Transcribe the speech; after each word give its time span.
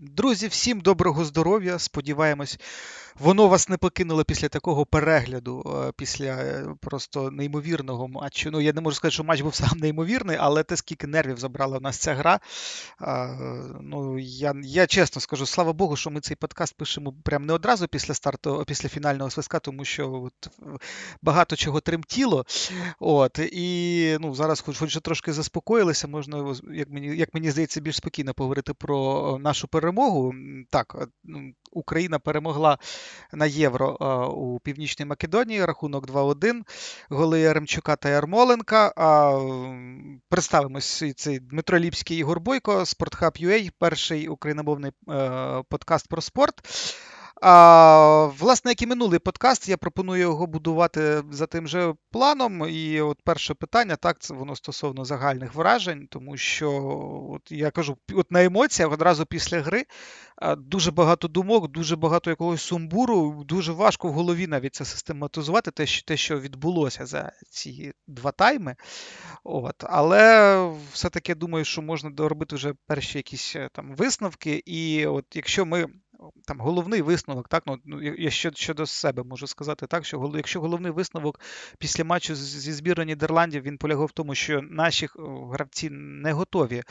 Друзі, 0.00 0.46
всім 0.48 0.80
доброго 0.80 1.24
здоров'я. 1.24 1.78
Сподіваємось, 1.78 2.58
воно 3.18 3.48
вас 3.48 3.68
не 3.68 3.76
покинуло 3.76 4.24
після 4.24 4.48
такого 4.48 4.86
перегляду, 4.86 5.84
е, 5.88 5.92
після 5.96 6.26
е, 6.26 6.66
просто 6.80 7.30
неймовірного 7.30 8.08
матчу. 8.08 8.50
Ну, 8.50 8.60
я 8.60 8.72
не 8.72 8.80
можу 8.80 8.96
сказати, 8.96 9.14
що 9.14 9.24
матч 9.24 9.40
був 9.40 9.54
сам 9.54 9.78
неймовірний, 9.78 10.36
але 10.40 10.62
те, 10.62 10.76
скільки 10.76 11.06
нервів 11.06 11.38
забрала 11.38 11.78
в 11.78 11.82
нас 11.82 11.96
ця 11.96 12.14
гра. 12.14 12.40
Ну, 13.80 14.18
Я 14.18 14.54
я 14.62 14.86
чесно 14.86 15.20
скажу, 15.20 15.46
слава 15.46 15.72
Богу, 15.72 15.96
що 15.96 16.10
ми 16.10 16.20
цей 16.20 16.36
подкаст 16.36 16.74
пишемо 16.76 17.14
прямо 17.24 17.46
не 17.46 17.52
одразу 17.52 17.88
після 17.88 18.14
старту, 18.14 18.64
після 18.66 18.88
фінального 18.88 19.30
свистка, 19.30 19.58
тому 19.58 19.84
що 19.84 20.12
от, 20.12 20.48
багато 21.22 21.56
чого 21.56 21.80
тремтіло. 21.80 22.46
От, 23.00 23.38
І 23.38 24.16
ну, 24.20 24.34
зараз, 24.34 24.60
хоч, 24.60 24.78
хоч 24.78 24.96
трошки 24.96 25.32
заспокоїлися, 25.32 26.08
можна, 26.08 26.54
як 26.72 26.90
мені, 26.90 27.16
як 27.16 27.34
мені 27.34 27.50
здається, 27.50 27.80
більш 27.80 27.96
спокійно 27.96 28.34
поговорити 28.34 28.74
про 28.74 29.38
нашу 29.38 29.68
перемогу. 29.68 29.87
Так, 30.70 31.08
ну, 31.24 31.52
Україна 31.72 32.18
перемогла 32.18 32.78
на 33.32 33.46
євро 33.46 33.96
у 34.36 34.60
Північній 34.60 35.04
Македонії. 35.04 35.64
Рахунок 35.64 36.08
2-1. 36.08 36.62
Голи 37.08 37.40
Яремчука 37.40 37.96
та 37.96 38.08
Ярмоленка. 38.08 38.92
Представимось 40.28 41.04
цей 41.16 41.38
Дмитро 41.38 41.78
Ліпський 41.78 42.18
Ігор 42.18 42.40
Бойко, 42.40 42.86
Спортхаб.ua, 42.86 43.70
перший 43.78 44.28
україномовний 44.28 44.92
е, 45.08 45.62
подкаст 45.68 46.08
про 46.08 46.22
спорт. 46.22 46.54
А, 47.40 48.30
Власне, 48.38 48.70
як 48.70 48.82
і 48.82 48.86
минулий 48.86 49.18
подкаст, 49.18 49.68
я 49.68 49.76
пропоную 49.76 50.20
його 50.20 50.46
будувати 50.46 51.22
за 51.30 51.46
тим 51.46 51.68
же 51.68 51.94
планом. 52.10 52.68
І 52.68 53.00
от 53.00 53.18
перше 53.24 53.54
питання, 53.54 53.96
так, 53.96 54.18
це 54.18 54.34
воно 54.34 54.56
стосовно 54.56 55.04
загальних 55.04 55.54
вражень, 55.54 56.06
тому 56.10 56.36
що 56.36 56.70
от 57.30 57.52
я 57.52 57.70
кажу, 57.70 57.96
от 58.14 58.32
на 58.32 58.44
емоціях 58.44 58.92
одразу 58.92 59.26
після 59.26 59.60
гри 59.60 59.84
дуже 60.58 60.90
багато 60.90 61.28
думок, 61.28 61.70
дуже 61.70 61.96
багато 61.96 62.30
якогось 62.30 62.62
сумбуру, 62.62 63.44
дуже 63.44 63.72
важко 63.72 64.08
в 64.08 64.12
голові 64.12 64.46
навіть 64.46 64.74
це 64.74 64.84
систематизувати, 64.84 65.70
те, 65.70 65.86
що 65.86 66.04
те, 66.04 66.16
що 66.16 66.40
відбулося 66.40 67.06
за 67.06 67.32
ці 67.50 67.92
два 68.06 68.32
тайми. 68.32 68.76
От. 69.44 69.74
Але 69.80 70.72
все-таки 70.92 71.34
думаю, 71.34 71.64
що 71.64 71.82
можна 71.82 72.10
доробити 72.10 72.56
вже 72.56 72.74
перші 72.86 73.18
якісь 73.18 73.56
е, 73.56 73.68
там 73.72 73.94
висновки. 73.94 74.62
І 74.66 75.06
от 75.06 75.24
якщо 75.34 75.66
ми 75.66 75.86
там 76.44 76.60
головний 76.60 77.02
висновок, 77.02 77.48
так, 77.48 77.62
ну, 77.66 77.78
ну 77.84 78.02
я 78.02 78.30
ще 78.30 78.50
щодо 78.54 78.86
себе 78.86 79.22
можу 79.22 79.46
сказати 79.46 79.86
так, 79.86 80.04
що 80.04 80.32
якщо 80.34 80.60
головний 80.60 80.92
висновок 80.92 81.40
після 81.78 82.04
матчу 82.04 82.34
зі 82.34 82.72
збірної 82.72 83.06
Нідерландів 83.06 83.62
він 83.62 83.78
полягав 83.78 84.06
в 84.06 84.12
тому, 84.12 84.34
що 84.34 84.62
наші 84.62 85.06
е, 85.06 85.08
гравці 85.52 85.90
не 85.90 86.32
готові 86.32 86.82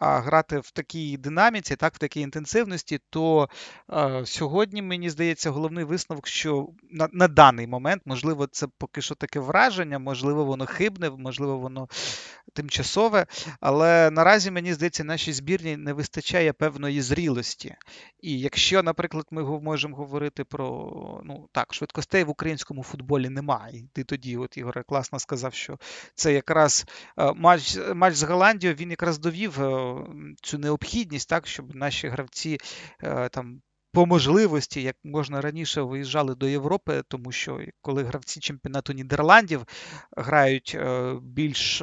грати 0.00 0.58
в 0.58 0.70
такій 0.70 1.16
динаміці, 1.16 1.76
так, 1.76 1.94
в 1.94 1.98
такій 1.98 2.20
інтенсивності, 2.20 3.00
то 3.10 3.48
а, 3.86 4.24
сьогодні, 4.24 4.82
мені 4.82 5.10
здається, 5.10 5.50
головний 5.50 5.84
висновок, 5.84 6.26
що 6.28 6.68
на, 6.90 7.08
на 7.12 7.28
даний 7.28 7.66
момент, 7.66 8.02
можливо, 8.04 8.46
це 8.46 8.66
поки 8.78 9.02
що 9.02 9.14
таке 9.14 9.40
враження, 9.40 9.98
можливо, 9.98 10.44
воно 10.44 10.66
хибне, 10.66 11.10
можливо, 11.10 11.58
воно 11.58 11.88
тимчасове, 12.52 13.26
але 13.60 14.10
наразі 14.10 14.50
мені 14.50 14.74
здається, 14.74 15.04
нашій 15.04 15.32
збірні 15.32 15.76
не 15.76 15.92
вистачає 15.92 16.52
певної 16.52 17.00
зрілості. 17.00 17.74
І 18.20 18.38
якщо, 18.38 18.71
наприклад, 18.80 19.26
ми 19.30 19.60
можемо 19.60 19.96
говорити 19.96 20.44
про 20.44 21.20
ну 21.24 21.48
так, 21.52 21.74
швидкостей 21.74 22.24
в 22.24 22.30
українському 22.30 22.82
футболі 22.82 23.28
немає. 23.28 23.84
Ти 23.92 24.04
тоді, 24.04 24.36
от 24.36 24.56
Ігор 24.56 24.84
класно 24.84 25.18
сказав, 25.18 25.54
що 25.54 25.78
це 26.14 26.32
якраз 26.32 26.86
е, 27.18 27.32
матч 27.32 27.78
матч 27.94 28.14
з 28.14 28.22
Голландією, 28.22 28.76
він 28.76 28.90
якраз 28.90 29.18
довів 29.18 29.62
е, 29.62 29.96
цю 30.42 30.58
необхідність, 30.58 31.28
так, 31.28 31.46
щоб 31.46 31.74
наші 31.74 32.08
гравці 32.08 32.58
е, 33.02 33.28
там 33.28 33.62
по 33.92 34.06
можливості, 34.06 34.82
як 34.82 34.96
можна 35.04 35.40
раніше 35.40 35.82
виїжджали 35.82 36.34
до 36.34 36.48
Європи, 36.48 37.02
тому 37.08 37.32
що 37.32 37.60
коли 37.80 38.02
гравці 38.02 38.40
чемпіонату 38.40 38.92
Нідерландів 38.92 39.66
грають 40.16 40.78
більш 41.22 41.82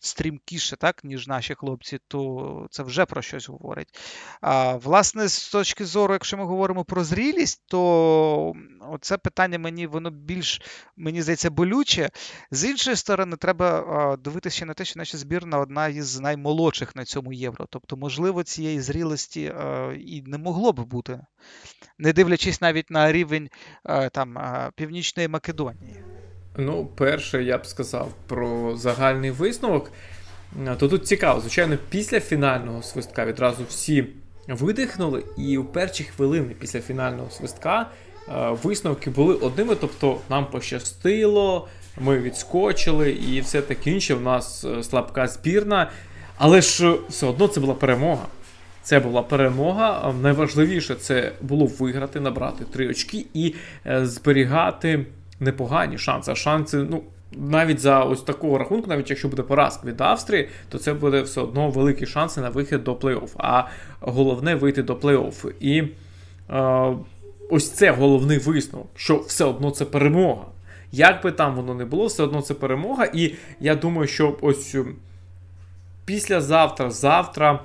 стрімкіше, 0.00 0.76
так, 0.76 1.04
ніж 1.04 1.28
наші 1.28 1.54
хлопці, 1.54 1.98
то 2.08 2.66
це 2.70 2.82
вже 2.82 3.06
про 3.06 3.22
щось 3.22 3.48
говорить. 3.48 3.98
А, 4.40 4.76
Власне, 4.76 5.28
з 5.28 5.48
точки 5.48 5.84
зору, 5.84 6.12
якщо 6.14 6.36
ми 6.36 6.44
говоримо 6.44 6.84
про 6.84 7.04
зрілість, 7.04 7.62
то 7.66 8.52
це 9.00 9.18
питання 9.18 9.58
мені 9.58 9.86
воно 9.86 10.10
більш, 10.10 10.62
мені 10.96 11.22
здається, 11.22 11.50
болюче. 11.50 12.10
З 12.50 12.64
іншої 12.64 12.96
сторони, 12.96 13.36
треба 13.36 14.16
дивитися 14.16 14.66
на 14.66 14.74
те, 14.74 14.84
що 14.84 14.98
наша 14.98 15.18
збірна 15.18 15.58
одна 15.58 15.88
із 15.88 16.20
наймолодших 16.20 16.96
на 16.96 17.04
цьому 17.04 17.32
євро. 17.32 17.66
Тобто, 17.70 17.96
можливо, 17.96 18.42
цієї 18.42 18.80
зрілості 18.80 19.54
і 19.98 20.22
не 20.26 20.38
могло 20.38 20.72
б 20.72 20.80
бути, 20.80 21.20
не 21.98 22.12
дивлячись 22.12 22.60
навіть 22.60 22.90
на 22.90 23.12
рівень 23.12 23.48
там, 24.12 24.38
Північної 24.76 25.28
Македонії. 25.28 26.04
Ну, 26.60 26.88
перше, 26.94 27.42
я 27.42 27.58
б 27.58 27.66
сказав 27.66 28.12
про 28.26 28.76
загальний 28.76 29.30
висновок. 29.30 29.90
То 30.78 30.88
тут 30.88 31.06
цікаво, 31.06 31.40
звичайно, 31.40 31.76
після 31.88 32.20
фінального 32.20 32.82
свистка 32.82 33.26
відразу 33.26 33.64
всі 33.68 34.06
видихнули, 34.48 35.24
і 35.36 35.58
у 35.58 35.64
перші 35.64 36.04
хвилини 36.04 36.54
після 36.60 36.80
фінального 36.80 37.30
свистка 37.30 37.86
е, 38.28 38.50
висновки 38.62 39.10
були 39.10 39.34
одними, 39.34 39.74
тобто 39.74 40.20
нам 40.30 40.46
пощастило, 40.46 41.68
ми 42.00 42.18
відскочили 42.18 43.10
і 43.10 43.40
все 43.40 43.62
таке 43.62 43.90
інше. 43.90 44.14
У 44.14 44.20
нас 44.20 44.64
е, 44.64 44.82
слабка 44.82 45.28
збірна. 45.28 45.90
Але 46.38 46.60
ж 46.60 46.94
все 47.08 47.26
одно 47.26 47.48
це 47.48 47.60
була 47.60 47.74
перемога. 47.74 48.26
Це 48.82 49.00
була 49.00 49.22
перемога. 49.22 50.14
Найважливіше 50.22 50.94
це 50.94 51.32
було 51.40 51.66
виграти, 51.66 52.20
набрати 52.20 52.64
три 52.64 52.88
очки 52.88 53.26
і 53.34 53.54
е, 53.86 54.06
зберігати 54.06 55.06
непогані 55.40 55.98
шанси. 55.98 56.32
А 56.32 56.34
шанси, 56.34 56.86
ну. 56.90 57.02
Навіть 57.32 57.80
за 57.80 58.00
ось 58.00 58.22
такого 58.22 58.58
рахунку, 58.58 58.88
навіть 58.88 59.10
якщо 59.10 59.28
буде 59.28 59.42
поразка 59.42 59.88
від 59.88 60.00
Австрії, 60.00 60.48
то 60.68 60.78
це 60.78 60.94
буде 60.94 61.22
все 61.22 61.40
одно 61.40 61.70
великі 61.70 62.06
шанси 62.06 62.40
на 62.40 62.50
вихід 62.50 62.84
до 62.84 62.94
плей-офф. 62.94 63.30
А 63.36 63.64
головне 64.00 64.54
вийти 64.54 64.82
до 64.82 64.94
плей-офф. 64.94 65.52
І 65.60 65.82
е, 66.50 66.96
ось 67.50 67.70
це 67.70 67.90
головний 67.90 68.38
висновок, 68.38 68.88
що 68.94 69.18
все 69.18 69.44
одно 69.44 69.70
це 69.70 69.84
перемога. 69.84 70.44
Як 70.92 71.22
би 71.22 71.32
там 71.32 71.54
воно 71.54 71.74
не 71.74 71.84
було, 71.84 72.06
все 72.06 72.22
одно 72.22 72.42
це 72.42 72.54
перемога. 72.54 73.04
І 73.14 73.34
я 73.60 73.74
думаю, 73.74 74.08
що 74.08 74.36
ось 74.40 74.76
післязавтра, 76.04 76.90
завтра 76.90 77.60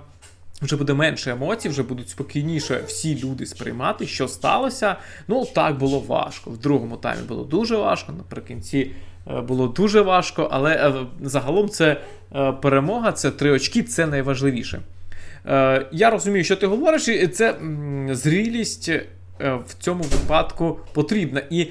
вже 0.62 0.78
буде 0.78 0.94
менше 0.94 1.32
емоцій, 1.32 1.70
вже 1.70 1.84
будуть 1.84 2.10
спокійніше 2.10 2.82
всі 2.88 3.22
люди 3.24 3.46
сприймати, 3.46 4.08
що 4.08 4.28
сталося. 4.28 4.96
Ну, 5.28 5.46
так 5.46 5.78
було 5.78 6.00
важко. 6.00 6.50
В 6.50 6.58
другому 6.58 6.98
таймі 6.98 7.22
було 7.28 7.44
дуже 7.44 7.76
важко, 7.76 8.12
наприкінці 8.12 8.92
е, 9.28 9.42
було 9.42 9.68
дуже 9.68 10.02
важко, 10.02 10.50
але 10.52 10.72
е, 10.74 10.94
загалом 11.22 11.70
це 11.70 12.02
е, 12.36 12.52
перемога, 12.52 13.12
це 13.12 13.32
три 13.32 13.52
очки, 13.52 13.84
це 13.84 14.08
найважливіше. 14.08 14.82
Я 15.92 16.10
розумію, 16.10 16.44
що 16.44 16.56
ти 16.56 16.68
говориш, 16.68 17.08
і 17.08 17.28
це 17.28 17.56
зрілість 18.12 18.92
в 19.40 19.74
цьому 19.80 20.04
випадку 20.04 20.80
потрібна. 20.94 21.42
І 21.50 21.68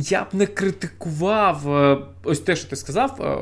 я 0.00 0.24
б 0.24 0.26
не 0.32 0.46
критикував 0.46 1.76
е, 1.76 1.98
ось 2.24 2.40
те, 2.40 2.56
що 2.56 2.68
ти 2.68 2.76
сказав, 2.76 3.20
е, 3.20 3.38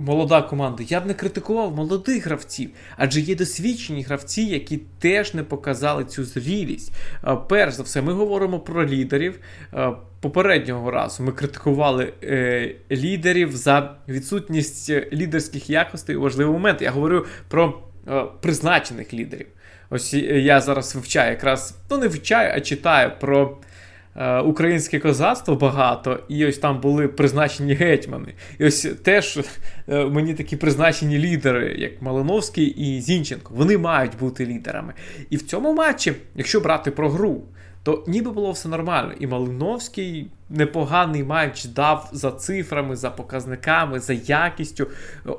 молода 0.00 0.42
команда. 0.42 0.82
Я 0.86 1.00
б 1.00 1.06
не 1.06 1.14
критикував 1.14 1.74
молодих 1.74 2.26
гравців, 2.26 2.70
адже 2.96 3.20
є 3.20 3.34
досвідчені 3.34 4.02
гравці, 4.02 4.42
які 4.42 4.80
теж 4.98 5.34
не 5.34 5.42
показали 5.42 6.04
цю 6.04 6.24
зрілість. 6.24 6.92
Е, 7.24 7.36
перш 7.48 7.74
за 7.74 7.82
все, 7.82 8.02
ми 8.02 8.12
говоримо 8.12 8.60
про 8.60 8.86
лідерів. 8.86 9.40
Попереднього 10.20 10.90
разу 10.90 11.22
ми 11.22 11.32
критикували 11.32 12.12
е, 12.22 12.74
лідерів 12.90 13.56
за 13.56 13.94
відсутність 14.08 14.90
лідерських 14.90 15.70
якостей 15.70 16.16
у 16.16 16.20
важливий 16.20 16.52
момент. 16.52 16.82
Я 16.82 16.90
говорю 16.90 17.26
про 17.48 17.82
е, 18.08 18.24
призначених 18.40 19.14
лідерів. 19.14 19.46
Ось 19.90 20.14
я 20.14 20.60
зараз 20.60 20.94
вивчаю 20.94 21.30
якраз, 21.30 21.78
ну 21.90 21.98
не 21.98 22.08
вивчаю, 22.08 22.52
а 22.56 22.60
читаю 22.60 23.12
про 23.20 23.58
українське 24.44 24.98
козацтво 24.98 25.54
багато, 25.54 26.20
і 26.28 26.46
ось 26.46 26.58
там 26.58 26.80
були 26.80 27.08
призначені 27.08 27.74
гетьмани. 27.74 28.34
І 28.58 28.64
ось 28.64 28.88
теж 29.02 29.38
е, 29.88 30.04
мені 30.04 30.34
такі 30.34 30.56
призначені 30.56 31.18
лідери, 31.18 31.74
як 31.78 32.02
Малиновський 32.02 32.66
і 32.66 33.00
Зінченко. 33.00 33.54
Вони 33.56 33.78
мають 33.78 34.18
бути 34.18 34.46
лідерами. 34.46 34.94
І 35.30 35.36
в 35.36 35.42
цьому 35.42 35.74
матчі, 35.74 36.12
якщо 36.34 36.60
брати 36.60 36.90
про 36.90 37.10
гру, 37.10 37.42
то 37.82 38.04
ніби 38.06 38.30
було 38.30 38.52
все 38.52 38.68
нормально. 38.68 39.12
І 39.20 39.26
Малиновський 39.26 40.30
непоганий 40.48 41.24
матч 41.24 41.64
дав 41.64 42.08
за 42.12 42.30
цифрами, 42.30 42.96
за 42.96 43.10
показниками, 43.10 44.00
за 44.00 44.12
якістю, 44.12 44.86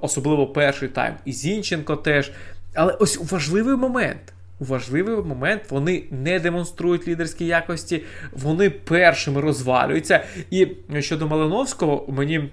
особливо 0.01 0.47
перший 0.47 0.89
тайм. 0.89 1.13
І 1.25 1.33
Зінченко 1.33 1.95
теж. 1.95 2.31
Але 2.73 2.93
ось 2.93 3.31
важливий 3.31 3.75
момент 3.75 4.33
важливий 4.61 5.15
момент 5.15 5.61
вони 5.69 6.03
не 6.11 6.39
демонструють 6.39 7.07
лідерські 7.07 7.45
якості, 7.45 8.03
вони 8.31 8.69
першими 8.69 9.41
розвалюються. 9.41 10.23
І 10.51 10.67
щодо 10.99 11.27
Малиновського, 11.27 12.05
мені 12.09 12.49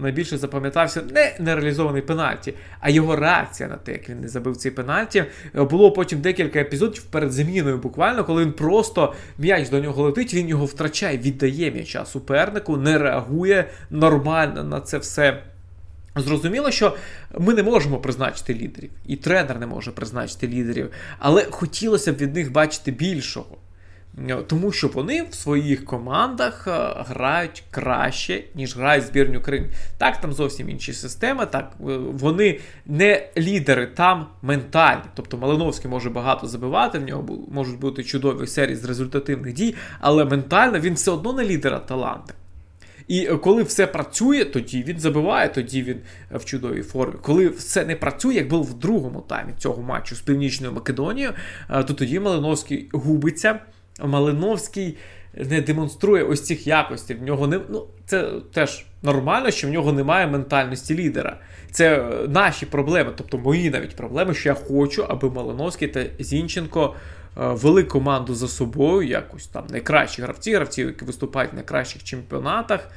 найбільше 0.00 0.38
запам'ятався 0.38 1.02
не 1.14 1.36
нереалізований 1.38 2.02
пенальті, 2.02 2.54
а 2.80 2.90
його 2.90 3.16
реакція 3.16 3.68
на 3.68 3.76
те, 3.76 3.92
як 3.92 4.08
він 4.08 4.20
не 4.20 4.28
забив 4.28 4.56
цей 4.56 4.72
пенальті. 4.72 5.24
Е, 5.56 5.62
було 5.62 5.92
потім 5.92 6.20
декілька 6.20 6.58
епізодів 6.60 7.02
перед 7.02 7.32
заміною, 7.32 7.78
буквально, 7.78 8.24
коли 8.24 8.44
він 8.44 8.52
просто 8.52 9.14
м'яч 9.38 9.68
до 9.68 9.80
нього 9.80 10.02
летить, 10.02 10.34
він 10.34 10.48
його 10.48 10.64
втрачає, 10.64 11.18
віддає 11.18 11.70
м'яча 11.70 12.04
супернику, 12.04 12.76
не 12.76 12.98
реагує 12.98 13.68
нормально 13.90 14.64
на 14.64 14.80
це 14.80 14.98
все. 14.98 15.42
Зрозуміло, 16.20 16.70
що 16.70 16.96
ми 17.38 17.54
не 17.54 17.62
можемо 17.62 17.98
призначити 17.98 18.54
лідерів, 18.54 18.90
і 19.06 19.16
тренер 19.16 19.58
не 19.58 19.66
може 19.66 19.90
призначити 19.90 20.48
лідерів, 20.48 20.90
але 21.18 21.44
хотілося 21.50 22.12
б 22.12 22.16
від 22.16 22.34
них 22.34 22.52
бачити 22.52 22.90
більшого. 22.90 23.58
Е, 24.28 24.36
тому 24.46 24.72
що 24.72 24.88
вони 24.88 25.22
в 25.22 25.34
своїх 25.34 25.84
командах 25.84 26.68
е, 26.68 27.04
грають 27.08 27.64
краще, 27.70 28.44
ніж 28.54 28.76
грають 28.76 29.04
збірні 29.04 29.36
України. 29.36 29.68
Так, 29.98 30.20
там 30.20 30.32
зовсім 30.32 30.70
інші 30.70 30.92
системи. 30.92 31.46
Так, 31.46 31.72
е, 31.80 31.96
вони 31.96 32.60
не 32.86 33.28
лідери, 33.38 33.86
там 33.86 34.26
ментальні. 34.42 35.02
Тобто 35.14 35.36
Малиновський 35.36 35.90
може 35.90 36.10
багато 36.10 36.46
забивати, 36.46 36.98
в 36.98 37.02
нього 37.02 37.24
можуть 37.50 37.78
бути 37.78 38.04
чудові 38.04 38.46
серії 38.46 38.76
з 38.76 38.84
результативних 38.84 39.52
дій, 39.52 39.74
але 40.00 40.24
ментально 40.24 40.80
він 40.80 40.94
все 40.94 41.10
одно 41.10 41.32
не 41.32 41.44
лідер 41.44 41.74
а 41.74 41.78
таланти. 41.78 42.34
І 43.08 43.26
коли 43.26 43.62
все 43.62 43.86
працює, 43.86 44.44
тоді 44.44 44.82
він 44.82 44.98
забиває, 44.98 45.48
тоді 45.48 45.82
він 45.82 46.00
в 46.30 46.44
чудовій 46.44 46.82
формі. 46.82 47.14
Коли 47.22 47.48
все 47.48 47.84
не 47.84 47.96
працює, 47.96 48.34
як 48.34 48.48
було 48.48 48.62
в 48.62 48.74
другому 48.74 49.20
таймі 49.20 49.52
цього 49.58 49.82
матчу 49.82 50.14
з 50.14 50.20
Північною 50.20 50.72
Македонією, 50.72 51.32
то 51.68 51.94
тоді 51.94 52.20
Малиновський 52.20 52.88
губиться. 52.92 53.58
Малиновський 54.04 54.96
не 55.34 55.60
демонструє 55.60 56.24
ось 56.24 56.46
цих 56.46 56.66
якостей. 56.66 57.16
В 57.16 57.22
нього 57.22 57.46
не 57.46 57.60
ну 57.68 57.86
це 58.06 58.30
теж 58.52 58.86
нормально, 59.02 59.50
що 59.50 59.68
в 59.68 59.70
нього 59.70 59.92
немає 59.92 60.26
ментальності 60.26 60.94
лідера. 60.94 61.40
Це 61.70 61.98
е, 61.98 62.28
наші 62.28 62.66
проблеми, 62.66 63.12
тобто 63.16 63.38
мої 63.38 63.70
навіть 63.70 63.96
проблеми, 63.96 64.34
що 64.34 64.48
я 64.48 64.54
хочу, 64.54 65.04
аби 65.08 65.30
Малиновський 65.30 65.88
та 65.88 66.04
Зінченко 66.18 66.94
е, 66.94 66.98
вели 67.38 67.84
команду 67.84 68.34
за 68.34 68.48
собою, 68.48 69.08
якось 69.08 69.46
там 69.46 69.64
найкращі 69.70 70.22
гравці, 70.22 70.54
гравці, 70.54 70.82
які 70.82 71.04
виступають 71.04 71.52
в 71.52 71.54
найкращих 71.54 72.04
чемпіонатах. 72.04 72.90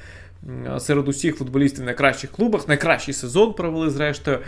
Серед 0.80 1.08
усіх 1.08 1.36
футболістів 1.36 1.82
в 1.82 1.86
найкращих 1.86 2.32
клубах, 2.32 2.68
найкращий 2.68 3.14
сезон 3.14 3.54
провели 3.54 3.90
зрештою. 3.90 4.40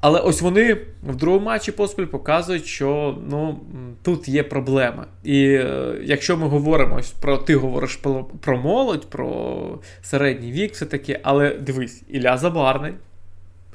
Але 0.00 0.20
ось 0.20 0.40
вони 0.40 0.76
в 1.02 1.16
другому 1.16 1.46
матчі 1.46 1.72
поспіль 1.72 2.06
показують, 2.06 2.66
що 2.66 3.18
ну, 3.30 3.60
тут 4.02 4.28
є 4.28 4.42
проблеми. 4.42 5.04
І 5.24 5.44
е, 5.44 5.94
якщо 6.02 6.36
ми 6.36 6.48
говоримо 6.48 6.96
ось 6.96 7.10
про 7.10 7.38
ти 7.38 7.56
говориш 7.56 7.96
про, 7.96 8.24
про 8.24 8.58
молодь, 8.58 9.10
про 9.10 9.78
середній 10.02 10.52
вік, 10.52 10.72
все 10.72 10.86
таки, 10.86 11.20
але 11.22 11.54
дивись, 11.54 12.02
Ілля 12.08 12.38
Забарний, 12.38 12.94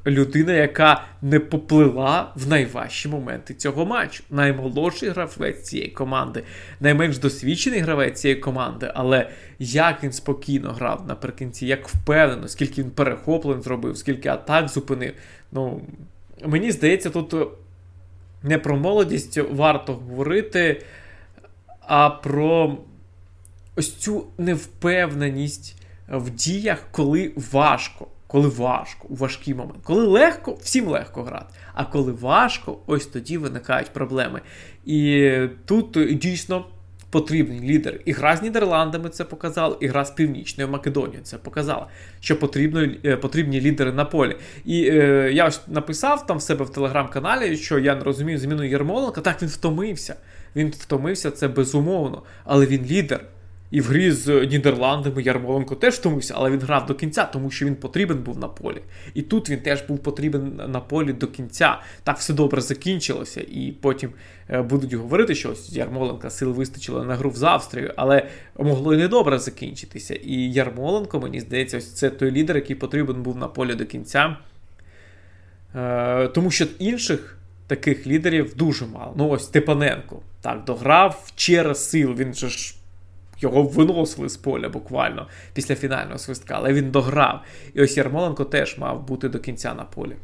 людина, 0.05 0.53
яка 0.53 1.03
не 1.21 1.39
поплила 1.39 2.31
в 2.35 2.47
найважчі 2.47 3.09
моменти 3.09 3.53
цього 3.53 3.85
матчу. 3.85 4.23
Наймолодший 4.29 5.09
гравець 5.09 5.63
цієї 5.63 5.89
команди, 5.89 6.43
найменш 6.79 7.17
досвідчений 7.17 7.79
гравець 7.79 8.21
цієї 8.21 8.39
команди, 8.39 8.91
але 8.95 9.29
як 9.59 10.03
він 10.03 10.11
спокійно 10.11 10.71
грав 10.71 11.07
наприкінці, 11.07 11.65
як 11.65 11.87
впевнено, 11.87 12.47
скільки 12.47 12.83
він 12.83 12.91
перехоплень 12.91 13.61
зробив, 13.61 13.97
скільки 13.97 14.29
атак 14.29 14.69
зупинив. 14.69 15.13
Ну, 15.51 15.81
мені 16.45 16.71
здається, 16.71 17.09
тут 17.09 17.35
не 18.43 18.57
про 18.57 18.77
молодість 18.77 19.37
варто 19.37 19.93
говорити, 19.93 20.81
а 21.79 22.09
про 22.09 22.77
ось 23.75 23.95
цю 23.95 24.25
невпевненість 24.37 25.81
в 26.07 26.29
діях, 26.29 26.87
коли 26.91 27.31
важко. 27.51 28.07
Коли 28.35 28.47
важко, 28.47 29.07
у 29.09 29.15
важкий 29.15 29.53
момент. 29.53 29.79
Коли 29.83 30.07
легко, 30.07 30.57
всім 30.61 30.87
легко 30.87 31.23
грати. 31.23 31.45
А 31.73 31.85
коли 31.85 32.11
важко, 32.11 32.77
ось 32.87 33.05
тоді 33.05 33.37
виникають 33.37 33.93
проблеми. 33.93 34.41
І 34.85 35.31
тут 35.65 36.17
дійсно 36.17 36.65
потрібний 37.09 37.59
лідер. 37.59 37.99
І 38.05 38.11
гра 38.11 38.37
з 38.37 38.41
Нідерландами 38.41 39.09
це 39.09 39.23
показала, 39.23 39.77
і 39.79 39.87
гра 39.87 40.05
з 40.05 40.11
Північною 40.11 40.69
Македонією 40.69 41.23
це 41.23 41.37
показала, 41.37 41.87
що 42.19 42.39
потрібно, 42.39 42.87
е, 43.05 43.17
потрібні 43.17 43.61
лідери 43.61 43.91
на 43.91 44.05
полі. 44.05 44.35
І 44.65 44.89
е, 44.89 45.31
я 45.33 45.47
ось 45.47 45.61
написав 45.67 46.27
там 46.27 46.37
в 46.37 46.41
себе 46.41 46.65
в 46.65 46.69
телеграм-каналі, 46.69 47.57
що 47.57 47.79
я 47.79 47.95
не 47.95 48.03
розумію 48.03 48.39
зміну 48.39 48.63
Єрмоленка. 48.63 49.21
Так 49.21 49.41
він 49.41 49.49
втомився. 49.49 50.15
Він 50.55 50.69
втомився, 50.69 51.31
це 51.31 51.47
безумовно, 51.47 52.23
але 52.45 52.65
він 52.65 52.85
лідер. 52.85 53.25
І 53.71 53.81
в 53.81 53.85
грі 53.85 54.11
з 54.11 54.45
Нідерландами 54.45 55.21
Ярмоленко 55.21 55.75
теж 55.75 55.93
втомився, 55.93 56.33
але 56.37 56.51
він 56.51 56.59
грав 56.59 56.85
до 56.85 56.95
кінця, 56.95 57.25
тому 57.25 57.51
що 57.51 57.65
він 57.65 57.75
потрібен 57.75 58.17
був 58.17 58.39
на 58.39 58.47
полі. 58.47 58.81
І 59.13 59.21
тут 59.21 59.49
він 59.49 59.59
теж 59.59 59.81
був 59.81 59.99
потрібен 59.99 60.61
на 60.67 60.79
полі 60.79 61.13
до 61.13 61.27
кінця. 61.27 61.79
Так 62.03 62.17
все 62.17 62.33
добре 62.33 62.61
закінчилося. 62.61 63.41
І 63.41 63.73
потім 63.81 64.09
е, 64.49 64.61
будуть 64.61 64.93
говорити, 64.93 65.35
що 65.35 65.51
ось 65.51 65.73
Ярмоленка 65.73 66.29
сил 66.29 66.51
вистачило 66.51 67.03
на 67.03 67.15
гру 67.15 67.29
в 67.29 67.45
Австрію, 67.45 67.93
але 67.95 68.27
могло 68.59 68.93
і 68.93 68.97
недобре 68.97 69.39
закінчитися. 69.39 70.15
І 70.15 70.51
Ярмоленко, 70.51 71.19
мені 71.19 71.39
здається, 71.39 71.77
ось 71.77 71.93
це 71.93 72.09
той 72.09 72.31
лідер, 72.31 72.55
який 72.55 72.75
потрібен 72.75 73.23
був 73.23 73.37
на 73.37 73.47
полі 73.47 73.75
до 73.75 73.85
кінця. 73.85 74.37
Е, 75.75 76.27
тому 76.27 76.51
що 76.51 76.65
інших. 76.79 77.37
Таких 77.67 78.07
лідерів 78.07 78.55
дуже 78.55 78.85
мало. 78.85 79.13
Ну, 79.17 79.29
ось 79.29 79.43
Степаненко 79.43 80.21
так 80.41 80.63
дограв 80.63 81.31
через 81.35 81.89
сил. 81.89 82.13
Він 82.13 82.33
же 82.33 82.49
ж 82.49 82.75
його 83.39 83.63
виносили 83.63 84.29
з 84.29 84.37
поля 84.37 84.69
буквально 84.69 85.27
після 85.53 85.75
фінального 85.75 86.17
свистка, 86.19 86.53
але 86.57 86.73
він 86.73 86.91
дограв. 86.91 87.41
І 87.73 87.81
ось 87.81 87.97
Ярмоленко 87.97 88.45
теж 88.45 88.77
мав 88.77 89.07
бути 89.07 89.29
до 89.29 89.39
кінця 89.39 89.73
на 89.73 89.83
полі. 89.83 90.15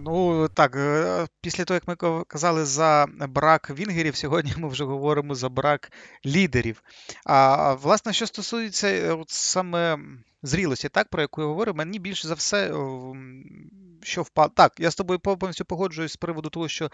Ну 0.00 0.48
так, 0.48 0.76
е, 0.76 1.26
після 1.40 1.64
того, 1.64 1.80
як 1.86 1.88
ми 1.88 2.24
казали 2.24 2.64
за 2.64 3.06
брак 3.28 3.70
вінгерів, 3.70 4.16
сьогодні 4.16 4.52
ми 4.56 4.68
вже 4.68 4.84
говоримо 4.84 5.34
за 5.34 5.48
брак 5.48 5.92
лідерів. 6.26 6.82
А 7.24 7.72
власне, 7.74 8.12
що 8.12 8.26
стосується 8.26 8.88
е, 8.88 9.12
от 9.12 9.30
саме 9.30 9.98
зрілості, 10.42 10.88
так, 10.88 11.08
про 11.08 11.22
яку 11.22 11.40
я 11.40 11.46
говорю, 11.46 11.74
мені 11.74 11.98
більше 11.98 12.28
за 12.28 12.34
все, 12.34 12.74
що 14.02 14.22
впало. 14.22 14.52
Так, 14.54 14.72
я 14.78 14.90
з 14.90 14.94
тобою 14.94 15.20
повністю 15.20 15.64
погоджуюсь 15.64 16.12
з 16.12 16.16
приводу 16.16 16.48
того, 16.48 16.68
що 16.68 16.90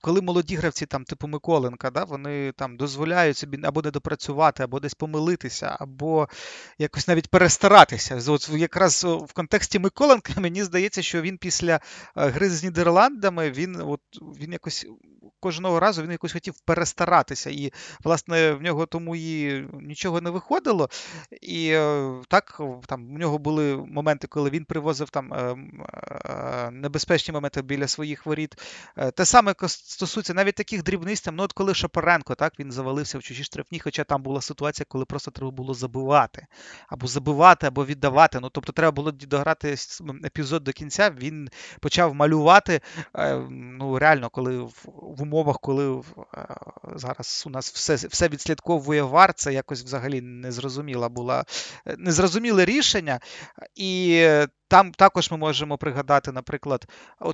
коли 0.00 0.20
молоді 0.20 0.56
гравці, 0.56 0.86
там, 0.86 1.04
типу 1.04 1.28
Миколенка, 1.28 1.90
да, 1.90 2.04
вони 2.04 2.52
там 2.52 2.76
дозволяють 2.76 3.36
собі 3.36 3.58
або 3.62 3.82
не 3.82 3.90
допрацювати, 3.90 4.62
або 4.62 4.80
десь 4.80 4.94
помилитися, 4.94 5.76
або 5.80 6.28
якось 6.78 7.08
навіть 7.08 7.28
перестаратися. 7.28 8.20
От 8.26 8.48
Якраз 8.48 9.04
в 9.04 9.32
контексті 9.32 9.78
Миколенка 9.78 10.32
мені 10.40 10.64
здається, 10.64 11.02
що 11.02 11.20
він 11.20 11.38
після 11.38 11.74
е, 11.74 11.80
гри 12.14 12.50
з 12.50 12.64
Нідерландами 12.64 13.50
він 13.50 13.80
от, 13.80 14.00
він 14.40 14.52
якось 14.52 14.86
кожного 15.40 15.80
разу 15.80 16.02
він 16.02 16.10
якось 16.10 16.32
хотів 16.32 16.54
перестаратися. 16.64 17.50
І, 17.50 17.72
власне, 18.04 18.52
в 18.52 18.62
нього 18.62 18.86
тому 18.86 19.16
і 19.16 19.60
нічого 19.80 20.20
не 20.20 20.30
виходило. 20.30 20.88
І 21.40 21.70
е, 21.70 22.12
так, 22.28 22.60
там 22.86 23.14
в 23.14 23.18
нього 23.18 23.38
були 23.38 23.76
моменти, 23.76 24.26
коли 24.26 24.50
він 24.50 24.64
привозив 24.64 25.10
там 25.10 25.34
е, 25.34 26.70
небезпечні 26.72 27.32
моменти 27.32 27.62
біля 27.62 27.88
своїх 27.88 28.26
воріт. 28.26 28.54
Те 29.14 29.24
саме 29.24 29.54
стосується 29.90 30.34
навіть 30.34 30.54
таких 30.54 30.82
дрібниць, 30.82 31.26
ну 31.32 31.42
от 31.42 31.52
коли 31.52 31.74
Шапаренко, 31.74 32.34
так, 32.34 32.52
він 32.58 32.72
завалився 32.72 33.18
в 33.18 33.22
чужі 33.22 33.44
штрафні, 33.44 33.78
хоча 33.78 34.04
там 34.04 34.22
була 34.22 34.40
ситуація, 34.40 34.86
коли 34.88 35.04
просто 35.04 35.30
треба 35.30 35.50
було 35.50 35.74
забивати. 35.74 36.46
Або 36.88 37.06
забивати, 37.06 37.66
або 37.66 37.84
віддавати. 37.84 38.40
Ну, 38.40 38.50
тобто 38.50 38.72
треба 38.72 38.92
було 38.92 39.12
дограти 39.12 39.76
епізод 40.24 40.64
до 40.64 40.72
кінця, 40.72 41.10
він 41.10 41.48
почав 41.80 42.14
малювати. 42.14 42.80
Е, 43.16 43.36
ну, 43.50 43.98
реально, 43.98 44.30
коли 44.30 44.58
в, 44.58 44.84
в 44.86 45.22
умовах, 45.22 45.60
коли 45.60 45.98
е, 45.98 46.02
зараз 46.96 47.44
у 47.46 47.50
нас 47.50 47.72
все 47.72 47.94
все 47.94 48.28
відслідковує 48.28 49.02
вар, 49.02 49.34
це 49.34 49.52
якось 49.52 49.82
взагалі 49.82 50.20
незрозуміла 50.20 51.08
була 51.08 51.44
незрозуміле 51.98 52.64
рішення. 52.64 53.20
І 53.74 54.26
там 54.68 54.92
також 54.92 55.30
ми 55.30 55.36
можемо 55.36 55.78
пригадати, 55.78 56.32
наприклад, 56.32 56.86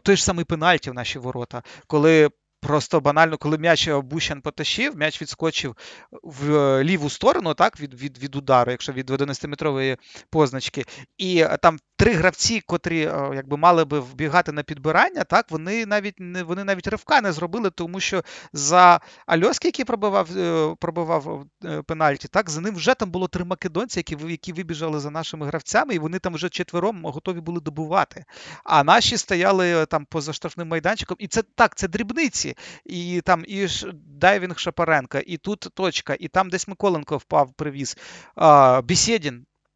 той 0.02 0.16
ж 0.16 0.25
самий 0.25 0.44
пенальті 0.44 0.90
в 0.90 0.94
наші 0.94 1.18
ворота, 1.18 1.62
коли 1.86 2.30
Просто 2.66 3.00
банально, 3.00 3.38
коли 3.38 3.58
м'яч 3.58 3.88
Бущан 3.88 4.40
потащив, 4.40 4.96
м'яч 4.96 5.23
відскочив 5.23 5.76
в 6.23 6.54
е, 6.54 6.85
ліву 6.85 7.11
сторону, 7.11 7.54
так, 7.54 7.80
від 7.80 7.94
від, 7.94 8.18
від 8.18 8.37
удару, 8.37 8.70
якщо 8.70 8.92
від 8.92 9.11
11-метрової 9.11 9.99
позначки. 10.30 10.85
І 11.18 11.38
е, 11.38 11.56
там 11.62 11.78
три 11.96 12.12
гравці, 12.12 12.61
котрі 12.66 13.00
е, 13.00 13.30
якби 13.35 13.56
мали 13.56 13.85
би 13.85 14.00
вбігати 14.00 14.52
на 14.52 14.62
підбирання, 14.62 15.25
так, 15.25 15.50
вони 15.50 15.87
навіть 15.87 16.14
не 16.18 16.42
вони 16.42 16.64
навіть 16.64 16.87
ривка 16.87 17.20
не 17.20 17.32
зробили, 17.32 17.70
тому 17.70 18.00
що 18.00 18.23
за 18.52 19.00
Альоски, 19.26 19.68
який 19.68 19.85
пробивав 19.85 20.28
пробивав 20.80 21.46
пенальті, 21.87 22.28
так, 22.28 22.50
за 22.50 22.61
ним 22.61 22.75
вже 22.75 22.94
там 22.94 23.11
було 23.11 23.28
три 23.28 23.44
македонці, 23.44 23.99
які 23.99 24.16
які 24.28 24.52
вибіжали 24.52 25.00
за 25.00 25.11
нашими 25.11 25.46
гравцями, 25.46 25.94
і 25.94 25.99
вони 25.99 26.18
там 26.18 26.35
вже 26.35 26.49
четвером 26.49 27.04
готові 27.04 27.40
були 27.40 27.61
добувати. 27.61 28.25
А 28.64 28.85
наші 28.85 29.16
стояли 29.16 29.87
там 29.87 30.04
поза 30.04 30.32
штрафним 30.32 30.68
майданчиком. 30.68 31.16
І 31.20 31.28
це 31.28 31.42
так, 31.42 31.75
це 31.75 31.88
дрібниці 31.88 32.55
і 32.84 33.20
там 33.20 33.44
і 33.48 33.68
дайвінг 34.06 34.58
Шапаренка, 34.58 35.22
і 35.26 35.36
тут 35.36 35.60
точка, 35.75 36.16
і 36.20 36.28
там 36.28 36.50
десь 36.50 36.68
Миколенко 36.68 37.16
впав, 37.16 37.52
привіз. 37.52 37.96
А, 38.34 38.82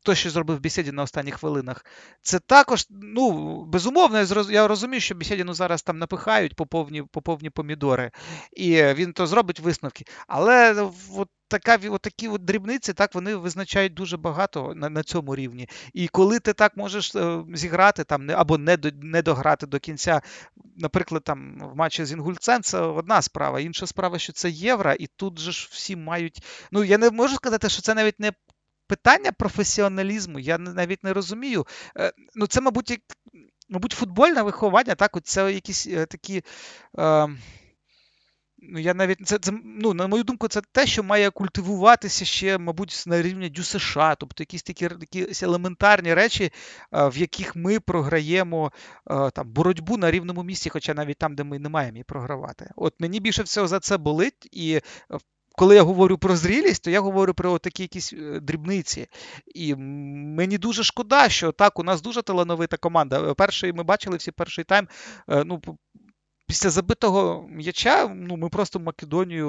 То, 0.03 0.15
що 0.15 0.31
зробив 0.31 0.61
Бісєдін 0.61 0.95
на 0.95 1.03
останніх 1.03 1.35
хвилинах, 1.35 1.85
це 2.23 2.39
також, 2.39 2.87
ну, 2.91 3.57
безумовно, 3.65 4.27
я 4.51 4.69
розумію, 4.69 5.01
що 5.01 5.15
Бісєдіну 5.15 5.55
зараз 5.55 5.83
там 5.83 5.99
напихають 5.99 6.57
по 6.57 6.67
повні, 6.67 7.03
по 7.03 7.23
повні 7.23 7.51
помідори, 7.51 8.11
і 8.53 8.83
він 8.83 9.13
то 9.13 9.27
зробить 9.27 9.61
висновки. 9.61 10.05
Але 10.27 10.89
от 11.17 11.29
така, 11.51 11.79
от 11.91 12.03
такі 12.03 12.29
от 12.29 12.45
дрібниці, 12.45 12.93
так, 12.93 13.15
вони 13.15 13.37
визначають 13.37 13.95
дуже 13.95 14.17
багато 14.17 14.73
на 14.75 14.89
на 14.89 15.03
цьому 15.03 15.37
рівні. 15.37 15.69
І 15.93 16.09
коли 16.09 16.41
ти 16.41 16.53
так 16.53 16.77
можеш 16.77 17.15
е, 17.15 17.43
зіграти 17.55 18.05
там, 18.05 18.31
або 18.31 18.59
не 18.59 18.79
не 19.03 19.23
дограти 19.23 19.67
до 19.67 19.79
кінця, 19.79 20.21
наприклад, 20.77 21.25
там 21.25 21.59
в 21.73 21.77
матчі 21.77 22.05
з 22.05 22.13
Інгульцем, 22.13 22.63
це 22.63 22.81
одна 22.81 23.23
справа. 23.23 23.61
Інша 23.61 23.87
справа, 23.87 24.19
що 24.19 24.33
це 24.33 24.51
євро, 24.51 24.93
і 24.93 25.07
тут 25.07 25.39
же 25.39 25.53
ж 25.53 25.69
всі 25.71 25.97
мають. 25.97 26.45
Ну, 26.73 26.85
я 26.85 26.99
не 26.99 27.11
можу 27.11 27.35
сказати, 27.35 27.69
що 27.69 27.83
це 27.83 27.95
навіть 27.95 28.21
не 28.21 28.33
питання 28.91 29.33
професіоналізму, 29.33 30.39
я 30.39 30.59
навіть 30.59 31.05
не 31.05 31.13
розумію. 31.13 31.67
Е, 31.97 32.13
ну, 32.35 32.47
це, 32.47 32.61
мабуть, 32.61 32.99
мабуть, 33.69 33.93
футбольне 33.93 34.43
виховання, 34.43 34.95
так, 34.95 35.17
от 35.17 35.27
це 35.27 35.53
якісь 35.53 35.87
е, 35.87 36.07
такі. 36.07 36.43
Е, 36.99 37.29
Ну, 38.63 38.79
я 38.79 38.95
навіть 38.95 39.27
це, 39.27 39.39
це 39.39 39.53
ну, 39.65 39.95
на 39.95 40.07
мою 40.07 40.25
думку, 40.25 40.49
це 40.49 40.61
те, 40.73 40.87
що 40.87 41.03
має 41.03 41.31
культивуватися 41.31 42.25
ще, 42.25 42.59
мабуть, 42.59 43.05
на 43.07 43.23
рівні 43.23 43.49
Дю 43.49 43.63
США, 43.63 44.15
тобто 44.15 44.43
якісь 44.43 44.63
такі 44.63 44.85
якісь 44.85 45.43
елементарні 45.43 46.15
речі, 46.15 46.53
в 46.93 47.17
яких 47.17 47.57
ми 47.57 47.81
програємо 47.81 48.73
там 49.07 49.53
боротьбу 49.53 49.97
на 49.97 50.11
рівному 50.11 50.43
місці, 50.43 50.71
хоча 50.71 50.95
навіть 50.95 51.19
там, 51.19 51.35
де 51.35 51.45
ми 51.45 51.59
не 51.59 51.69
маємо 51.69 51.97
її 51.97 52.05
програвати. 52.05 52.71
От 52.77 52.95
мені 52.99 53.21
більше 53.21 53.43
всього 53.43 53.69
за 53.69 53.81
це 53.81 53.97
болить, 53.97 54.49
і 54.53 54.81
коли 55.57 55.75
я 55.75 55.83
говорю 55.83 56.19
про 56.19 56.37
зрілість, 56.37 56.85
то 56.85 56.91
я 56.91 57.01
говорю 57.01 57.35
про 57.35 57.59
такі 57.59 57.83
якісь 57.83 58.13
е, 58.13 58.41
дрібниці. 58.41 59.07
І 59.55 59.75
мені 59.75 60.59
дуже 60.59 60.85
шкода, 60.85 61.29
що 61.29 61.53
так, 61.53 61.79
у 61.79 61.83
нас 61.83 62.03
дуже 62.03 62.23
талановита 62.23 62.77
команда. 62.77 63.35
Перший 63.35 63.73
ми 63.73 63.83
бачили 63.83 64.17
всі 64.17 64.31
перший 64.31 64.65
тайм. 64.65 64.89
Е, 65.29 65.45
ну, 65.45 65.63
Після 66.47 66.71
забитого 66.71 67.47
м'яча 67.49 68.09
ну, 68.09 68.37
ми 68.37 68.49
просто 68.49 68.81
Македонію 68.81 69.49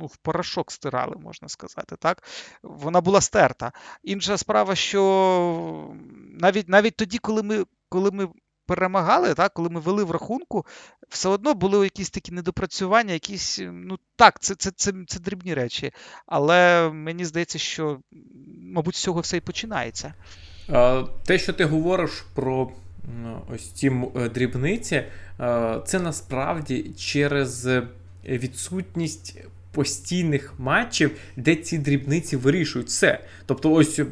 ну, 0.00 0.06
в 0.06 0.16
порошок 0.16 0.72
стирали, 0.72 1.16
можна 1.16 1.48
сказати. 1.48 1.96
так? 1.96 2.22
Вона 2.62 3.00
була 3.00 3.20
стерта. 3.20 3.72
Інша 4.02 4.38
справа, 4.38 4.74
що 4.74 5.94
навіть 6.40 6.68
навіть 6.68 6.96
тоді, 6.96 7.18
коли 7.18 7.42
ми 7.42 7.64
коли 7.88 8.10
ми 8.10 8.28
перемагали, 8.66 9.34
так, 9.34 9.52
коли 9.54 9.68
ми 9.68 9.80
вели 9.80 10.04
в 10.04 10.10
рахунку, 10.10 10.66
все 11.08 11.28
одно 11.28 11.54
були 11.54 11.84
якісь 11.84 12.10
такі 12.10 12.32
недопрацювання, 12.32 13.12
якісь, 13.12 13.60
ну 13.62 13.98
так, 14.16 14.40
це 14.40 14.54
це, 14.54 14.70
це, 14.70 14.92
це 15.06 15.20
дрібні 15.20 15.54
речі. 15.54 15.92
Але 16.26 16.90
мені 16.90 17.24
здається, 17.24 17.58
що, 17.58 17.98
мабуть, 18.62 18.94
з 18.94 19.02
цього 19.02 19.20
все 19.20 19.36
і 19.36 19.40
починається. 19.40 20.14
Те, 21.26 21.38
що 21.38 21.52
ти 21.52 21.64
говориш 21.64 22.24
про 22.34 22.70
ось 23.54 23.70
ці 23.70 23.88
е, 24.16 24.28
дрібниці, 24.28 25.02
це 25.84 25.98
насправді 25.98 26.90
через 26.98 27.68
відсутність 28.24 29.38
постійних 29.76 30.54
матчів, 30.58 31.10
де 31.36 31.54
ці 31.54 31.78
дрібниці 31.78 32.36
вирішують 32.36 32.88
все. 32.88 33.20
Тобто, 33.46 33.72
ось 33.72 33.98
е, 33.98 34.06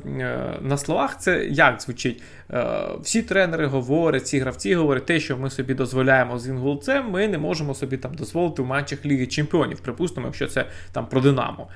на 0.60 0.76
словах 0.76 1.18
це 1.20 1.44
як 1.44 1.82
звучить? 1.82 2.22
Е, 2.50 2.86
всі 3.02 3.22
тренери 3.22 3.66
говорять, 3.66 4.22
всі 4.22 4.38
гравці 4.38 4.74
говорять, 4.74 5.06
те, 5.06 5.20
що 5.20 5.36
ми 5.36 5.50
собі 5.50 5.74
дозволяємо 5.74 6.38
з 6.38 6.48
інгулцем, 6.48 7.10
ми 7.10 7.28
не 7.28 7.38
можемо 7.38 7.74
собі 7.74 7.96
там 7.96 8.14
дозволити 8.14 8.62
в 8.62 8.66
матчах 8.66 9.06
Ліги 9.06 9.26
Чемпіонів, 9.26 9.80
припустимо, 9.80 10.26
якщо 10.26 10.46
це 10.46 10.66
там 10.92 11.06
про 11.06 11.20
Динамо. 11.20 11.68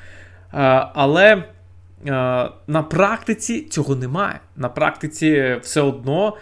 Е, 0.55 0.89
але 0.95 1.45
на 2.67 2.83
практиці 2.91 3.63
цього 3.63 3.97
немає. 3.97 4.41
На 4.57 4.69
практиці 4.69 5.57
все 5.63 5.81
одно 5.81 6.37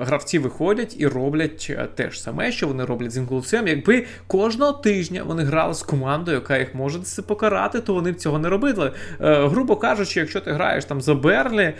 гравці 0.00 0.38
виходять 0.38 0.96
і 0.98 1.06
роблять 1.06 1.66
е, 1.70 1.88
те 1.94 2.10
ж 2.10 2.20
саме, 2.20 2.52
що 2.52 2.68
вони 2.68 2.84
роблять 2.84 3.10
з 3.10 3.16
інклусем. 3.16 3.68
Якби 3.68 4.06
кожного 4.26 4.72
тижня 4.72 5.22
вони 5.26 5.42
грали 5.42 5.74
з 5.74 5.82
командою, 5.82 6.36
яка 6.36 6.58
їх 6.58 6.74
може 6.74 6.98
покарати, 7.26 7.80
то 7.80 7.94
вони 7.94 8.12
б 8.12 8.16
цього 8.16 8.38
не 8.38 8.48
робили. 8.48 8.92
Е, 9.20 9.46
грубо 9.46 9.76
кажучи, 9.76 10.20
якщо 10.20 10.40
ти 10.40 10.52
граєш 10.52 10.84
там 10.84 11.00
за 11.00 11.14
Берлі, 11.14 11.74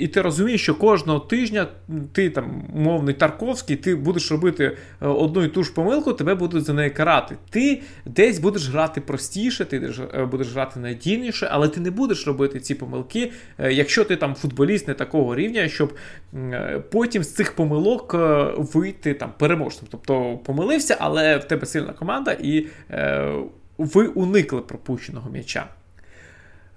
і 0.00 0.08
ти 0.08 0.22
розумієш, 0.22 0.62
що 0.62 0.74
кожного 0.74 1.20
тижня 1.20 1.66
ти 2.12 2.30
там 2.30 2.64
умовний 2.74 3.14
Тарковський, 3.14 3.76
ти 3.76 3.94
будеш 3.96 4.30
робити 4.30 4.76
одну 5.00 5.44
і 5.44 5.48
ту 5.48 5.64
ж 5.64 5.74
помилку, 5.74 6.12
тебе 6.12 6.34
будуть 6.34 6.64
за 6.64 6.72
неї 6.72 6.90
карати. 6.90 7.36
Ти 7.50 7.82
десь 8.04 8.38
будеш 8.38 8.68
грати 8.68 9.00
простіше, 9.00 9.64
ти 9.64 9.92
будеш 10.30 10.52
грати 10.52 10.80
надійніше, 10.80 11.48
але 11.50 11.68
ти 11.68 11.80
не 11.80 11.90
будеш 11.90 12.26
робити 12.26 12.60
ці 12.60 12.74
помилки, 12.74 13.32
якщо 13.70 14.04
ти 14.04 14.16
там 14.16 14.34
футболіст 14.34 14.88
не 14.88 14.94
такого 14.94 15.34
рівня, 15.34 15.68
щоб 15.68 15.94
потім 16.92 17.24
з 17.24 17.34
цих 17.34 17.56
помилок 17.56 18.14
е, 18.14 18.52
вийти 18.56 19.14
там 19.14 19.32
переможцем. 19.38 19.88
Тобто 19.90 20.38
помилився, 20.44 20.96
але 21.00 21.36
в 21.36 21.44
тебе 21.44 21.66
сильна 21.66 21.92
команда, 21.92 22.32
і 22.32 22.66
е, 22.90 23.32
ви 23.78 24.06
уникли 24.06 24.60
пропущеного 24.60 25.30
м'яча. 25.30 25.66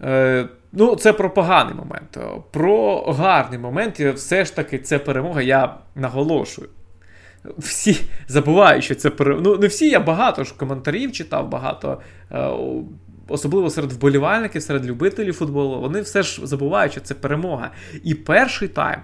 Е, 0.01 0.47
Ну, 0.77 0.95
це 0.95 1.13
про 1.13 1.29
поганий 1.29 1.75
момент. 1.75 2.17
Про 2.51 3.01
гарний 3.01 3.59
момент, 3.59 3.99
все 3.99 4.45
ж 4.45 4.55
таки, 4.55 4.79
це 4.79 4.99
перемога, 4.99 5.41
я 5.41 5.77
наголошую. 5.95 6.69
Всі 7.57 7.97
забувають, 8.27 8.83
що 8.83 8.95
це 8.95 9.09
перемога. 9.09 9.43
Ну, 9.45 9.57
не 9.57 9.67
всі, 9.67 9.89
я 9.89 9.99
багато 9.99 10.43
ж 10.43 10.53
коментарів 10.57 11.11
читав, 11.11 11.49
багато. 11.49 12.01
Е, 12.31 12.49
особливо 13.27 13.69
серед 13.69 13.91
вболівальників, 13.91 14.61
серед 14.61 14.85
любителів 14.85 15.33
футболу, 15.33 15.81
вони 15.81 16.01
все 16.01 16.23
ж 16.23 16.47
забувають, 16.47 16.91
що 16.91 17.01
це 17.01 17.13
перемога. 17.13 17.71
І 18.03 18.15
перший 18.15 18.67
тайм 18.67 18.99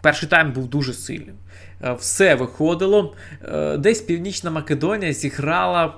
Перший 0.00 0.28
тайм 0.28 0.52
був 0.52 0.68
дуже 0.68 0.94
сильним. 0.94 1.34
Е, 1.82 1.92
все 1.92 2.34
виходило. 2.34 3.14
Е, 3.44 3.76
десь 3.76 4.00
Північна 4.00 4.50
Македонія 4.50 5.12
зіграла 5.12 5.94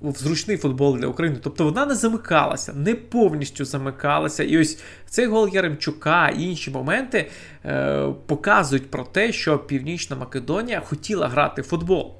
в 0.00 0.16
зручний 0.16 0.56
футбол 0.56 0.98
для 0.98 1.06
України. 1.06 1.38
Тобто 1.42 1.64
вона 1.64 1.86
не 1.86 1.94
замикалася, 1.94 2.72
не 2.72 2.94
повністю 2.94 3.64
замикалася. 3.64 4.44
І 4.44 4.58
ось 4.58 4.82
цей 5.06 5.26
гол 5.26 5.50
Яремчука 5.52 6.28
і 6.28 6.42
інші 6.42 6.70
моменти 6.70 7.30
е, 7.64 8.08
показують 8.26 8.90
про 8.90 9.04
те, 9.04 9.32
що 9.32 9.58
Північна 9.58 10.16
Македонія 10.16 10.80
хотіла 10.80 11.28
грати 11.28 11.62
в 11.62 11.64
футбол. 11.64 12.14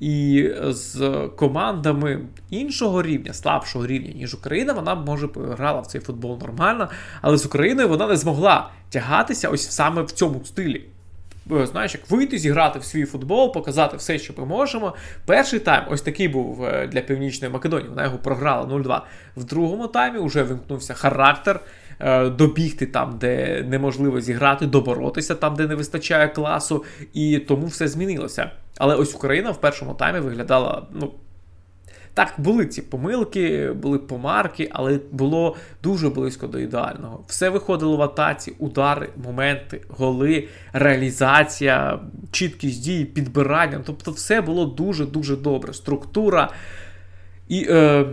І 0.00 0.50
з 0.68 1.12
командами 1.36 2.20
іншого 2.50 3.02
рівня, 3.02 3.32
слабшого 3.32 3.86
рівня, 3.86 4.12
ніж 4.12 4.34
Україна, 4.34 4.72
вона 4.72 4.94
може 4.94 5.28
грала 5.36 5.80
в 5.80 5.86
цей 5.86 6.00
футбол 6.00 6.38
нормально, 6.40 6.88
але 7.22 7.36
з 7.36 7.46
Україною 7.46 7.88
вона 7.88 8.06
не 8.06 8.16
змогла 8.16 8.70
тягатися 8.90 9.48
ось 9.48 9.70
саме 9.70 10.02
в 10.02 10.10
цьому 10.10 10.44
стилі. 10.44 10.84
Знаєш, 11.46 11.94
як 11.94 12.10
вийти, 12.10 12.38
зіграти 12.38 12.78
в 12.78 12.84
свій 12.84 13.04
футбол, 13.04 13.52
показати 13.52 13.96
все, 13.96 14.18
що 14.18 14.34
ми 14.36 14.44
можемо. 14.44 14.94
Перший 15.26 15.60
тайм 15.60 15.84
ось 15.90 16.02
такий 16.02 16.28
був 16.28 16.64
е, 16.64 16.86
для 16.86 17.00
Північної 17.00 17.52
Македонії. 17.52 17.88
Вона 17.88 18.04
його 18.04 18.18
програла 18.18 18.66
0-2. 18.66 19.00
В 19.36 19.44
другому 19.44 19.86
таймі 19.86 20.18
вже 20.18 20.42
вимкнувся 20.42 20.94
характер. 20.94 21.60
Е, 22.00 22.28
добігти 22.28 22.86
там, 22.86 23.18
де 23.18 23.64
неможливо 23.68 24.20
зіграти, 24.20 24.66
доборотися 24.66 25.34
там, 25.34 25.56
де 25.56 25.66
не 25.66 25.74
вистачає 25.74 26.28
класу, 26.28 26.84
і 27.12 27.38
тому 27.38 27.66
все 27.66 27.88
змінилося. 27.88 28.50
Але 28.78 28.94
ось 28.94 29.14
Україна 29.14 29.50
в 29.50 29.60
першому 29.60 29.94
таймі 29.94 30.20
виглядала, 30.20 30.86
ну. 30.92 31.10
Так, 32.14 32.34
були 32.38 32.66
ці 32.66 32.82
помилки, 32.82 33.72
були 33.72 33.98
помарки, 33.98 34.68
але 34.72 35.00
було 35.12 35.56
дуже 35.82 36.08
близько 36.08 36.46
до 36.46 36.58
ідеального. 36.58 37.24
Все 37.26 37.48
виходило 37.48 37.96
в 37.96 38.02
атаці, 38.02 38.52
удари, 38.58 39.08
моменти, 39.24 39.80
голи, 39.88 40.48
реалізація, 40.72 42.00
чіткість 42.30 42.84
дій, 42.84 43.04
підбирання. 43.04 43.80
Тобто, 43.86 44.10
все 44.10 44.40
було 44.40 44.64
дуже-дуже 44.66 45.36
добре. 45.36 45.72
Структура. 45.72 46.50
І 47.50 47.66
е, 47.70 48.06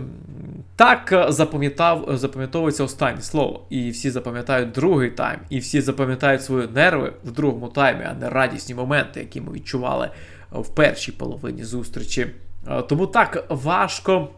так 0.76 1.12
е, 1.12 1.32
запам'ятав, 1.32 2.08
запам'ятовується 2.16 2.84
останнє 2.84 3.22
слово. 3.22 3.66
І 3.70 3.90
всі 3.90 4.10
запам'ятають 4.10 4.72
другий 4.72 5.10
тайм, 5.10 5.38
і 5.50 5.58
всі 5.58 5.80
запам'ятають 5.80 6.44
свої 6.44 6.68
нерви 6.74 7.12
в 7.24 7.30
другому 7.30 7.68
таймі, 7.68 8.04
а 8.10 8.14
не 8.14 8.30
радісні 8.30 8.74
моменти, 8.74 9.20
які 9.20 9.40
ми 9.40 9.52
відчували 9.52 10.10
в 10.50 10.68
першій 10.74 11.12
половині 11.12 11.64
зустрічі. 11.64 12.26
Е, 12.68 12.82
тому 12.82 13.06
так 13.06 13.46
важко 13.48 14.28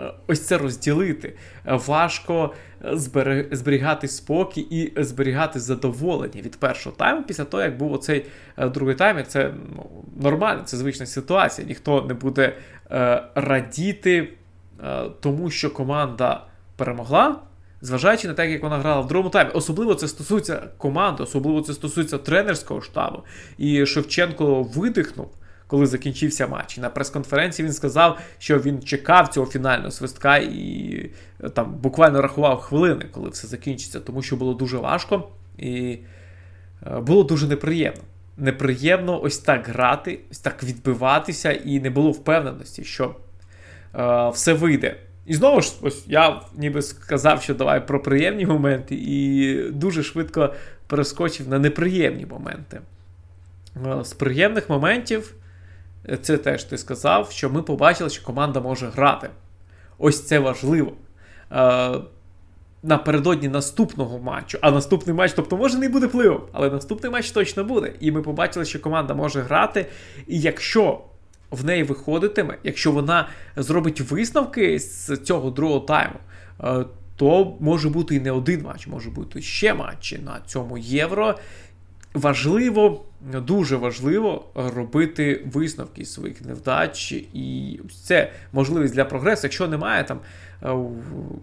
е, 0.00 0.12
ось 0.26 0.46
це 0.46 0.58
розділити. 0.58 1.36
Важко 1.64 2.54
зберігати 3.50 4.08
спокій 4.08 4.60
і 4.60 5.02
зберігати 5.02 5.60
задоволення 5.60 6.42
від 6.42 6.56
першого 6.56 6.96
тайму 6.96 7.22
після 7.22 7.44
того, 7.44 7.62
як 7.62 7.76
був 7.76 7.92
оцей 7.92 8.26
другий 8.58 8.94
тайм. 8.94 9.24
Це 9.28 9.50
ну, 9.76 9.86
нормально, 10.20 10.62
це 10.64 10.76
звична 10.76 11.06
ситуація. 11.06 11.68
Ніхто 11.68 12.02
не 12.02 12.14
буде 12.14 12.56
радіти. 13.34 14.28
Е, 14.82 15.04
тому 15.20 15.50
що 15.50 15.70
команда 15.70 16.44
перемогла, 16.76 17.36
зважаючи 17.80 18.28
на 18.28 18.34
те, 18.34 18.50
як 18.50 18.62
вона 18.62 18.78
грала 18.78 19.00
в 19.00 19.06
другому 19.06 19.30
таймі. 19.30 19.50
Особливо 19.50 19.94
це 19.94 20.08
стосується 20.08 20.68
команди, 20.76 21.22
особливо 21.22 21.60
це 21.60 21.72
стосується 21.72 22.18
тренерського 22.18 22.80
штабу. 22.80 23.22
І 23.58 23.86
Шевченко 23.86 24.62
видихнув. 24.62 25.30
коли 25.66 25.86
закінчився 25.86 26.46
матч. 26.46 26.78
На 26.78 26.90
прес-конференції 26.90 27.66
він 27.66 27.72
сказав, 27.72 28.18
що 28.38 28.58
він 28.58 28.82
чекав 28.82 29.28
цього 29.28 29.46
фінального 29.46 29.90
свистка 29.90 30.36
і 30.36 31.10
там 31.54 31.74
буквально 31.74 32.22
рахував 32.22 32.60
хвилини, 32.60 33.04
коли 33.12 33.28
все 33.28 33.48
закінчиться, 33.48 34.00
тому 34.00 34.22
що 34.22 34.36
було 34.36 34.54
дуже 34.54 34.76
важко 34.76 35.28
і 35.58 35.98
було 37.00 37.22
дуже 37.22 37.46
неприємно 37.46 38.02
неприємно 38.36 39.22
ось 39.22 39.38
так 39.38 39.68
грати, 39.68 40.20
ось 40.30 40.38
так 40.38 40.64
відбиватися, 40.64 41.52
і 41.52 41.80
не 41.80 41.90
було 41.90 42.10
впевненості, 42.10 42.84
що 42.84 43.04
е, 43.04 43.14
все 44.32 44.52
вийде. 44.52 44.96
І 45.26 45.34
знову 45.34 45.60
ж, 45.60 45.72
ось 45.82 46.04
я 46.06 46.40
ніби 46.54 46.82
сказав, 46.82 47.42
що 47.42 47.54
давай 47.54 47.86
про 47.86 48.02
приємні 48.02 48.46
моменти, 48.46 48.94
і 48.94 49.56
дуже 49.70 50.02
швидко 50.02 50.54
перескочив 50.86 51.48
на 51.48 51.58
неприємні 51.58 52.26
моменти. 52.26 52.80
Е, 53.86 54.04
з 54.04 54.12
приємних 54.12 54.70
моментів, 54.70 55.34
е, 56.08 56.16
це 56.16 56.38
теж 56.38 56.64
ти 56.64 56.78
сказав, 56.78 57.30
що 57.30 57.50
ми 57.50 57.62
побачили, 57.62 58.10
що 58.10 58.24
команда 58.24 58.60
може 58.60 58.88
грати. 58.88 59.30
Ось 59.98 60.26
це 60.26 60.38
важливо. 60.38 60.92
Е, 61.52 61.92
напередодні 62.82 63.48
наступного 63.48 64.18
матчу. 64.18 64.58
А 64.60 64.70
наступний 64.70 65.16
матч, 65.16 65.32
тобто, 65.32 65.56
може, 65.56 65.78
не 65.78 65.88
буде 65.88 66.08
плей 66.08 66.30
але 66.52 66.70
наступний 66.70 67.12
матч 67.12 67.30
точно 67.30 67.64
буде. 67.64 67.92
І 68.00 68.12
ми 68.12 68.22
побачили, 68.22 68.64
що 68.64 68.80
команда 68.80 69.14
може 69.14 69.40
грати. 69.40 69.86
І 70.26 70.40
якщо 70.40 71.00
в 71.52 71.64
неї 71.64 71.82
виходитиме, 71.82 72.58
якщо 72.64 72.92
вона 72.92 73.28
зробить 73.56 74.00
висновки 74.00 74.78
з 74.78 75.16
цього 75.16 75.50
другого 75.50 75.80
тайму, 75.80 76.18
е, 76.64 76.84
то 77.16 77.56
може 77.60 77.88
бути 77.88 78.14
і 78.14 78.20
не 78.20 78.30
один 78.30 78.62
матч, 78.62 78.86
може 78.86 79.10
бути 79.10 79.42
ще 79.42 79.74
матчі 79.74 80.18
на 80.18 80.40
цьому 80.46 80.78
євро. 80.78 81.34
Важливо, 82.14 83.04
дуже 83.46 83.76
важливо 83.76 84.44
робити 84.54 85.44
висновки 85.52 86.04
своїх 86.04 86.44
невдач, 86.44 87.12
і 87.12 87.80
це 88.04 88.32
можливість 88.52 88.94
для 88.94 89.04
прогресу. 89.04 89.40
Якщо 89.42 89.68
немає 89.68 90.04
там 90.04 90.20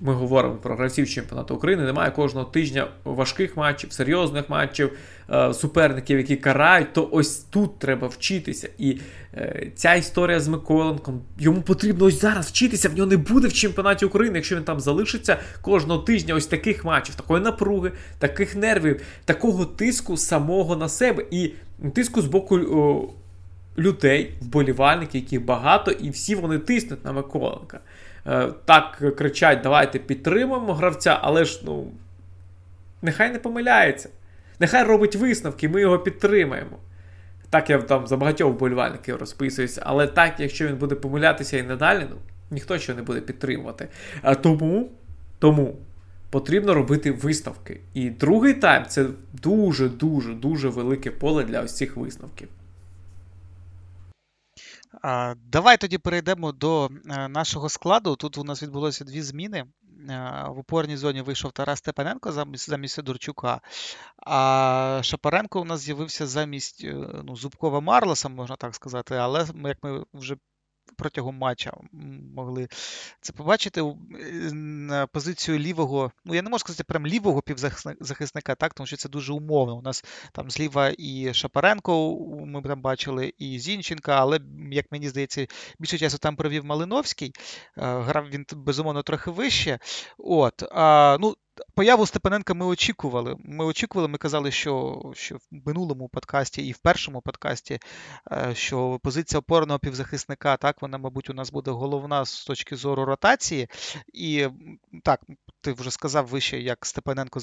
ми 0.01 0.13
говоримо 0.13 0.55
про 0.55 0.75
гравців 0.75 1.09
чемпіонату 1.09 1.55
України. 1.55 1.83
Немає 1.83 2.11
кожного 2.11 2.45
тижня 2.45 2.87
важких 3.03 3.57
матчів, 3.57 3.91
серйозних 3.91 4.49
матчів, 4.49 4.91
е, 5.29 5.53
суперників, 5.53 6.17
які 6.17 6.35
карають, 6.35 6.93
то 6.93 7.09
ось 7.11 7.37
тут 7.37 7.79
треба 7.79 8.07
вчитися. 8.07 8.69
І 8.77 8.99
е, 9.33 9.71
ця 9.75 9.93
історія 9.93 10.39
з 10.39 10.47
Миколенком 10.47 11.21
йому 11.39 11.61
потрібно 11.61 12.05
ось 12.05 12.21
зараз 12.21 12.47
вчитися. 12.47 12.89
В 12.89 12.93
нього 12.93 13.09
не 13.09 13.17
буде 13.17 13.47
в 13.47 13.53
чемпіонаті 13.53 14.05
України, 14.05 14.37
якщо 14.37 14.55
він 14.55 14.63
там 14.63 14.79
залишиться 14.79 15.37
кожного 15.61 16.01
тижня 16.01 16.35
ось 16.35 16.47
таких 16.47 16.85
матчів, 16.85 17.15
такої 17.15 17.43
напруги, 17.43 17.91
таких 18.19 18.55
нервів, 18.55 19.01
такого 19.25 19.65
тиску 19.65 20.17
самого 20.17 20.75
на 20.75 20.89
себе 20.89 21.25
і 21.31 21.51
тиску 21.93 22.21
з 22.21 22.25
боку. 22.25 22.59
Людей, 23.77 24.33
вболівальників, 24.41 25.21
яких 25.23 25.45
багато, 25.45 25.91
і 25.91 26.09
всі 26.09 26.35
вони 26.35 26.57
тиснуть 26.57 27.05
на 27.05 27.11
Миколенка. 27.11 27.79
Е, 28.29 28.47
так 28.65 29.15
кричать, 29.17 29.61
давайте 29.61 29.99
підтримуємо 29.99 30.73
гравця, 30.73 31.19
але 31.21 31.45
ж 31.45 31.61
ну, 31.65 31.91
нехай 33.01 33.31
не 33.31 33.39
помиляється. 33.39 34.09
Нехай 34.59 34.83
робить 34.83 35.15
висновки, 35.15 35.69
ми 35.69 35.81
його 35.81 35.99
підтримаємо. 35.99 36.77
Так 37.49 37.69
я 37.69 37.81
там 37.81 38.07
за 38.07 38.17
багатьох 38.17 38.53
вболівальників 38.53 39.15
розписуюся, 39.15 39.81
але 39.85 40.07
так, 40.07 40.39
якщо 40.39 40.67
він 40.67 40.75
буде 40.75 40.95
помилятися 40.95 41.57
і 41.57 41.63
надалі, 41.63 42.05
ну, 42.09 42.15
ніхто 42.51 42.77
що 42.77 42.95
не 42.95 43.01
буде 43.01 43.21
підтримувати. 43.21 43.87
А 44.21 44.35
Тому 44.35 44.89
тому 45.39 45.77
потрібно 46.29 46.73
робити 46.73 47.11
висновки. 47.11 47.79
І 47.93 48.09
другий 48.09 48.53
тайм 48.53 48.85
це 48.87 49.05
дуже-дуже 49.33 50.33
дуже 50.33 50.69
велике 50.69 51.11
поле 51.11 51.43
для 51.43 51.61
ось 51.61 51.75
цих 51.75 51.97
висновків. 51.97 52.47
Давай 55.45 55.77
тоді 55.77 55.97
перейдемо 55.97 56.51
до 56.51 56.89
е, 57.09 57.27
нашого 57.27 57.69
складу. 57.69 58.15
Тут 58.15 58.37
у 58.37 58.43
нас 58.43 58.63
відбулося 58.63 59.05
дві 59.05 59.21
зміни. 59.21 59.65
Е, 60.09 60.45
в 60.49 60.59
опорній 60.59 60.97
зоні 60.97 61.21
вийшов 61.21 61.51
Тарас 61.51 61.79
Степаненко 61.79 62.31
замість 62.31 62.69
замість 62.69 62.93
Сидорчука, 62.93 63.61
а 64.25 64.99
Шапаренко 65.03 65.61
у 65.61 65.65
нас 65.65 65.79
з'явився 65.81 66.27
замість 66.27 66.83
е, 66.83 66.93
ну, 67.23 67.35
Зубкова 67.35 67.79
Марлоса, 67.79 68.29
можна 68.29 68.55
так 68.55 68.75
сказати. 68.75 69.15
Але 69.15 69.47
як 69.65 69.77
ми 69.83 70.03
вже 70.13 70.37
протягом 70.99 71.35
матча 71.35 71.71
могли 72.35 72.67
це 73.21 73.33
побачити. 73.33 73.93
На 74.53 75.07
позицію 75.07 75.59
лівого, 75.59 76.11
ну 76.25 76.35
я 76.35 76.41
не 76.41 76.49
можу 76.49 76.59
сказати 76.59 76.83
прям 76.83 77.07
лівого 77.07 77.41
півзахисника, 77.41 78.55
так, 78.55 78.73
тому 78.73 78.87
що 78.87 78.97
це 78.97 79.09
дуже 79.09 79.33
умовно. 79.33 79.77
У 79.77 79.81
нас 79.81 80.03
там 80.33 80.51
зліва 80.51 80.93
і 80.97 81.33
Шапаренко, 81.33 82.17
ми 82.45 82.61
там 82.61 82.81
бачили, 82.81 83.33
і 83.37 83.59
Зінченка, 83.59 84.15
але, 84.15 84.39
як 84.71 84.91
мені 84.91 85.09
здається, 85.09 85.47
більше 85.79 85.97
часу 85.97 86.17
там 86.17 86.35
провів 86.35 86.65
Малиновський. 86.65 87.33
Грав 87.75 88.29
він 88.29 88.45
безумовно 88.51 89.03
трохи 89.03 89.31
вище. 89.31 89.79
От, 90.17 90.63
а, 90.71 91.17
ну, 91.19 91.35
Появу 91.75 92.05
Степаненка 92.05 92.53
ми 92.53 92.65
очікували. 92.65 93.35
Ми 93.39 93.65
очікували, 93.65 94.07
ми 94.07 94.17
казали, 94.17 94.51
що 94.51 95.01
що 95.15 95.35
в 95.35 95.41
минулому 95.51 96.09
подкасті 96.09 96.67
і 96.67 96.71
в 96.71 96.77
першому 96.77 97.21
подкасті, 97.21 97.79
е, 98.31 98.55
що 98.55 98.99
позиція 99.03 99.39
опорного 99.39 99.79
півзахисника, 99.79 100.57
так, 100.57 100.81
вона, 100.81 100.97
мабуть, 100.97 101.29
у 101.29 101.33
нас 101.33 101.51
буде 101.51 101.71
головна 101.71 102.25
з 102.25 102.45
точки 102.45 102.75
зору 102.75 103.05
ротації. 103.05 103.69
І 104.13 104.47
так, 105.03 105.21
ти 105.61 105.73
вже 105.73 105.91
сказав 105.91 106.27
вище, 106.27 106.59
як 106.59 106.85
Степаненко 106.85 107.39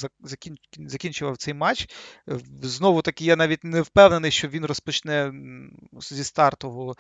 закінчував 0.79 1.37
цей 1.37 1.55
матч. 1.55 1.89
Знову 2.63 3.03
таки, 3.03 3.25
я 3.25 3.37
навіть 3.37 3.65
не 3.65 3.81
впевнений, 3.83 4.31
що 4.31 4.49
він 4.49 4.65
розпочне 4.65 5.33
зі 6.01 6.25
стартового 6.25 6.95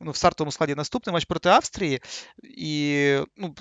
ну, 0.00 0.10
в 0.10 0.16
стартовому 0.16 0.52
складі 0.52 0.74
наступний 0.74 1.12
матч 1.12 1.24
проти 1.24 1.48
Австрії. 1.48 2.00
І, 2.42 3.16
ну, 3.36 3.54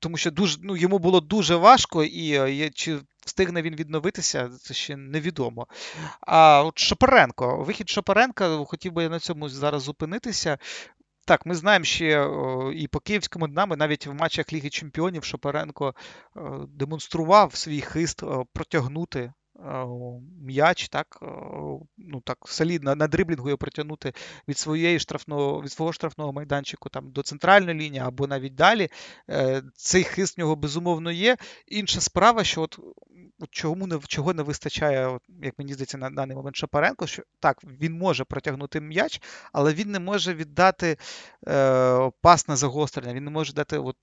Тому 0.00 0.16
що 0.16 0.30
дуже, 0.30 0.58
ну, 0.62 0.76
йому 0.76 0.98
було 0.98 1.20
дуже 1.20 1.56
важко, 1.56 2.04
і 2.04 2.70
чи 2.74 2.98
встигне 3.26 3.62
він 3.62 3.76
відновитися, 3.76 4.50
це 4.60 4.74
ще 4.74 4.96
невідомо. 4.96 5.66
А 6.20 6.62
от 6.64 6.78
Шапаренко, 6.78 7.64
вихід 7.64 7.88
Шапаренка, 7.88 8.64
хотів 8.64 8.92
би 8.92 9.02
я 9.02 9.08
на 9.08 9.18
цьому 9.18 9.48
зараз 9.48 9.82
зупинитися. 9.82 10.58
Так, 11.30 11.46
ми 11.46 11.54
знаємо 11.54 11.84
ще 11.84 12.30
і 12.74 12.88
по 12.88 13.00
київському 13.00 13.48
Динамо, 13.48 13.76
навіть 13.76 14.06
в 14.06 14.12
матчах 14.12 14.52
Ліги 14.52 14.70
Чемпіонів 14.70 15.24
Шоперенко 15.24 15.94
демонстрував 16.68 17.54
свій 17.54 17.80
хист 17.80 18.22
протягнути 18.52 19.32
м'яч, 20.42 20.88
так 20.88 21.18
ну 21.98 22.20
так 22.24 22.38
солідно 22.44 22.94
на 22.94 23.06
дриблінгу 23.06 23.48
його 23.48 23.58
протягнути 23.58 24.12
від 24.48 24.58
своєї 24.58 24.98
штрафного, 24.98 25.62
від 25.62 25.72
свого 25.72 25.92
штрафного 25.92 26.32
майданчику 26.32 26.88
там 26.88 27.12
до 27.12 27.22
центральної 27.22 27.78
лінії 27.78 28.02
або 28.02 28.26
навіть 28.26 28.54
далі. 28.54 28.88
Е, 29.30 29.62
цей 29.74 30.04
хист 30.04 30.36
в 30.36 30.40
нього 30.40 30.56
безумовно 30.56 31.10
є. 31.10 31.36
Інша 31.66 32.00
справа, 32.00 32.44
що 32.44 32.62
от 32.62 32.78
чому 33.50 33.86
не 33.86 33.98
чого 33.98 34.34
не 34.34 34.42
вистачає, 34.42 35.06
от, 35.06 35.22
як 35.42 35.58
мені 35.58 35.72
здається, 35.72 35.98
на 35.98 36.10
даний 36.10 36.36
момент 36.36 36.56
Шапаренко, 36.56 37.06
що 37.06 37.22
так, 37.40 37.58
він 37.80 37.92
може 37.92 38.24
протягнути 38.24 38.80
м'яч, 38.80 39.22
але 39.52 39.74
він 39.74 39.90
не 39.90 39.98
може 39.98 40.34
віддати 40.34 40.96
е, 41.48 42.10
пас 42.20 42.48
на 42.48 42.56
загострення, 42.56 43.14
він 43.14 43.24
не 43.24 43.30
може 43.30 43.52
дати 43.52 43.78
от, 43.78 43.96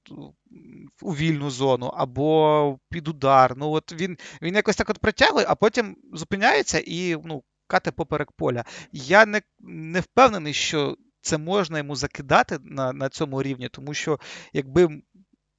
у 1.02 1.12
вільну 1.12 1.50
зону 1.50 1.86
або 1.86 2.80
під 2.90 3.08
удар. 3.08 3.54
Ну 3.58 3.72
от 3.72 3.94
Він 3.94 4.18
він 4.42 4.56
якось 4.56 4.76
так 4.76 4.90
от 4.90 5.00
протягує, 5.00 5.46
а 5.48 5.56
потім 5.56 5.98
зупиняється 6.14 6.80
і 6.86 7.18
ну, 7.26 7.44
кате 7.68 7.92
поперек 7.92 8.32
поля. 8.32 8.64
Я 8.92 9.26
не, 9.26 9.42
не 9.60 10.00
впевнений, 10.00 10.54
що. 10.54 10.98
Це 11.22 11.38
можна 11.38 11.78
йому 11.78 11.96
закидати 11.96 12.58
на 12.64 12.94
на 12.94 13.10
цьому 13.10 13.44
рівні, 13.44 13.70
тому 13.70 13.94
що 13.94 14.20
якби 14.54 15.02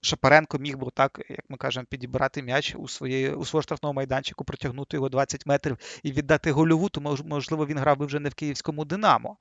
Шапаренко 0.00 0.58
міг 0.58 0.78
би 0.78 0.90
так, 0.94 1.20
як 1.28 1.40
ми 1.48 1.56
кажемо, 1.56 1.86
підібрати 1.90 2.42
м'яч 2.42 2.74
у 2.78 2.88
своєї, 2.88 3.30
у 3.30 3.44
свого 3.44 3.62
штрафного 3.62 3.92
майданчику, 3.92 4.44
протягнути 4.44 4.96
його 4.96 5.08
20 5.08 5.46
метрів 5.46 5.78
і 6.02 6.12
віддати 6.12 6.52
гольову, 6.52 6.88
то 6.88 7.00
можливо 7.24 7.66
він 7.66 7.78
грав 7.78 7.96
би 7.96 8.06
вже 8.06 8.20
не 8.20 8.28
в 8.28 8.34
київському 8.34 8.84
Динамо. 8.84 9.36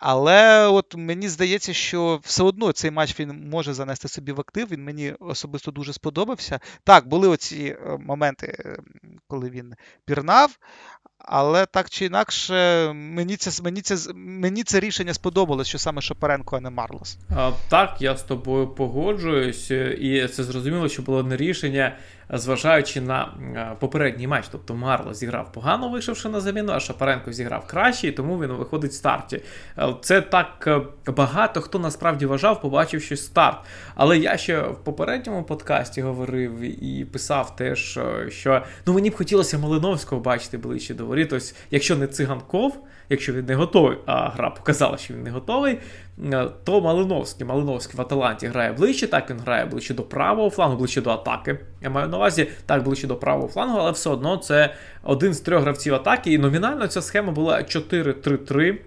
Але 0.00 0.66
от 0.66 0.94
мені 0.96 1.28
здається, 1.28 1.72
що 1.72 2.20
все 2.22 2.42
одно 2.42 2.72
цей 2.72 2.90
матч 2.90 3.20
він 3.20 3.48
може 3.50 3.74
занести 3.74 4.08
собі 4.08 4.32
в 4.32 4.40
актив. 4.40 4.68
Він 4.70 4.84
мені 4.84 5.12
особисто 5.12 5.70
дуже 5.70 5.92
сподобався. 5.92 6.60
Так, 6.84 7.08
були 7.08 7.28
оці 7.28 7.76
е, 7.80 7.96
моменти, 8.00 8.56
ем, 8.64 8.84
коли 9.28 9.50
він 9.50 9.74
пірнав, 10.04 10.58
але 11.18 11.66
так 11.66 11.90
чи 11.90 12.04
інакше, 12.04 12.92
мені 12.92 13.36
це 13.36 13.62
мені 13.62 13.80
це, 13.80 14.12
мені 14.14 14.62
це 14.62 14.80
рішення 14.80 15.14
сподобалось, 15.14 15.68
що 15.68 15.78
саме 15.78 16.02
Шапаренко, 16.02 16.56
а 16.56 16.60
не 16.60 16.70
Марлос. 16.70 17.18
А, 17.36 17.50
Так, 17.68 17.96
я 18.00 18.16
з 18.16 18.22
тобою 18.22 18.68
погоджуюсь, 18.68 19.70
і 19.70 20.28
це 20.32 20.44
зрозуміло, 20.44 20.88
що 20.88 21.02
було 21.02 21.22
не 21.22 21.36
рішення 21.36 21.96
зважаючи 22.30 23.00
на 23.00 23.28
попередній 23.80 24.26
матч. 24.26 24.44
Тобто 24.52 24.74
Марло 24.74 25.14
зіграв 25.14 25.52
погано, 25.52 25.88
вийшовши 25.88 26.28
на 26.28 26.40
заміну, 26.40 26.72
а 26.72 26.80
Шапаренко 26.80 27.32
зіграв 27.32 27.66
краще, 27.66 28.08
і 28.08 28.12
тому 28.12 28.40
він 28.40 28.52
виходить 28.52 28.90
в 28.90 28.94
старті. 28.94 29.40
Е, 29.78 29.94
це 30.00 30.20
так 30.20 30.64
е, 30.66 30.80
багато 31.12 31.60
хто 31.60 31.78
насправді 31.78 32.26
вважав, 32.26 32.60
побачивши 32.60 33.16
старт. 33.16 33.58
Але 33.94 34.18
я 34.18 34.36
ще 34.36 34.60
в 34.60 34.84
попередньому 34.84 35.42
подкасті 35.42 36.02
говорив 36.02 36.60
і 36.84 37.04
писав 37.04 37.56
теж, 37.56 37.96
е, 37.96 38.30
що 38.30 38.62
ну 38.86 38.92
мені 38.92 39.10
б 39.10 39.16
хотілося 39.16 39.58
Малиновського 39.58 40.20
бачити 40.20 40.58
ближче 40.58 40.94
до 40.94 41.05
воріт. 41.06 41.32
Ось, 41.32 41.54
якщо 41.70 41.96
не 41.96 42.06
циганков, 42.06 42.78
якщо 43.08 43.32
він 43.32 43.44
не 43.44 43.54
готовий, 43.54 43.98
а 44.06 44.28
гра 44.28 44.50
показала, 44.50 44.96
що 44.96 45.14
він 45.14 45.22
не 45.22 45.30
готовий, 45.30 45.78
е, 46.32 46.48
то 46.64 46.80
Малиновський. 46.80 47.46
Малиновський 47.46 47.98
в 47.98 48.00
Аталанті 48.00 48.46
грає 48.46 48.72
ближче, 48.72 49.06
так 49.06 49.30
він 49.30 49.38
грає 49.38 49.64
ближче 49.64 49.94
до 49.94 50.02
правого 50.02 50.50
флангу, 50.50 50.76
ближче 50.76 51.00
до 51.00 51.10
атаки. 51.10 51.58
Я 51.82 51.90
маю 51.90 52.08
на 52.08 52.16
увазі 52.16 52.48
так 52.66 52.82
ближче 52.82 53.06
до 53.06 53.16
правого 53.16 53.48
флангу, 53.48 53.78
але 53.78 53.90
все 53.90 54.10
одно 54.10 54.36
це 54.36 54.74
один 55.02 55.34
з 55.34 55.40
трьох 55.40 55.62
гравців 55.62 55.94
атаки. 55.94 56.32
І 56.32 56.38
номінально 56.38 56.86
ця 56.86 57.02
схема 57.02 57.32
була 57.32 57.58
4-3-3. 57.58 58.78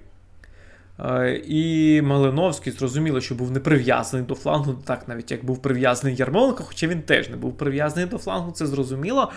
Е, 0.99 1.41
і 1.47 2.01
Малиновський 2.01 2.73
зрозуміло, 2.73 3.21
що 3.21 3.35
був 3.35 3.51
не 3.51 3.59
прив'язаний 3.59 4.25
до 4.25 4.35
флангу, 4.35 4.73
так 4.73 5.07
навіть 5.07 5.31
як 5.31 5.45
був 5.45 5.61
прив'язаний 5.61 6.15
Ярмоленко, 6.15 6.63
хоча 6.63 6.87
він 6.87 7.01
теж 7.01 7.29
не 7.29 7.37
був 7.37 7.57
прив'язаний 7.57 8.05
до 8.05 8.17
флангу, 8.17 8.51
це 8.51 8.65
зрозуміло. 8.65 9.31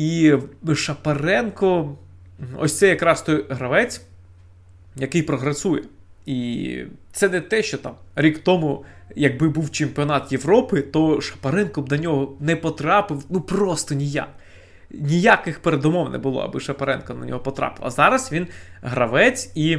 І 0.00 0.34
Шапаренко, 0.74 1.96
ось 2.58 2.78
це 2.78 2.88
якраз 2.88 3.22
той 3.22 3.44
гравець, 3.50 4.02
який 4.96 5.22
прогресує. 5.22 5.82
І 6.26 6.82
це 7.12 7.28
не 7.28 7.40
те, 7.40 7.62
що 7.62 7.78
там 7.78 7.94
рік 8.16 8.38
тому, 8.38 8.84
якби 9.16 9.48
був 9.48 9.70
чемпіонат 9.70 10.32
Європи, 10.32 10.82
то 10.82 11.20
Шапаренко 11.20 11.82
б 11.82 11.88
до 11.88 11.96
нього 11.96 12.36
не 12.40 12.56
потрапив, 12.56 13.24
ну 13.30 13.40
просто 13.40 13.94
ніяк. 13.94 14.28
Ніяких 14.90 15.60
передумов 15.60 16.10
не 16.10 16.18
було, 16.18 16.40
аби 16.40 16.60
Шапаренко 16.60 17.14
на 17.14 17.26
нього 17.26 17.40
потрапив. 17.40 17.86
А 17.86 17.90
зараз 17.90 18.32
він 18.32 18.46
гравець 18.82 19.52
і 19.54 19.78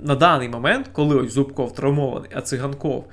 на 0.00 0.14
даний 0.14 0.48
момент, 0.48 0.88
коли 0.92 1.16
ось 1.16 1.32
Зубков 1.32 1.74
травмований, 1.74 2.30
а 2.34 2.40
циганков 2.40 3.04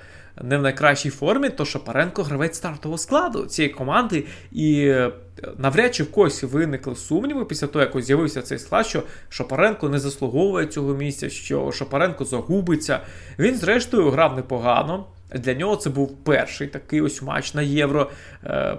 не 0.43 0.57
в 0.57 0.61
найкращій 0.61 1.09
формі, 1.09 1.49
то 1.49 1.65
Шапаренко 1.65 2.23
гравець 2.23 2.57
стартового 2.57 2.97
складу 2.97 3.45
цієї 3.45 3.73
команди. 3.73 4.25
І 4.51 4.81
е, 4.81 5.11
навряд 5.57 5.95
чи 5.95 6.03
в 6.03 6.11
когось 6.11 6.43
виникли 6.43 6.95
сумніви 6.95 7.45
після 7.45 7.67
того, 7.67 7.85
як 7.85 8.01
з'явився 8.01 8.41
цей 8.41 8.59
склад, 8.59 8.85
що 8.85 9.03
Шапаренко 9.29 9.89
не 9.89 9.99
заслуговує 9.99 10.65
цього 10.65 10.93
місця, 10.93 11.29
що 11.29 11.71
Шапаренко 11.71 12.25
загубиться. 12.25 12.99
Він, 13.39 13.55
зрештою, 13.55 14.09
грав 14.09 14.35
непогано. 14.35 15.05
Для 15.35 15.53
нього 15.53 15.75
це 15.75 15.89
був 15.89 16.17
перший 16.23 16.67
такий 16.67 17.01
ось 17.01 17.21
матч 17.21 17.53
на 17.53 17.61
євро. 17.61 18.11
Е, 18.45 18.77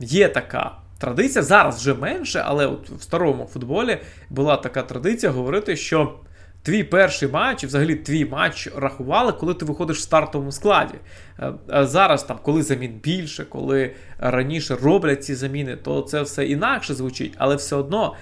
Є 0.00 0.28
така. 0.28 0.72
Традиція 0.98 1.42
зараз 1.42 1.78
вже 1.78 1.94
менше, 1.94 2.42
але 2.46 2.66
от 2.66 2.90
в 2.90 3.02
старому 3.02 3.48
футболі 3.52 3.98
була 4.30 4.56
така 4.56 4.82
традиція 4.82 5.32
говорити, 5.32 5.76
що 5.76 6.14
Твій 6.62 6.84
перший 6.84 7.28
матч, 7.28 7.62
і 7.64 7.66
взагалі 7.66 7.94
твій 7.94 8.24
матч 8.24 8.68
рахували, 8.76 9.32
коли 9.32 9.54
ти 9.54 9.64
виходиш 9.64 9.98
в 9.98 10.00
стартовому 10.00 10.52
складі. 10.52 10.94
Е, 11.38 11.52
зараз, 11.86 12.22
там, 12.22 12.38
коли 12.42 12.62
замін 12.62 12.92
більше, 13.02 13.44
коли 13.44 13.94
раніше 14.18 14.76
роблять 14.82 15.24
ці 15.24 15.34
заміни, 15.34 15.76
то 15.76 16.02
це 16.02 16.22
все 16.22 16.46
інакше 16.46 16.94
звучить, 16.94 17.34
але 17.38 17.56
все 17.56 17.76
одно 17.76 18.14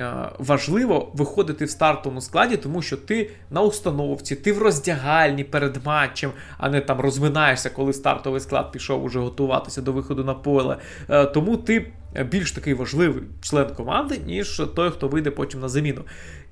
е, 0.00 0.12
важливо 0.38 1.10
виходити 1.14 1.64
в 1.64 1.70
стартовому 1.70 2.20
складі, 2.20 2.56
тому 2.56 2.82
що 2.82 2.96
ти 2.96 3.30
на 3.50 3.62
установці, 3.62 4.36
ти 4.36 4.52
в 4.52 4.58
роздягальні 4.58 5.44
перед 5.44 5.86
матчем, 5.86 6.30
а 6.58 6.68
не 6.68 6.80
там 6.80 7.00
розминаєшся, 7.00 7.70
коли 7.70 7.92
стартовий 7.92 8.40
склад 8.40 8.72
пішов 8.72 9.04
уже 9.04 9.18
готуватися 9.18 9.82
до 9.82 9.92
виходу 9.92 10.24
на 10.24 10.34
поле. 10.34 10.76
Е, 11.08 11.26
тому 11.26 11.56
ти 11.56 11.86
більш 12.30 12.52
такий 12.52 12.74
важливий 12.74 13.22
член 13.42 13.66
команди, 13.76 14.20
ніж 14.26 14.62
той, 14.76 14.90
хто 14.90 15.08
вийде 15.08 15.30
потім 15.30 15.60
на 15.60 15.68
заміну. 15.68 16.04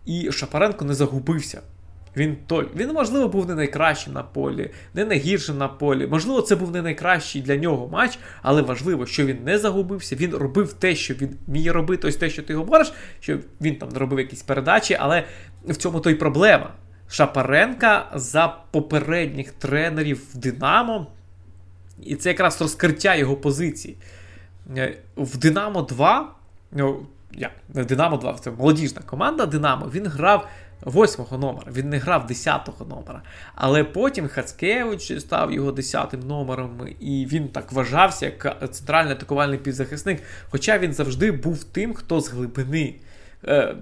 І 0.08 0.32
Шапаренко 0.32 0.84
не 0.84 0.94
загубився. 0.94 1.62
Він 2.16 2.36
той, 2.46 2.68
він, 2.76 2.92
можливо, 2.92 3.28
був 3.28 3.48
не 3.48 3.54
найкращим 3.54 4.12
на 4.12 4.22
полі, 4.22 4.70
не 4.94 5.04
найгіршим 5.04 5.58
на 5.58 5.68
полі. 5.68 6.06
Можливо, 6.06 6.42
це 6.42 6.56
був 6.56 6.70
не 6.70 6.82
найкращий 6.82 7.42
для 7.42 7.56
нього 7.56 7.88
матч, 7.88 8.18
але 8.42 8.62
важливо, 8.62 9.06
що 9.06 9.26
він 9.26 9.38
не 9.44 9.58
загубився. 9.58 10.16
Він 10.16 10.34
робив 10.34 10.72
те, 10.72 10.94
що 10.94 11.14
він 11.14 11.36
вміє 11.46 11.72
робити, 11.72 12.08
ось 12.08 12.16
те, 12.16 12.30
що 12.30 12.42
ти 12.42 12.54
говориш, 12.54 12.92
що 13.20 13.38
він 13.60 13.76
там 13.76 13.88
не 13.88 13.98
робив 13.98 14.18
якісь 14.18 14.42
передачі, 14.42 14.96
але 15.00 15.24
в 15.64 15.76
цьому 15.76 16.00
то 16.00 16.10
й 16.10 16.14
проблема. 16.14 16.70
Шапаренка 17.08 18.10
за 18.14 18.56
попередніх 18.70 19.52
тренерів 19.52 20.22
в 20.34 20.36
Динамо, 20.38 21.06
і 22.02 22.16
це 22.16 22.28
якраз 22.28 22.60
розкриття 22.60 23.14
його 23.14 23.36
позиції. 23.36 23.96
Е, 24.76 24.98
в 25.16 25.36
Динамо 25.36 25.82
2. 25.82 26.34
Як 27.32 27.52
Динамо 27.86 28.16
2, 28.16 28.32
це 28.32 28.50
молодіжна 28.50 29.02
команда 29.06 29.46
Динамо, 29.46 29.90
він 29.94 30.06
грав 30.06 30.48
восьмого 30.80 31.38
номера, 31.38 31.72
він 31.72 31.88
не 31.88 31.98
грав 31.98 32.26
десятого 32.26 32.84
номера. 32.84 33.22
Але 33.54 33.84
потім 33.84 34.28
Хацкевич 34.28 35.20
став 35.20 35.52
його 35.52 35.72
десятим 35.72 36.20
номером, 36.20 36.88
і 37.00 37.26
він 37.30 37.48
так 37.48 37.72
вважався 37.72 38.26
як 38.26 38.70
центральний 38.70 39.12
атакувальний 39.12 39.58
півзахисник. 39.58 40.22
Хоча 40.50 40.78
він 40.78 40.92
завжди 40.92 41.32
був 41.32 41.64
тим, 41.64 41.94
хто 41.94 42.20
з 42.20 42.28
глибини. 42.28 42.94
Е, 43.46 43.74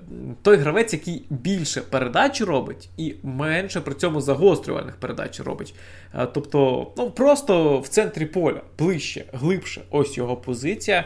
той 0.43 0.57
гравець, 0.57 0.93
який 0.93 1.27
більше 1.31 1.81
передач 1.81 2.41
робить 2.41 2.89
і 2.97 3.15
менше 3.23 3.81
при 3.81 3.95
цьому 3.95 4.21
загострювальних 4.21 4.97
передач 4.97 5.41
робить. 5.41 5.75
Е, 6.15 6.27
тобто, 6.35 6.93
ну 6.97 7.11
просто 7.11 7.79
в 7.79 7.89
центрі 7.89 8.27
поля, 8.27 8.61
ближче, 8.79 9.25
глибше, 9.33 9.83
ось 9.91 10.17
його 10.17 10.37
позиція, 10.37 11.05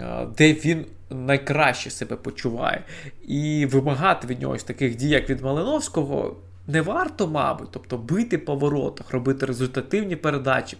е, 0.00 0.26
де 0.38 0.52
він 0.52 0.84
найкраще 1.10 1.90
себе 1.90 2.16
почуває. 2.16 2.84
І 3.28 3.66
вимагати 3.66 4.26
від 4.26 4.40
нього 4.40 4.54
ось 4.54 4.64
таких 4.64 4.96
дій, 4.96 5.08
як 5.08 5.30
від 5.30 5.42
Малиновського, 5.42 6.36
не 6.66 6.80
варто, 6.80 7.26
мабуть, 7.26 7.68
тобто 7.70 7.98
бити 7.98 8.38
по 8.38 8.54
воротах, 8.54 9.10
робити 9.10 9.46
результативні 9.46 10.16
передачі, 10.16 10.76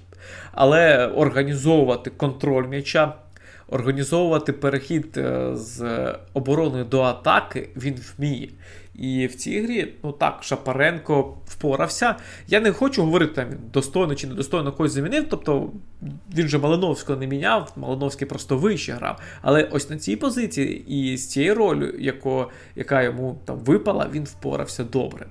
але 0.53 1.07
організовувати 1.07 2.11
контроль 2.11 2.67
м'яча. 2.67 3.15
Організовувати 3.69 4.53
перехід 4.53 5.17
е, 5.17 5.51
з 5.57 6.15
оборони 6.33 6.85
до 6.85 7.03
атаки 7.03 7.69
він 7.77 8.01
вміє. 8.19 8.49
І 8.99 9.27
в 9.27 9.35
цій 9.35 9.63
грі, 9.63 9.93
ну 10.03 10.13
так, 10.13 10.39
Шапаренко 10.43 11.35
впорався. 11.47 12.17
Я 12.49 12.61
не 12.61 12.73
хочу 12.73 13.03
говорити, 13.03 13.33
там 13.35 13.49
достойно 13.73 14.15
чи 14.15 14.27
недостойно 14.27 14.73
когось 14.73 14.93
замінив. 14.93 15.27
Тобто 15.31 15.71
він 16.35 16.49
же 16.49 16.59
Малиновського 16.59 17.19
не 17.19 17.27
міняв, 17.27 17.73
Малиновський 17.77 18.27
просто 18.27 18.59
вище 18.59 18.93
грав. 18.93 19.21
Але 19.43 19.63
ось 19.63 19.91
на 19.91 19.99
цій 19.99 20.17
позиції 20.17 20.85
і 20.89 21.17
з 21.17 21.29
цією 21.29 21.55
ролью, 21.55 21.95
яко, 21.99 22.51
яка 22.77 23.03
йому 23.03 23.39
там 23.45 23.59
випала, 23.59 24.09
він 24.13 24.25
впорався 24.25 24.85
добре. 24.85 25.27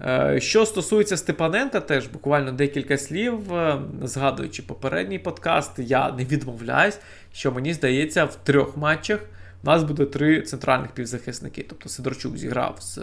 Е, 0.00 0.40
що 0.40 0.66
стосується 0.66 1.16
Степаненка, 1.16 1.80
теж 1.80 2.06
буквально 2.06 2.52
декілька 2.52 2.98
слів, 2.98 3.54
е, 3.54 3.78
згадуючи 4.02 4.62
попередній 4.62 5.18
подкаст, 5.18 5.72
я 5.78 6.12
не 6.12 6.24
відмовляюсь, 6.24 6.98
що 7.32 7.52
мені 7.52 7.74
здається, 7.74 8.24
в 8.24 8.34
трьох 8.34 8.76
матчах 8.76 9.20
у 9.62 9.66
нас 9.66 9.82
буде 9.82 10.04
три 10.04 10.42
центральних 10.42 10.90
півзахисники. 10.90 11.66
Тобто 11.68 11.88
Сидорчук 11.88 12.36
зіграв 12.36 12.76
з 12.80 12.98
е, 12.98 13.02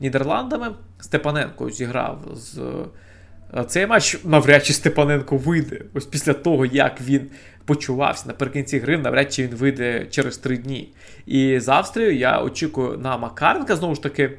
Нідерландами, 0.00 0.70
Степаненко 1.00 1.70
зіграв 1.70 2.28
з. 2.34 2.58
Е, 2.58 3.64
цей 3.66 3.86
матч 3.86 4.18
навряд 4.24 4.66
чи 4.66 4.72
Степаненко 4.72 5.36
вийде. 5.36 5.80
Ось 5.94 6.06
після 6.06 6.32
того, 6.32 6.66
як 6.66 7.00
він 7.00 7.30
почувався 7.64 8.24
наприкінці 8.26 8.78
гри, 8.78 8.98
навряд 8.98 9.32
чи 9.32 9.46
він 9.46 9.54
вийде 9.54 10.06
через 10.10 10.38
три 10.38 10.56
дні. 10.56 10.94
І 11.26 11.60
з 11.60 11.68
Австрією 11.68 12.16
я 12.16 12.42
очікую 12.42 12.98
на 12.98 13.16
Макаренка. 13.16 13.76
Знову 13.76 13.94
ж 13.94 14.02
таки, 14.02 14.38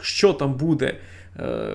що 0.00 0.32
там 0.32 0.54
буде 0.54 0.94
е, 1.38 1.74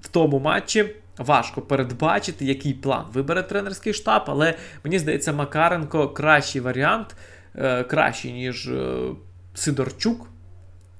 в 0.00 0.08
тому 0.08 0.38
матчі. 0.38 0.94
Важко 1.18 1.60
передбачити, 1.60 2.44
який 2.44 2.74
план 2.74 3.04
вибере 3.12 3.42
тренерський 3.42 3.94
штаб, 3.94 4.22
але 4.26 4.54
мені 4.84 4.98
здається, 4.98 5.32
Макаренко 5.32 6.08
кращий 6.08 6.60
варіант. 6.60 7.16
Е, 7.60 7.84
кращий, 7.84 8.32
ніж 8.32 8.68
е, 8.68 8.98
Сидорчук, 9.54 10.30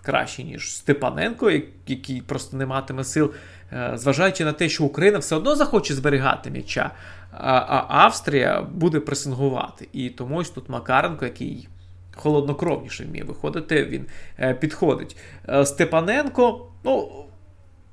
кращий, 0.03 0.44
ніж 0.44 0.77
Степаненко, 0.77 1.51
який 1.87 2.21
просто 2.21 2.57
не 2.57 2.66
матиме 2.66 3.05
сил, 3.05 3.33
е, 3.73 3.92
зважаючи 3.94 4.44
на 4.44 4.53
те, 4.53 4.68
що 4.68 4.85
Україна 4.85 5.18
все 5.18 5.37
одно 5.37 5.57
захоче 5.57 5.94
зберігати 5.94 6.51
м'яча, 6.51 6.90
а 7.33 7.85
Австрія 7.88 8.62
буде 8.62 9.01
пресингувати. 9.01 9.88
І 9.92 10.11
тому 10.11 10.37
ось 10.37 10.51
тут 10.51 10.68
Макаренко, 10.68 11.25
який 11.25 11.68
холоднокровніше 12.16 13.05
вміє 13.05 13.25
виходити, 13.25 13.85
він 13.85 14.07
підходить. 14.55 15.16
Степаненко, 15.64 16.66
ну, 16.85 17.25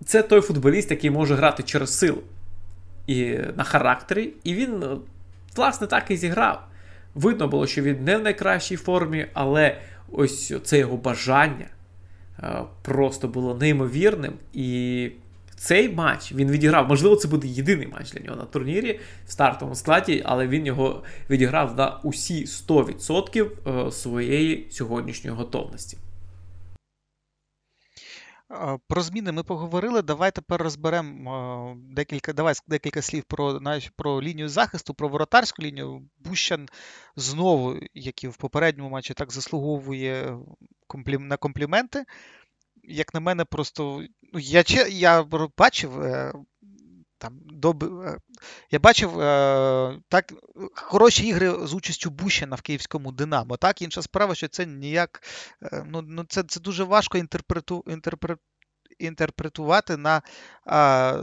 це 0.06 0.24
той 0.24 0.42
футболіст, 0.42 0.92
який 0.92 1.10
може 1.10 1.36
грати 1.36 1.64
через 1.64 1.98
силу 1.98 2.22
і 3.08 3.38
на 3.56 3.64
характері, 3.64 4.34
і 4.44 4.54
він, 4.54 4.84
власне, 5.56 5.88
так 5.88 6.12
і 6.12 6.18
зіграв. 6.18 6.68
Видно 7.16 7.48
було, 7.48 7.68
що 7.68 7.82
він 7.82 8.04
не 8.04 8.18
в 8.18 8.24
найкращій 8.24 8.76
формі, 8.76 9.26
але 9.34 9.78
ось 10.12 10.54
це 10.64 10.80
його 10.80 10.98
бажання 10.98 11.68
е, 12.40 12.62
просто 12.82 13.28
було 13.28 13.56
неймовірним. 13.56 14.34
І 14.54 15.10
цей 15.56 15.90
матч 15.90 16.34
він 16.34 16.52
відіграв. 16.52 16.88
Можливо, 16.88 17.16
це 17.16 17.28
буде 17.28 17.48
єдиний 17.48 17.88
матч 17.88 18.12
для 18.12 18.20
нього 18.20 18.36
на 18.38 18.46
турнірі 18.46 19.00
в 19.28 19.32
стартовому 19.32 19.76
складі, 19.76 20.22
але 20.26 20.48
він 20.48 20.66
його 20.66 21.04
відіграв 21.30 21.78
на 21.78 22.00
усі 22.04 22.46
100% 22.46 23.88
е, 23.88 23.92
своєї 23.92 24.68
сьогоднішньої 24.70 25.38
готовності. 25.38 25.98
Про 28.88 29.02
зміни 29.02 29.32
ми 29.32 29.44
поговорили. 29.44 30.02
Давай 30.02 30.32
тепер 30.32 30.62
розберемо 30.62 31.76
декілька 31.78 32.34
давай 32.34 32.54
декілька 32.68 33.02
слів 33.02 33.24
про 33.24 33.60
про 33.96 34.22
лінію 34.22 34.50
захисту, 34.50 34.94
про 34.94 35.10
воротарську 35.10 35.62
лінію. 35.62 36.10
Бущан 36.18 36.68
знову, 37.16 37.80
як 37.94 38.24
і 38.24 38.28
в 38.28 38.38
попередньому 38.38 38.90
матчі, 38.90 39.14
так 39.14 39.32
заслуговує 39.32 40.38
на 41.08 41.38
компліменти. 41.38 42.06
Як 42.84 43.14
на 43.14 43.20
мене, 43.20 43.46
просто 43.46 44.04
ну, 44.34 44.40
я 44.40 44.64
я 44.90 45.24
бачив 45.58 46.02
е, 46.02 46.34
там 47.26 47.40
доб... 47.44 47.84
Е, 47.84 48.18
я 48.72 48.80
бачив 48.80 49.20
е, 49.20 50.00
так 50.10 50.34
хороші 50.76 51.28
ігри 51.28 51.68
з 51.68 51.74
участю 51.74 52.10
Бущена 52.10 52.56
в 52.56 52.62
київському 52.62 53.12
Динамо. 53.12 53.58
Так, 53.58 53.82
інша 53.82 54.02
справа, 54.02 54.36
що 54.36 54.48
це 54.48 54.66
ніяк. 54.66 55.24
Ну, 55.86 56.02
ну 56.02 56.26
це 56.30 56.44
це 56.44 56.60
дуже 56.60 56.84
важко 56.84 57.18
інтерпрету... 57.18 57.84
інтерпретувати 57.88 58.55
інтерпретувати 59.00 59.98
на 59.98 60.22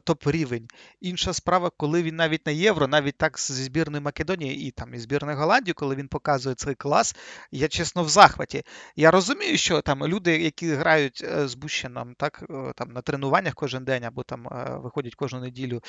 топ-рівень. 0.04 0.68
Інша 1.00 1.32
справа, 1.32 1.70
коли 1.76 2.02
він 2.02 2.16
навіть 2.16 2.46
на 2.46 2.52
євро, 2.52 2.87
навіть 2.87 3.16
так 3.16 3.38
зі 3.38 3.62
збірної 3.62 4.02
Македонії 4.02 4.68
і 4.68 4.70
там 4.70 4.94
і 4.94 4.98
збірної 4.98 5.37
Голландії, 5.38 5.74
коли 5.74 5.94
він 5.94 6.08
показує 6.08 6.54
цей 6.54 6.74
клас, 6.74 7.16
я 7.50 7.68
чесно 7.68 8.02
в 8.02 8.08
захваті. 8.08 8.62
Я 8.96 9.11
розумію, 9.11 9.56
що 9.56 9.80
там 9.80 10.06
люди, 10.06 10.38
які 10.42 10.74
грають 10.74 11.24
е, 11.24 11.48
з 11.48 11.54
Бущином, 11.54 12.14
так 12.14 12.44
е, 12.50 12.72
там 12.76 12.92
на 12.92 13.00
тренуваннях 13.02 13.54
кожен 13.54 13.85
день 13.85 14.04
або 14.04 14.22
там 14.22 14.46
е, 14.46 14.78
виходять 14.82 15.14
кожну 15.14 15.40
неділю 15.40 15.80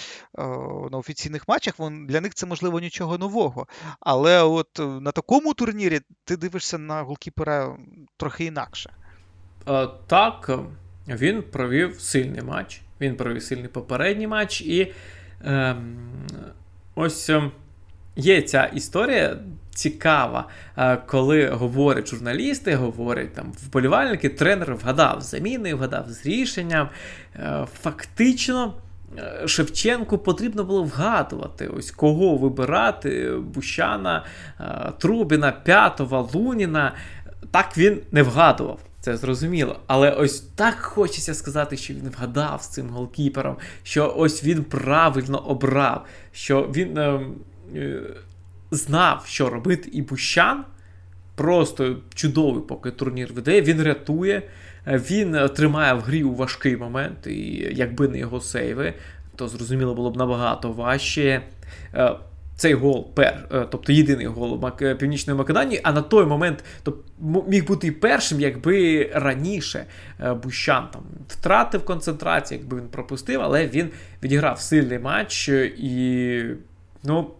на 0.92 0.98
офіційних 0.98 1.48
матчах, 1.48 1.80
вон, 1.80 2.06
для 2.08 2.22
них 2.22 2.34
це 2.34 2.46
можливо 2.46 2.80
нічого 2.80 3.18
нового. 3.18 3.68
Але 4.00 4.42
от 4.42 4.80
на 4.80 5.12
такому 5.12 5.54
турнірі 5.54 6.02
ти 6.26 6.38
дивишся 6.38 6.78
на 6.78 7.02
голкіпера 7.02 7.78
трохи 8.18 8.46
інакше. 8.46 8.94
Так. 10.08 10.60
Він 11.08 11.42
провів 11.42 12.00
сильний 12.00 12.42
матч. 12.42 12.82
Він 13.02 13.16
провів 13.16 13.44
сильний 13.44 13.68
попередній 13.68 14.28
матч. 14.28 14.62
І 14.62 14.94
е, 15.46 15.76
ось 16.96 17.30
е, 17.30 17.52
є 18.16 18.42
ця 18.42 18.66
історія 18.66 19.38
цікава, 19.76 20.48
е, 20.78 20.98
коли 20.98 21.48
говорять 21.48 22.08
журналісти, 22.08 22.76
говорять 22.76 23.34
там 23.34 23.52
вболівальники, 23.64 24.30
тренер 24.30 24.76
вгадав 24.76 25.22
заміни, 25.22 25.74
вгадав 25.74 26.06
з 26.10 26.26
рішенням. 26.26 26.90
Е, 27.36 27.66
фактично. 27.82 28.74
Е, 29.18 29.48
Шевченку 29.48 30.18
потрібно 30.18 30.64
було 30.64 30.84
вгадувати, 30.84 31.68
ось 31.68 31.92
кого 31.92 32.38
вибирати: 32.38 33.32
Бущана, 33.32 34.26
Трубіна, 35.00 35.52
П'ятова, 35.52 36.30
Луніна. 36.34 36.94
Так 37.52 37.78
він 37.78 38.02
не 38.12 38.24
вгадував. 38.24 38.80
Це 39.04 39.18
зрозуміло. 39.18 39.80
Але 39.88 40.12
ось 40.12 40.40
так 40.40 40.76
хочеться 40.76 41.34
сказати, 41.34 41.78
що 41.78 41.94
він 41.94 42.10
вгадав 42.10 42.62
з 42.62 42.68
цим 42.68 42.90
голкіпером, 42.90 43.58
що 43.84 44.14
ось 44.18 44.44
він 44.44 44.64
правильно 44.64 45.38
обрав, 45.38 46.06
що 46.32 46.72
він 46.76 46.98
е, 46.98 47.20
е, 47.76 48.02
знав, 48.72 49.24
що 49.28 49.50
робити, 49.50 49.90
і 49.94 50.02
Бущан 50.02 50.66
просто 51.36 51.98
чудовий, 52.14 52.64
поки 52.68 52.92
турнір 52.92 53.34
веде. 53.34 53.62
Він 53.62 53.84
рятує, 53.84 54.42
е, 54.88 54.98
він 54.98 55.50
тримає 55.56 55.94
в 55.94 56.00
грі 56.00 56.24
у 56.24 56.36
важкий 56.36 56.78
момент, 56.78 57.28
і 57.28 57.70
якби 57.76 58.08
не 58.08 58.18
його 58.18 58.42
сейви, 58.42 58.94
то 59.36 59.48
зрозуміло 59.48 59.96
було 59.96 60.12
б 60.12 60.18
набагато 60.18 60.72
важче. 60.72 61.42
Цей 62.56 62.74
гол, 62.74 63.14
пер, 63.14 63.48
е, 63.52 63.68
тобто 63.72 63.92
єдиний 63.92 64.26
гол 64.26 64.72
е, 64.82 64.96
Північної 64.96 65.38
Македонії, 65.38 65.82
а 65.84 65.92
на 65.92 66.02
той 66.02 66.26
момент 66.26 66.64
тобто, 66.84 67.04
міг 67.48 67.66
бути 67.66 67.88
і 67.88 67.92
першим, 67.92 68.40
якби 68.40 69.10
раніше 69.14 69.86
е, 70.20 70.34
Бущан 70.34 70.88
там 70.94 71.02
втратив 71.28 71.86
концентрацію, 71.86 72.60
якби 72.60 72.78
він 72.78 72.88
пропустив, 72.88 73.42
але 73.42 73.68
він 73.68 73.90
відіграв 74.24 74.60
сильний 74.60 75.00
матч 75.00 75.50
і, 75.50 76.44
ну. 77.04 77.32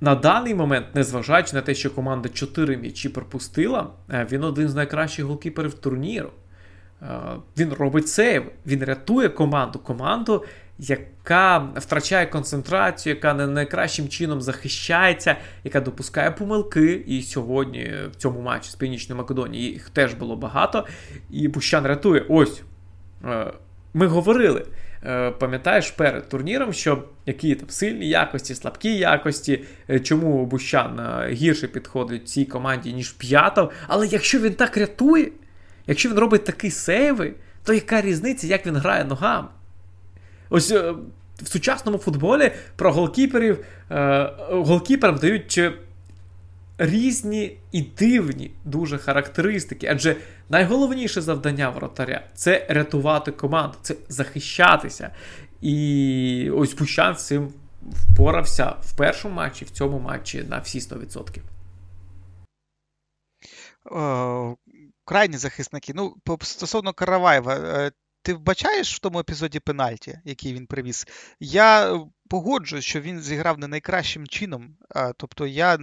На 0.00 0.14
даний 0.14 0.54
момент, 0.54 0.86
незважаючи 0.94 1.56
на 1.56 1.62
те, 1.62 1.74
що 1.74 1.90
команда 1.90 2.28
4 2.28 2.76
м'ячі 2.76 3.08
пропустила, 3.08 3.90
він 4.08 4.44
один 4.44 4.68
з 4.68 4.74
найкращих 4.74 5.24
голкіперів 5.24 5.74
турніру. 5.74 6.30
Він 7.58 7.72
робить 7.72 8.08
сейв, 8.08 8.44
він 8.66 8.84
рятує 8.84 9.28
команду. 9.28 9.78
Команду, 9.78 10.44
яка 10.78 11.58
втрачає 11.76 12.26
концентрацію, 12.26 13.14
яка 13.14 13.34
не 13.34 13.46
найкращим 13.46 14.08
чином 14.08 14.42
захищається, 14.42 15.36
яка 15.64 15.80
допускає 15.80 16.30
помилки. 16.30 17.04
І 17.06 17.22
сьогодні 17.22 17.92
в 18.12 18.16
цьому 18.16 18.40
матчі 18.40 18.70
з 18.70 18.74
Північної 18.74 19.18
Македонії 19.18 19.72
їх 19.72 19.90
теж 19.90 20.14
було 20.14 20.36
багато. 20.36 20.86
І 21.30 21.48
Бущан 21.48 21.86
рятує. 21.86 22.24
Ось 22.28 22.62
е, 23.24 23.52
ми 23.94 24.06
говорили. 24.06 24.66
Е, 25.06 25.30
пам'ятаєш 25.30 25.90
перед 25.90 26.28
турніром, 26.28 26.72
що 26.72 27.04
які 27.26 27.54
там 27.54 27.70
сильні 27.70 28.08
якості, 28.08 28.54
слабкі 28.54 28.96
якості, 28.96 29.64
е, 29.90 30.00
чому 30.00 30.46
Бущан 30.46 31.00
гірше 31.30 31.68
підходить 31.68 32.28
цій 32.28 32.44
команді, 32.44 32.92
ніж 32.92 33.10
П'ятов. 33.10 33.72
Але 33.86 34.06
якщо 34.06 34.38
він 34.38 34.54
так 34.54 34.76
рятує, 34.76 35.28
якщо 35.86 36.08
він 36.08 36.18
робить 36.18 36.44
такі 36.44 36.70
сейви, 36.70 37.34
то 37.64 37.72
яка 37.72 38.00
різниця, 38.00 38.46
як 38.46 38.66
він 38.66 38.76
грає 38.76 39.04
ногами? 39.04 39.48
Ось 40.52 40.70
е, 40.70 40.94
в 41.42 41.48
сучасному 41.48 41.98
футболі 41.98 42.52
про 42.76 42.92
голкіперів 42.92 43.64
е, 43.90 44.32
голкіперам 44.50 45.16
дають 45.16 45.60
різні 46.78 47.58
і 47.72 47.82
дивні 47.82 48.50
дуже 48.64 48.98
характеристики. 48.98 49.86
Адже 49.86 50.16
найголовніше 50.48 51.20
завдання 51.20 51.70
воротаря 51.70 52.24
це 52.34 52.66
рятувати 52.68 53.32
команду, 53.32 53.76
це 53.82 53.94
захищатися. 54.08 55.10
І 55.60 56.50
ось 56.54 56.74
Пущан 56.74 57.16
з 57.16 57.26
цим 57.26 57.52
впорався 57.92 58.74
в 58.82 58.96
першому 58.96 59.34
матчі, 59.34 59.64
в 59.64 59.70
цьому 59.70 59.98
матчі 59.98 60.44
на 60.48 60.58
всі 60.58 60.78
100%. 60.78 61.38
Крайні 65.04 65.36
захисники. 65.36 65.92
Ну, 65.94 66.16
стосовно 66.40 66.92
Караваєва, 66.92 67.54
е, 67.54 67.90
ти 68.22 68.34
вбачаєш 68.34 68.96
в 68.96 68.98
тому 68.98 69.18
епізоді 69.18 69.60
пенальті, 69.60 70.18
який 70.24 70.54
він 70.54 70.66
привіз? 70.66 71.06
Я 71.40 72.00
погоджуюсь, 72.28 72.84
що 72.84 73.00
він 73.00 73.20
зіграв 73.20 73.58
не 73.58 73.68
найкращим 73.68 74.26
чином. 74.26 74.76
Тобто 75.16 75.46
я 75.46 75.78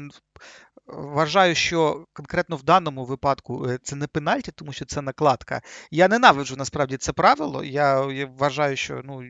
вважаю, 0.87 1.55
що 1.55 2.05
конкретно 2.13 2.55
в 2.55 2.63
даному 2.63 3.05
випадку 3.05 3.67
е, 3.67 3.79
це 3.83 3.95
не 3.95 4.07
пенальті, 4.07 4.51
тому 4.51 4.73
що 4.73 4.85
це 4.85 5.01
накладка. 5.01 5.61
Я 5.91 6.07
ненавиджу 6.07 6.55
насправді 6.55 6.97
це 6.97 7.13
правило. 7.13 7.63
Я 7.63 8.01
вважаю, 8.37 8.75
що 8.75 9.01
ну, 9.03 9.23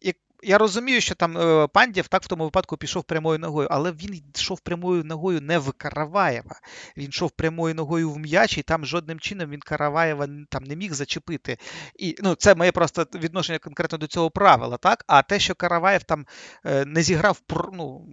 як 0.00 0.16
я 0.42 0.58
розумію, 0.58 1.00
що 1.00 1.14
там 1.14 1.68
пандів 1.72 2.08
так 2.08 2.22
в 2.22 2.26
тому 2.26 2.44
випадку 2.44 2.76
пішов 2.76 3.04
прямою 3.04 3.38
ногою, 3.38 3.68
але 3.70 3.92
він 3.92 4.22
йшов 4.34 4.60
прямою 4.60 5.04
ногою 5.04 5.40
не 5.40 5.58
в 5.58 5.72
Караваєва. 5.72 6.60
Він 6.96 7.08
йшов 7.08 7.30
прямою 7.30 7.74
ногою 7.74 8.10
в 8.10 8.18
м'яч, 8.18 8.58
і 8.58 8.62
там 8.62 8.86
жодним 8.86 9.20
чином 9.20 9.50
він 9.50 9.60
Караваєва 9.60 10.28
там 10.48 10.64
не 10.64 10.76
міг 10.76 10.92
зачепити. 10.92 11.58
І 11.98 12.16
ну, 12.22 12.34
це 12.34 12.54
моє 12.54 12.72
просто 12.72 13.06
відношення 13.14 13.58
конкретно 13.58 13.98
до 13.98 14.06
цього 14.06 14.30
правила. 14.30 14.76
так? 14.76 15.04
А 15.06 15.22
те, 15.22 15.38
що 15.38 15.54
Караваєв 15.54 16.02
там 16.02 16.26
е, 16.66 16.84
не 16.84 17.02
зіграв 17.02 17.40
ну, 17.72 18.06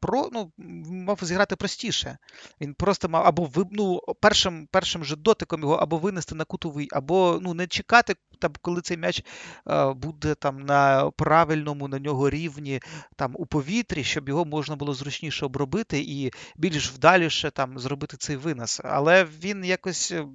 про, 0.00 0.28
ну, 0.32 0.52
мав 0.90 1.18
зіграти 1.22 1.56
простіше. 1.56 2.18
Він 2.60 2.74
просто 2.74 3.08
мав 3.08 3.26
або 3.26 3.50
ну, 3.70 4.00
першим 4.20 4.68
першим 4.70 5.04
же 5.04 5.16
дотиком 5.16 5.60
його 5.60 5.74
або 5.74 5.98
винести 5.98 6.34
на 6.34 6.44
кутовий, 6.44 6.88
або 6.92 7.38
ну, 7.42 7.54
не 7.54 7.66
чекати, 7.66 8.14
там, 8.38 8.52
коли 8.62 8.80
цей 8.80 8.96
м'яч 8.96 9.24
е, 9.68 9.92
буде 9.92 10.34
там 10.34 10.60
на 10.60 11.10
правильному 11.10 11.88
на 11.88 11.98
нього 11.98 12.30
рівні 12.30 12.80
там 13.16 13.32
у 13.34 13.46
повітрі, 13.46 14.04
щоб 14.04 14.28
його 14.28 14.44
можна 14.44 14.76
було 14.76 14.94
зручніше 14.94 15.46
обробити 15.46 16.00
і 16.00 16.30
більш 16.56 16.92
вдаліше 16.92 17.50
там 17.50 17.78
зробити 17.78 18.16
цей 18.16 18.36
винос. 18.36 18.80
Але 18.84 19.24
він 19.24 19.64
якось 19.64 20.12
е, 20.12 20.26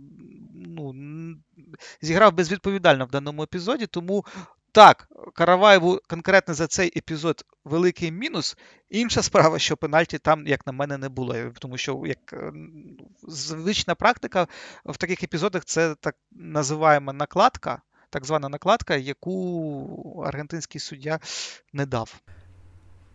ну, 0.54 0.96
зіграв 2.02 2.34
безвідповідально 2.34 3.06
в 3.06 3.12
даному 3.12 3.44
епізоді, 3.44 3.88
тому 3.88 4.26
так, 4.76 5.08
Караваєву 5.34 6.02
конкретно 6.10 6.54
за 6.54 6.68
цей 6.68 6.92
епізод 6.98 7.46
великий 7.66 8.12
мінус. 8.12 8.58
Інша 8.90 9.22
справа, 9.22 9.60
що 9.60 9.78
пенальті 9.78 10.18
там, 10.18 10.48
як 10.48 10.68
на 10.68 10.74
мене, 10.74 10.98
не 10.98 11.10
було. 11.10 11.36
Тому 11.60 11.78
що 11.78 12.04
як 12.06 12.34
е, 12.34 12.52
звична 13.28 13.96
практика 13.96 14.48
в 14.86 14.98
таких 14.98 15.24
епізодах 15.24 15.66
це 15.66 15.96
так 16.00 16.16
називаємо 16.32 17.14
накладка, 17.14 17.82
так 18.10 18.26
звана 18.26 18.50
накладка, 18.50 18.96
яку 18.96 20.24
аргентинський 20.28 20.82
суддя 20.82 21.20
не 21.74 21.86
дав. 21.86 22.22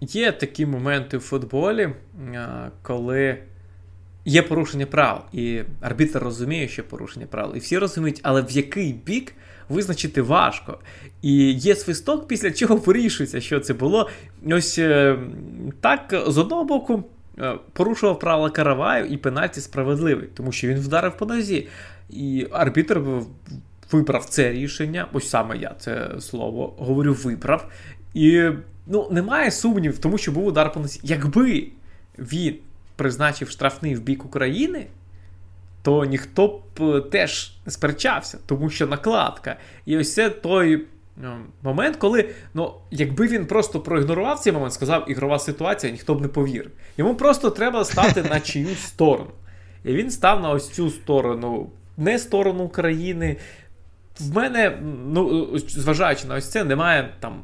Є 0.00 0.32
такі 0.32 0.66
моменти 0.66 1.16
в 1.16 1.20
футболі, 1.20 1.94
коли 2.82 3.42
є 4.24 4.42
порушення 4.42 4.86
правил, 4.86 5.22
і 5.32 5.62
арбітр 5.80 6.18
розуміє, 6.18 6.68
що 6.68 6.84
порушення 6.84 7.26
правил, 7.26 7.56
і 7.56 7.58
всі 7.58 7.78
розуміють, 7.78 8.20
але 8.22 8.42
в 8.42 8.50
який 8.50 8.92
бік 8.92 9.34
визначити 9.70 10.22
важко. 10.22 10.78
І 11.22 11.52
є 11.52 11.74
свисток, 11.74 12.28
після 12.28 12.50
чого 12.50 12.76
вирішується, 12.76 13.40
що 13.40 13.61
це 13.61 13.74
було. 13.74 14.09
Ось 14.46 14.78
е, 14.78 15.18
так, 15.80 16.24
з 16.26 16.38
одного 16.38 16.64
боку, 16.64 17.04
е, 17.38 17.54
порушував 17.72 18.18
правила 18.18 18.50
Караваю, 18.50 19.06
і 19.06 19.16
пенальті 19.16 19.61
справедливий, 19.61 20.28
тому 20.35 20.52
що 20.52 20.68
він 20.68 20.78
вдарив 20.78 21.16
по 21.16 21.26
нозі. 21.26 21.68
І 22.11 22.46
арбітр 22.52 23.00
вибрав 23.92 24.24
це 24.24 24.52
рішення, 24.52 25.06
ось 25.12 25.28
саме 25.28 25.56
я 25.59 25.74
це 25.78 26.11
слово 26.20 26.74
говорю, 26.78 27.12
вибрав. 27.12 27.70
І 28.14 28.48
ну, 28.87 29.09
немає 29.11 29.50
сумнів 29.50 29.98
тому, 29.98 30.18
що 30.18 30.33
був 30.33 30.46
удар 30.46 30.72
по 30.72 30.80
носі. 30.80 31.00
Якби 31.02 31.68
він 32.18 32.54
призначив 32.96 33.50
штрафний 33.50 33.94
в 33.94 34.00
бік 34.00 34.24
України, 34.24 34.87
то 35.82 36.04
ніхто 36.04 36.48
б 36.48 36.82
е, 36.82 37.00
теж 37.00 37.52
не 37.66 37.72
сперечався, 37.72 38.38
тому 38.46 38.70
що 38.70 38.86
накладка. 38.86 39.56
І 39.86 39.98
ось 39.98 40.14
це 40.14 40.30
той. 40.30 40.86
Ну, 41.22 41.36
момент, 41.62 41.96
коли, 41.96 42.28
ну, 42.54 42.74
якби 42.90 43.26
він 43.26 43.46
просто 43.46 43.80
проігнорував 43.80 44.38
цей 44.38 44.52
момент, 44.52 44.72
сказав 44.72 45.10
ігрова 45.10 45.38
ситуація, 45.38 45.92
ніхто 45.92 46.14
б 46.14 46.20
не 46.20 46.28
повірив. 46.28 46.70
Йому 46.96 47.14
просто 47.14 47.50
треба 47.50 47.84
стати 47.84 48.22
на 48.22 48.40
чиюсь 48.40 48.82
сторону. 48.82 49.30
І 49.84 49.92
він 49.92 50.10
став 50.10 50.42
на 50.42 50.50
ось 50.50 50.70
цю 50.70 50.90
сторону, 50.90 51.70
не 51.96 52.18
сторону 52.18 52.64
України. 52.64 53.36
В 54.20 54.36
мене, 54.36 54.78
ну, 55.06 55.48
зважаючи 55.58 56.26
на 56.26 56.34
ось 56.34 56.50
це, 56.50 56.64
немає 56.64 57.14
там 57.20 57.42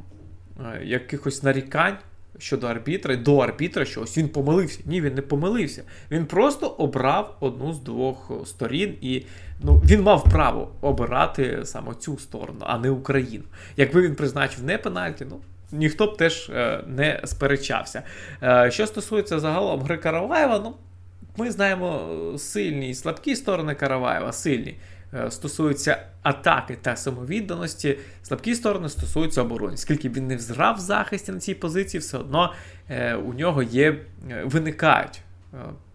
е, 0.60 0.84
якихось 0.84 1.42
нарікань 1.42 1.96
щодо 2.38 2.66
арбітра, 2.66 3.16
до 3.16 3.38
арбітра, 3.38 3.84
що 3.84 4.00
ось 4.00 4.18
він 4.18 4.28
помилився. 4.28 4.80
Ні, 4.84 5.00
він 5.00 5.14
не 5.14 5.22
помилився. 5.22 5.82
Він 6.10 6.26
просто 6.26 6.66
обрав 6.66 7.36
одну 7.40 7.72
з 7.72 7.80
двох 7.80 8.32
сторін, 8.46 8.94
і 9.00 9.22
ну, 9.60 9.82
він 9.84 10.02
мав 10.02 10.24
право 10.24 10.70
обирати 10.80 11.60
саме 11.64 11.94
цю 11.94 12.18
сторону, 12.18 12.60
а 12.60 12.78
не 12.78 12.90
Україну. 12.90 13.44
Якби 13.76 14.02
він 14.02 14.14
призначив 14.14 14.64
не 14.64 14.78
пенальті, 14.78 15.26
ну. 15.30 15.36
Ніхто 15.72 16.06
б 16.06 16.16
теж 16.16 16.50
е, 16.54 16.84
не 16.86 17.20
сперечався. 17.24 18.02
Е, 18.42 18.70
що 18.70 18.86
стосується 18.86 19.38
загалом 19.38 19.80
гри 19.80 19.96
Караваєва, 19.96 20.60
ну 20.64 20.74
ми 21.36 21.50
знаємо 21.50 22.18
сильні 22.38 22.90
і 22.90 22.94
слабкі 22.94 23.36
сторони 23.36 23.74
Караваєва, 23.74 24.32
сильні. 24.32 24.76
Е, 25.14 25.30
стосуються 25.30 26.06
атаки 26.22 26.78
та 26.82 26.96
самовідданості, 26.96 27.98
слабкі 28.22 28.54
сторони 28.54 28.88
стосуються 28.88 29.42
оборони. 29.42 29.76
Скільки 29.76 30.08
він 30.08 30.26
не 30.26 30.36
взрав 30.36 30.76
в 30.76 30.80
захисті 30.80 31.32
на 31.32 31.40
цій 31.40 31.54
позиції, 31.54 32.00
все 32.00 32.18
одно 32.18 32.52
е, 32.88 33.14
у 33.14 33.34
нього 33.34 33.62
є, 33.62 34.00
е, 34.30 34.42
виникають 34.44 35.20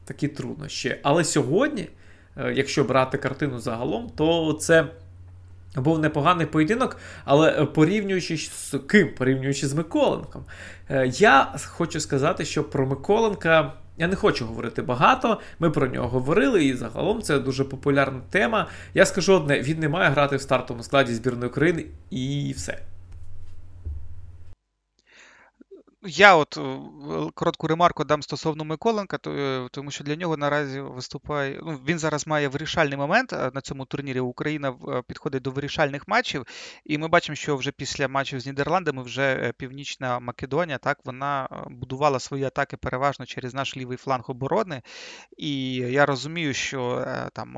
такі 0.05 0.27
труднощі. 0.27 0.95
Але 1.03 1.23
сьогодні, 1.23 1.89
якщо 2.53 2.83
брати 2.83 3.17
картину 3.17 3.59
загалом, 3.59 4.11
то 4.15 4.53
це. 4.53 4.87
Був 5.75 5.99
непоганий 5.99 6.45
поєдинок, 6.45 6.97
але 7.25 7.65
порівнюючи 7.65 8.37
з 8.37 8.75
ким, 8.87 9.15
порівнюючи 9.17 9.67
з 9.67 9.73
Миколенком, 9.73 10.45
я 11.05 11.55
хочу 11.65 11.99
сказати, 11.99 12.45
що 12.45 12.63
про 12.63 12.87
Миколенка 12.87 13.73
я 13.97 14.07
не 14.07 14.15
хочу 14.15 14.45
говорити 14.45 14.81
багато. 14.81 15.39
Ми 15.59 15.69
про 15.69 15.87
нього 15.87 16.07
говорили, 16.09 16.65
і 16.65 16.73
загалом 16.73 17.21
це 17.21 17.39
дуже 17.39 17.63
популярна 17.63 18.21
тема. 18.29 18.67
Я 18.93 19.05
скажу 19.05 19.33
одне: 19.33 19.61
він 19.61 19.79
не 19.79 19.89
має 19.89 20.09
грати 20.09 20.35
в 20.35 20.41
стартовому 20.41 20.83
складі 20.83 21.13
збірної 21.13 21.49
України 21.49 21.85
і 22.09 22.53
все. 22.57 22.77
Я 26.03 26.35
от 26.35 26.57
е, 26.57 27.31
коротку 27.33 27.67
ремарку 27.67 28.03
дам 28.03 28.21
стосовно 28.21 28.63
Миколенка, 28.63 29.19
е, 29.27 29.67
тому 29.71 29.91
що 29.91 30.03
для 30.03 30.15
нього 30.15 30.37
наразі 30.37 30.81
виступає. 30.81 31.59
Ну, 31.63 31.79
Він 31.87 31.99
зараз 31.99 32.27
має 32.27 32.47
вирішальний 32.47 32.97
момент 32.97 33.33
е, 33.33 33.51
на 33.53 33.61
цьому 33.61 33.85
турнірі. 33.85 34.19
Україна 34.19 34.73
підходить 35.07 35.43
до 35.43 35.51
вирішальних 35.51 36.07
матчів, 36.07 36.45
і 36.85 36.97
ми 36.97 37.07
бачимо, 37.07 37.35
що 37.35 37.55
вже 37.55 37.71
після 37.71 38.07
матчів 38.07 38.39
з 38.39 38.45
Нідерландами 38.45 39.03
вже 39.03 39.53
Північна 39.57 40.19
Македонія 40.19 40.77
так 40.77 40.99
вона 41.05 41.47
будувала 41.69 42.19
свої 42.19 42.43
атаки 42.43 42.77
переважно 42.77 43.25
через 43.25 43.53
наш 43.53 43.77
лівий 43.77 43.97
фланг 43.97 44.23
оборони. 44.27 44.81
І 45.37 45.73
я 45.75 46.05
розумію, 46.05 46.53
що 46.53 47.05
там 47.33 47.57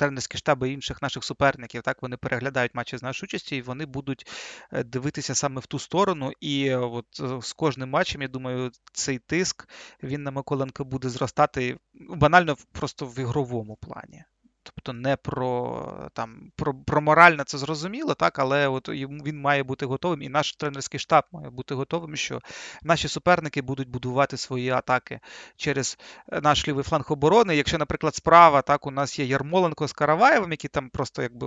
тренерські 0.00 0.38
штаби 0.38 0.70
інших 0.70 1.02
наших 1.02 1.24
суперників, 1.24 1.82
так 1.82 2.02
вони 2.02 2.16
переглядають 2.16 2.74
матчі 2.74 2.96
з 2.96 3.02
нашою 3.02 3.26
участі, 3.26 3.56
і 3.56 3.62
вони 3.62 3.86
будуть 3.86 4.26
е, 4.72 4.84
дивитися 4.84 5.34
саме 5.34 5.60
в 5.60 5.66
ту 5.66 5.78
сторону. 5.78 6.32
І 6.40 6.66
е, 6.66 6.76
от 6.76 7.06
е, 7.20 7.42
з 7.42 7.52
кожним 7.52 7.90
матчем, 7.90 8.22
я 8.22 8.28
думаю, 8.28 8.70
цей 8.92 9.18
тиск 9.18 9.68
він 10.02 10.22
на 10.22 10.30
Миколенка 10.30 10.84
буде 10.84 11.08
зростати 11.08 11.78
банально 11.94 12.56
просто 12.72 13.06
в 13.06 13.18
ігровому 13.18 13.76
плані. 13.76 14.24
Тобто 14.74 14.92
не 14.92 15.16
про 15.16 16.10
там 16.14 16.52
про, 16.56 16.74
про 16.74 17.00
моральне 17.00 17.44
це 17.44 17.58
зрозуміло, 17.58 18.14
так, 18.14 18.38
але 18.38 18.68
от 18.68 18.88
він 18.88 19.40
має 19.40 19.62
бути 19.62 19.86
готовим, 19.86 20.22
і 20.22 20.28
наш 20.28 20.56
тренерський 20.56 21.00
штаб 21.00 21.24
має 21.32 21.50
бути 21.50 21.74
готовим, 21.74 22.16
що 22.16 22.40
наші 22.82 23.08
суперники 23.08 23.62
будуть 23.62 23.88
будувати 23.88 24.36
свої 24.36 24.70
атаки 24.70 25.20
через 25.56 25.98
е, 26.32 26.40
наш 26.40 26.68
лівий 26.68 26.84
фланг 26.84 27.12
оборони. 27.12 27.56
Якщо, 27.56 27.78
наприклад, 27.78 28.14
справа, 28.14 28.62
так, 28.62 28.86
у 28.86 28.90
нас 28.90 29.18
є 29.18 29.24
Ярмоленко 29.24 29.88
з 29.88 29.92
Караваєвим, 29.92 30.50
які 30.50 30.68
там 30.68 30.90
просто 30.90 31.22
якби 31.22 31.46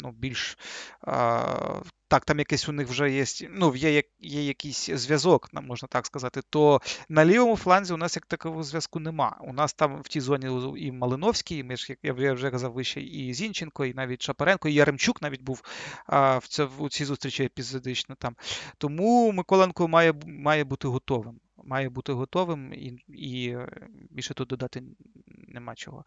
ну, 0.00 0.10
більш 0.12 0.58
а, 1.00 1.42
так, 2.08 2.24
там 2.24 2.38
якийсь 2.38 2.68
у 2.68 2.72
них 2.72 2.88
вже 2.88 3.10
є 3.10 3.24
ну, 3.50 3.76
є, 3.76 4.02
є 4.20 4.44
якийсь 4.44 4.90
зв'язок, 4.90 5.48
можна 5.52 5.88
так 5.88 6.06
сказати, 6.06 6.40
то 6.50 6.80
на 7.08 7.24
лівому 7.24 7.56
фланзі 7.56 7.94
у 7.94 7.96
нас 7.96 8.16
як 8.16 8.26
такого 8.26 8.62
зв'язку 8.62 9.00
нема. 9.00 9.36
У 9.40 9.52
нас 9.52 9.74
там 9.74 10.02
в 10.02 10.08
тій 10.08 10.20
зоні 10.20 10.72
і 10.76 10.92
Малиновський, 10.92 11.64
ми 11.64 11.76
ж, 11.76 11.96
як 12.02 12.18
я 12.18 12.32
вже 12.32 12.50
казав 12.50 12.72
вище, 12.72 13.00
і 13.00 13.34
Зінченко, 13.34 13.84
і 13.84 13.94
навіть 13.94 14.22
Шапаренко, 14.22 14.68
і 14.68 14.74
Яремчук 14.74 15.22
навіть 15.22 15.42
був 15.42 15.62
а, 16.06 16.38
в, 16.38 16.48
це, 16.48 16.64
в 16.64 16.88
цій 16.88 17.04
зустрічі 17.04 17.44
епізодично 17.44 18.14
там. 18.14 18.36
Тому 18.78 19.32
Миколенко 19.32 19.88
має 19.88 20.14
має 20.26 20.64
бути 20.64 20.88
готовим. 20.88 21.40
Має 21.64 21.88
бути 21.88 22.12
готовим 22.12 22.72
і 22.72 22.86
і 23.08 23.56
більше 24.10 24.34
тут 24.34 24.48
додати 24.48 24.82
нема 25.48 25.74
чого. 25.74 26.04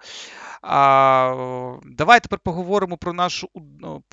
А, 0.62 1.78
Давай 1.86 2.20
тепер 2.20 2.40
поговоримо 2.40 2.98
про 2.98 3.14
нашу 3.14 3.50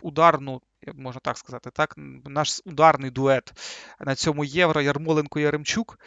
ударну 0.03 0.61
можна 0.95 1.21
так 1.21 1.39
сказати, 1.39 1.71
так, 1.71 1.95
наш 2.27 2.61
ударний 2.65 3.11
дует 3.11 3.53
на 4.01 4.15
цьому 4.15 4.45
євро 4.45 4.81
Ярмоленко 4.81 5.41
Яремчук. 5.41 5.99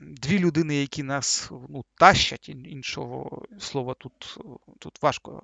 Дві 0.00 0.38
людини, 0.38 0.76
які 0.76 1.02
нас 1.02 1.50
ну, 1.68 1.84
тащать, 1.94 2.48
іншого 2.48 3.42
слова 3.58 3.94
тут 3.98 4.38
тут 4.78 5.02
важко 5.02 5.42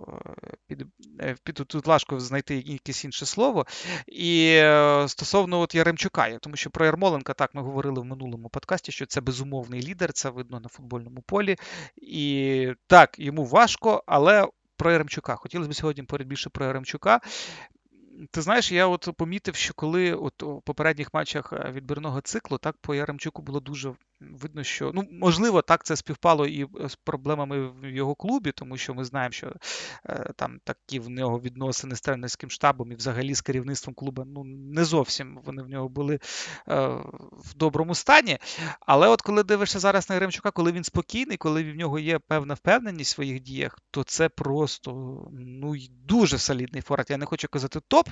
під, 0.66 0.86
е, 1.20 1.36
під, 1.44 1.54
тут 1.54 1.86
важко 1.86 2.20
знайти 2.20 2.62
якесь 2.66 3.04
інше 3.04 3.26
слово. 3.26 3.66
І 4.06 4.52
е, 4.54 5.04
стосовно 5.08 5.60
от 5.60 5.74
Яремчука, 5.74 6.38
тому 6.38 6.56
що 6.56 6.70
про 6.70 6.84
Ярмоленка 6.84 7.34
так 7.34 7.54
ми 7.54 7.62
говорили 7.62 8.00
в 8.00 8.04
минулому 8.04 8.48
подкасті, 8.48 8.92
що 8.92 9.06
це 9.06 9.20
безумовний 9.20 9.82
лідер, 9.82 10.12
це 10.12 10.30
видно 10.30 10.60
на 10.60 10.68
футбольному 10.68 11.22
полі. 11.22 11.56
І 11.96 12.72
так, 12.86 13.18
йому 13.18 13.44
важко, 13.44 14.04
але 14.06 14.48
про 14.76 14.92
Яремчука. 14.92 15.36
Хотілося 15.36 15.70
б 15.70 15.74
сьогодні 15.74 16.02
поряд 16.02 16.28
більше 16.28 16.50
про 16.50 16.66
Яремчука. 16.66 17.20
Ти 18.30 18.42
знаєш, 18.42 18.72
я 18.72 18.86
от 18.86 19.08
помітив, 19.16 19.54
що 19.54 19.74
коли 19.74 20.14
от 20.14 20.42
у 20.42 20.60
попередніх 20.60 21.14
матчах 21.14 21.52
е, 21.52 21.70
відбірного 21.72 22.20
циклу, 22.20 22.58
так 22.58 22.76
по 22.76 22.94
Яремчуку 22.94 23.42
було 23.42 23.60
дуже 23.60 23.94
видно, 24.20 24.64
що 24.64 24.90
ну 24.94 25.08
можливо 25.10 25.62
так 25.62 25.84
це 25.84 25.96
співпало 25.96 26.46
і 26.46 26.62
е, 26.62 26.88
з 26.88 26.96
проблемами 26.96 27.68
в 27.68 27.84
його 27.84 28.14
клубі, 28.14 28.52
тому 28.52 28.76
що 28.76 28.94
ми 28.94 29.04
знаємо, 29.04 29.32
що 29.32 29.52
е, 30.06 30.32
там 30.36 30.58
такі 30.64 31.00
в 31.00 31.10
нього 31.10 31.40
відносини 31.40 31.96
з 31.96 32.00
тренерським 32.00 32.50
штабом 32.50 32.92
і 32.92 32.94
взагалі 32.94 33.34
з 33.34 33.40
керівництвом 33.40 33.94
клубу 33.94 34.24
ну 34.26 34.44
не 34.44 34.84
зовсім 34.84 35.40
вони 35.44 35.62
в 35.62 35.68
нього 35.68 35.88
були 35.88 36.14
е, 36.14 36.20
в 37.32 37.54
доброму 37.56 37.94
стані. 37.94 38.38
Але 38.80 39.08
от 39.08 39.22
коли 39.22 39.42
дивишся 39.42 39.78
зараз 39.78 40.08
на 40.08 40.14
Яремчука, 40.14 40.50
коли 40.50 40.72
він 40.72 40.84
спокійний, 40.84 41.36
коли 41.36 41.72
в 41.72 41.76
нього 41.76 41.98
є 41.98 42.18
певна 42.18 42.54
впевненість 42.54 43.12
в 43.12 43.14
своїх 43.14 43.40
діях, 43.40 43.78
то 43.90 44.04
це 44.04 44.28
просто 44.28 44.90
ну 45.32 45.74
дуже 45.90 46.38
солідний 46.38 46.82
форвард. 46.82 47.10
Я 47.10 47.16
не 47.16 47.26
хочу 47.26 47.48
казати 47.48 47.80
топ, 47.88 48.08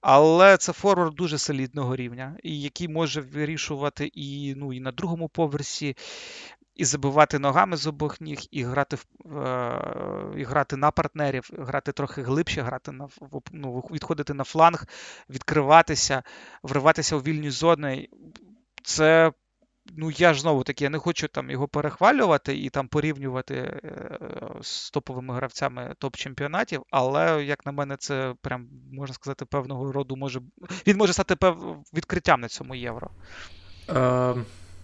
але 0.00 0.56
це 0.56 0.72
форвард 0.72 1.14
дуже 1.14 1.38
солідного 1.38 1.96
рівня, 1.96 2.36
і 2.42 2.60
який 2.60 2.88
може 2.88 3.20
вирішувати 3.20 4.06
і 4.06 4.54
ну 4.56 4.72
і 4.72 4.80
на 4.80 4.92
другому 4.92 5.28
поверсі, 5.34 5.96
і 6.74 6.84
забивати 6.84 7.38
ногами 7.38 7.76
з 7.76 7.86
обох 7.86 8.20
ніг, 8.20 8.38
і 8.50 8.62
грати 8.62 8.96
е, 8.96 9.00
і 10.36 10.44
грати 10.44 10.76
на 10.76 10.90
партнерів, 10.90 11.50
грати 11.58 11.92
трохи 11.92 12.22
глибше, 12.22 12.62
грати 12.62 12.92
на 12.92 13.08
ну, 13.52 13.80
відходити 13.90 14.34
на 14.34 14.44
фланг, 14.44 14.86
відкриватися, 15.30 16.22
вриватися 16.62 17.16
у 17.16 17.18
вільні 17.18 17.50
зони. 17.50 18.08
Це. 18.82 19.32
Ну, 19.96 20.10
я 20.10 20.34
ж 20.34 20.40
знову 20.40 20.62
таки, 20.62 20.84
я 20.84 20.90
не 20.90 20.98
хочу 20.98 21.28
там 21.28 21.50
його 21.50 21.68
перехвалювати 21.68 22.56
і 22.56 22.70
там 22.70 22.88
порівнювати 22.88 23.54
е, 23.54 24.18
з 24.62 24.90
топовими 24.90 25.34
гравцями 25.34 25.94
топ-чемпіонатів, 26.00 26.82
але, 26.90 27.44
як 27.44 27.66
на 27.66 27.72
мене, 27.72 27.96
це 27.96 28.34
прям 28.40 28.68
можна 28.92 29.14
сказати, 29.14 29.44
певного 29.44 29.92
роду 29.92 30.16
може. 30.16 30.40
Він 30.86 30.96
може 30.96 31.12
стати 31.12 31.36
пев... 31.36 31.76
відкриттям 31.94 32.40
на 32.40 32.48
цьому 32.48 32.74
євро. 32.74 33.10
Е, 33.88 34.34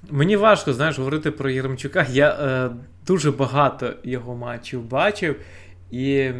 Мені 0.09 0.37
важко, 0.37 0.73
знаєш, 0.73 0.99
говорити 0.99 1.31
про 1.31 1.51
Єремчука. 1.51 2.07
Я 2.11 2.31
е, 2.31 2.71
дуже 3.07 3.31
багато 3.31 3.93
його 4.05 4.37
матчів 4.37 4.83
бачив. 4.83 5.37
І 5.91 6.15
е, 6.15 6.35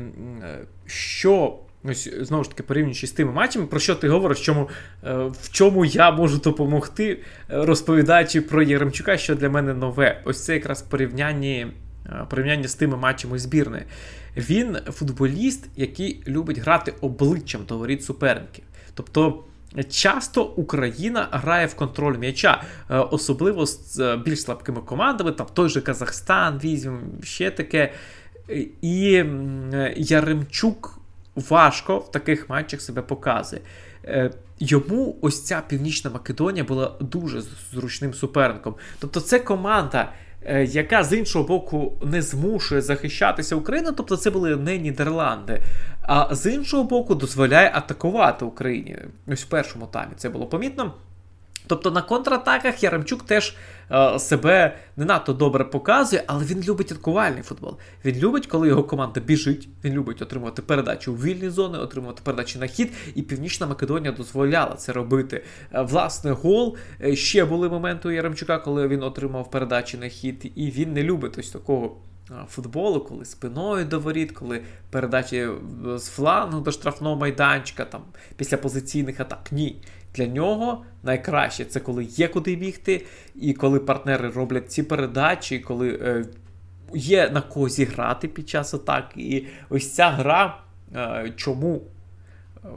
що, 0.87 1.59
ось 1.85 2.11
знову 2.21 2.45
ж 2.45 2.51
таки, 2.51 2.63
порівнюючи 2.63 3.07
з 3.07 3.13
тими 3.13 3.33
матчами, 3.33 3.67
про 3.67 3.81
що 3.81 3.95
ти 3.95 4.09
говориш, 4.09 4.41
чому, 4.41 4.69
е, 5.05 5.15
в 5.15 5.53
чому 5.53 5.85
я 5.85 6.11
можу 6.11 6.39
допомогти, 6.39 7.23
розповідаючи 7.49 8.41
про 8.41 8.63
Єремчука, 8.63 9.17
що 9.17 9.35
для 9.35 9.51
мене 9.51 9.75
нове. 9.75 10.23
Ось 10.25 10.45
це 10.45 10.55
якраз 10.55 10.83
порівняння, 10.83 11.69
порівняння 12.31 12.69
з 12.69 12.75
тими 12.75 12.97
матчами 12.97 13.39
збірної. 13.39 13.83
він 14.37 14.79
футболіст, 14.87 15.69
який 15.77 16.23
любить 16.27 16.59
грати 16.59 16.95
обличчям 17.01 17.61
до 17.69 17.99
суперників. 18.01 18.65
Тобто. 18.95 19.45
Часто 19.91 20.45
Україна 20.45 21.29
грає 21.33 21.67
в 21.67 21.75
контроль 21.75 22.17
м'яча, 22.19 22.63
е, 22.91 22.99
особливо 22.99 23.67
з 23.67 23.99
е, 24.01 24.17
більш 24.17 24.43
слабкими 24.43 24.81
командами, 24.81 25.33
там 25.33 25.47
той 25.55 25.69
же 25.69 25.81
Казахстан, 25.81 26.61
візьмемо 26.65 27.01
ще 27.23 27.51
таке. 27.51 27.93
І 28.83 29.25
Яремчук 29.97 31.01
важко 31.35 31.99
в 31.99 32.11
таких 32.11 32.51
матчах 32.51 32.81
себе 32.81 33.03
показує. 33.03 33.63
Е, 34.05 34.31
йому 34.61 35.17
ось 35.21 35.45
ця 35.45 35.63
Північна 35.69 36.11
Македонія 36.11 36.65
була 36.65 36.97
дуже 37.01 37.43
зручним 37.73 38.15
суперником. 38.15 38.75
Тобто, 38.99 39.21
це 39.21 39.39
команда. 39.39 40.13
Е, 40.45 40.65
яка 40.65 41.05
з 41.05 41.19
іншого 41.19 41.45
боку 41.45 41.93
не 42.03 42.23
змушує 42.23 42.81
захищатися 42.81 43.57
Україну, 43.57 43.93
тобто 43.93 44.17
це 44.17 44.31
були 44.31 44.57
не 44.57 44.79
Нідерланди, 44.79 45.63
а 46.03 46.35
з 46.35 46.53
іншого 46.53 46.85
боку 46.85 47.15
дозволяє 47.15 47.71
атакувати 47.75 48.45
Україні. 48.45 48.99
Ось 49.27 49.43
в 49.43 49.49
першому 49.49 49.87
таймі 49.87 50.13
це 50.17 50.29
було 50.29 50.47
помітно. 50.47 50.95
Тобто 51.67 51.91
на 51.91 52.03
контратаках 52.03 52.83
Яремчук 52.83 53.23
теж 53.23 53.55
е, 53.91 54.19
себе 54.19 54.77
не 54.97 55.05
надто 55.05 55.33
добре 55.33 55.65
показує, 55.65 56.25
але 56.27 56.45
він 56.45 56.63
любить 56.63 56.93
атакувальний 56.93 57.43
футбол. 57.43 57.79
Він 58.05 58.17
любить, 58.17 58.47
коли 58.47 58.69
його 58.69 58.85
команда 58.85 59.21
біжить. 59.21 59.69
Він 59.85 59.95
любить 59.95 60.23
отримувати 60.23 60.63
передачі 60.63 61.11
у 61.11 61.15
вільні 61.15 61.51
зони, 61.51 61.79
отримувати 61.79 62.21
передачі 62.25 62.59
на 62.59 62.67
хід. 62.67 62.93
І 63.15 63.23
Північна 63.23 63.67
Македонія 63.67 64.13
дозволяла 64.13 64.75
це 64.75 64.93
робити. 64.93 65.45
Е, 65.73 65.83
власне, 65.83 66.31
гол. 66.31 66.77
Е, 67.03 67.17
ще 67.17 67.45
були 67.45 67.69
моменти 67.69 68.09
у 68.09 68.11
Яремчука, 68.11 68.59
коли 68.59 68.89
він 68.89 69.03
отримав 69.03 69.51
передачі 69.51 69.97
на 69.97 70.09
хід, 70.09 70.53
і 70.55 70.71
він 70.71 70.93
не 70.93 71.03
любить 71.03 71.39
ось 71.39 71.51
такого. 71.51 71.97
Е, 72.31 72.35
футболу, 72.49 73.01
коли 73.01 73.25
спиною 73.25 73.85
до 73.85 74.01
воріт, 74.01 74.33
коли 74.33 74.63
передачі 74.91 75.49
з 75.97 76.09
флангу 76.09 76.61
до 76.61 76.73
штрафного 76.73 77.17
майданчика, 77.17 77.85
там 77.85 78.03
після 78.37 78.57
позиційних 78.57 79.21
атак. 79.21 79.53
Ні. 79.53 79.83
Для 80.15 80.27
нього 80.27 80.85
найкраще 81.03 81.65
це 81.65 81.81
коли 81.81 82.05
є 82.05 82.29
куди 82.29 82.57
бігти, 82.57 83.07
і 83.35 83.53
коли 83.53 83.81
партнери 83.81 84.31
роблять 84.31 84.73
ці 84.73 84.83
передачі, 84.83 85.59
коли 85.59 85.99
е, 86.03 86.25
є 86.95 87.31
на 87.31 87.41
кого 87.41 87.69
зіграти 87.69 88.29
під 88.29 88.49
час 88.49 88.75
атак. 88.75 89.13
І 89.17 89.47
ось 89.71 89.95
ця 89.95 90.11
гра 90.11 90.59
е, 90.95 91.33
чому 91.37 91.83
е, 92.65 92.69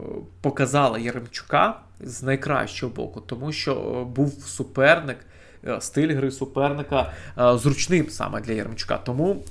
показала 0.41 0.99
Яремчука 0.99 1.79
з 1.99 2.23
найкращого 2.23 2.93
боку, 2.93 3.21
тому 3.21 3.51
що 3.51 3.71
е, 3.73 4.15
був 4.15 4.34
суперник, 4.34 5.17
е, 5.67 5.81
стиль 5.81 6.15
гри 6.15 6.31
суперника 6.31 7.13
е, 7.38 7.57
зручним 7.57 8.09
саме 8.09 8.41
для 8.41 8.53
Яремчука. 8.53 8.97
Тому. 8.97 9.43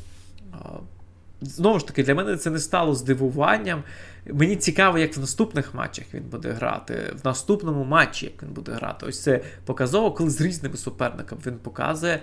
Знову 1.44 1.78
ж 1.78 1.86
таки, 1.86 2.02
для 2.02 2.14
мене 2.14 2.36
це 2.36 2.50
не 2.50 2.58
стало 2.58 2.94
здивуванням. 2.94 3.82
Мені 4.26 4.56
цікаво, 4.56 4.98
як 4.98 5.16
в 5.16 5.20
наступних 5.20 5.74
матчах 5.74 6.04
він 6.14 6.22
буде 6.22 6.50
грати, 6.50 7.14
в 7.22 7.26
наступному 7.26 7.84
матчі, 7.84 8.26
як 8.26 8.42
він 8.42 8.50
буде 8.50 8.72
грати. 8.72 9.06
Ось 9.06 9.22
це 9.22 9.40
показово, 9.64 10.12
коли 10.12 10.30
з 10.30 10.40
різними 10.40 10.76
суперниками 10.76 11.40
він 11.46 11.58
показує. 11.58 12.20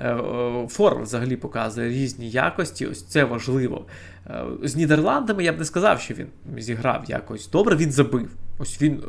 Е, 0.00 0.66
Форвард 0.68 1.06
взагалі 1.06 1.36
показує 1.36 1.88
різні 1.88 2.30
якості, 2.30 2.86
ось 2.86 3.02
це 3.02 3.24
важливо. 3.24 3.86
Е, 4.26 4.44
з 4.62 4.76
Нідерландами 4.76 5.44
я 5.44 5.52
б 5.52 5.58
не 5.58 5.64
сказав, 5.64 6.00
що 6.00 6.14
він 6.14 6.26
зіграв 6.58 7.04
якось 7.08 7.50
добре, 7.50 7.76
він 7.76 7.92
забив. 7.92 8.28
Ось 8.58 8.82
він 8.82 9.02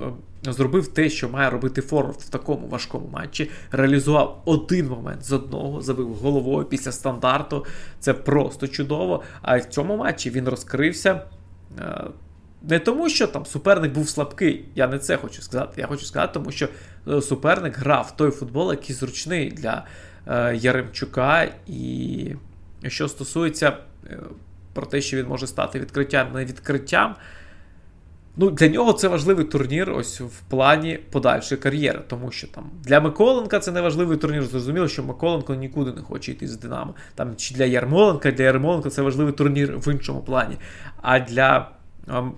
е, 0.47 0.53
зробив 0.53 0.87
те, 0.87 1.09
що 1.09 1.29
має 1.29 1.49
робити 1.49 1.81
Форвард 1.81 2.19
в 2.19 2.29
такому 2.29 2.67
важкому 2.67 3.07
матчі. 3.07 3.49
Реалізував 3.71 4.41
один 4.45 4.87
момент 4.87 5.23
з 5.23 5.31
одного, 5.31 5.81
забив 5.81 6.13
головою 6.13 6.65
після 6.65 6.91
стандарту. 6.91 7.65
Це 7.99 8.13
просто 8.13 8.67
чудово. 8.67 9.23
А 9.41 9.57
в 9.57 9.65
цьому 9.65 9.97
матчі 9.97 10.29
він 10.29 10.47
розкрився. 10.49 11.21
Не 12.69 12.79
тому, 12.79 13.09
що 13.09 13.27
там 13.27 13.45
суперник 13.45 13.93
був 13.93 14.09
слабкий, 14.09 14.65
я 14.75 14.87
не 14.87 14.99
це 14.99 15.17
хочу 15.17 15.41
сказати. 15.41 15.81
Я 15.81 15.87
хочу 15.87 16.05
сказати, 16.05 16.31
тому 16.33 16.51
що 16.51 16.67
суперник 17.21 17.77
грав 17.77 18.17
той 18.17 18.31
футбол, 18.31 18.71
який 18.71 18.95
зручний 18.95 19.51
для 19.51 19.85
Е, 20.27 20.55
Яремчука. 20.55 21.47
І 21.67 22.35
що 22.87 23.07
стосується 23.07 23.77
е, 24.09 24.19
про 24.73 24.85
те, 24.85 25.01
що 25.01 25.17
він 25.17 25.27
може 25.27 25.47
стати 25.47 25.79
відкриттям 25.79 26.27
не 26.33 26.45
відкриттям. 26.45 27.15
Ну, 28.35 28.51
Для 28.51 28.67
нього 28.67 28.93
це 28.93 29.07
важливий 29.07 29.45
турнір 29.45 29.91
ось 29.91 30.21
в 30.21 30.41
плані 30.49 30.99
подальшої 31.11 31.61
кар'єри, 31.61 32.01
тому 32.07 32.31
що 32.31 32.47
там 32.47 32.69
для 32.83 32.99
Миколенка 32.99 33.59
це 33.59 33.71
не 33.71 33.81
важливий 33.81 34.17
турнір. 34.17 34.45
Зрозуміло, 34.45 34.87
що 34.87 35.03
Миколенко 35.03 35.55
нікуди 35.55 35.91
не 35.91 36.01
хоче 36.01 36.31
йти 36.31 36.47
з 36.47 36.57
Динамо. 36.57 36.95
Там 37.15 37.35
Чи 37.35 37.55
для 37.55 37.65
Ярмоленка, 37.65 38.31
для 38.31 38.43
Ярмоленка 38.43 38.89
це 38.89 39.01
важливий 39.01 39.33
турнір 39.33 39.77
в 39.77 39.91
іншому 39.93 40.21
плані. 40.21 40.57
А 41.01 41.19
для 41.19 41.71
ем, 42.07 42.33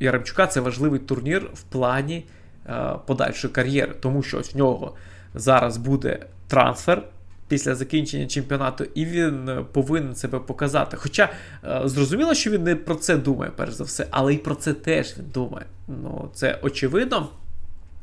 Яремчука 0.00 0.46
це 0.46 0.60
важливий 0.60 1.00
турнір 1.00 1.50
в 1.54 1.62
плані 1.62 2.24
е, 2.66 2.92
подальшої 3.06 3.52
кар'єри, 3.52 3.94
тому 4.00 4.22
що 4.22 4.38
ось 4.38 4.54
в 4.54 4.58
нього 4.58 4.94
зараз 5.34 5.76
буде 5.76 6.26
трансфер 6.48 7.02
після 7.48 7.74
закінчення 7.74 8.26
чемпіонату, 8.26 8.84
і 8.94 9.04
він 9.04 9.48
е, 9.48 9.64
повинен 9.72 10.14
себе 10.14 10.38
показати. 10.38 10.96
Хоча 10.96 11.28
е, 11.64 11.80
зрозуміло, 11.84 12.34
що 12.34 12.50
він 12.50 12.62
не 12.62 12.76
про 12.76 12.94
це 12.94 13.16
думає, 13.16 13.52
перш 13.56 13.72
за 13.72 13.84
все, 13.84 14.06
але 14.10 14.34
і 14.34 14.38
про 14.38 14.54
це 14.54 14.72
теж 14.72 15.18
він 15.18 15.26
думає. 15.34 15.66
Ну, 15.88 16.30
Це 16.34 16.58
очевидно. 16.62 17.28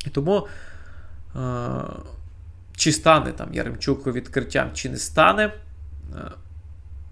І 0.06 0.10
тому. 0.10 0.48
Е, 1.36 1.40
чи 2.76 2.92
стане 2.92 3.32
там 3.32 3.54
Яремчук 3.54 4.08
відкриттям, 4.08 4.70
чи 4.74 4.90
не 4.90 4.98
стане. 4.98 5.54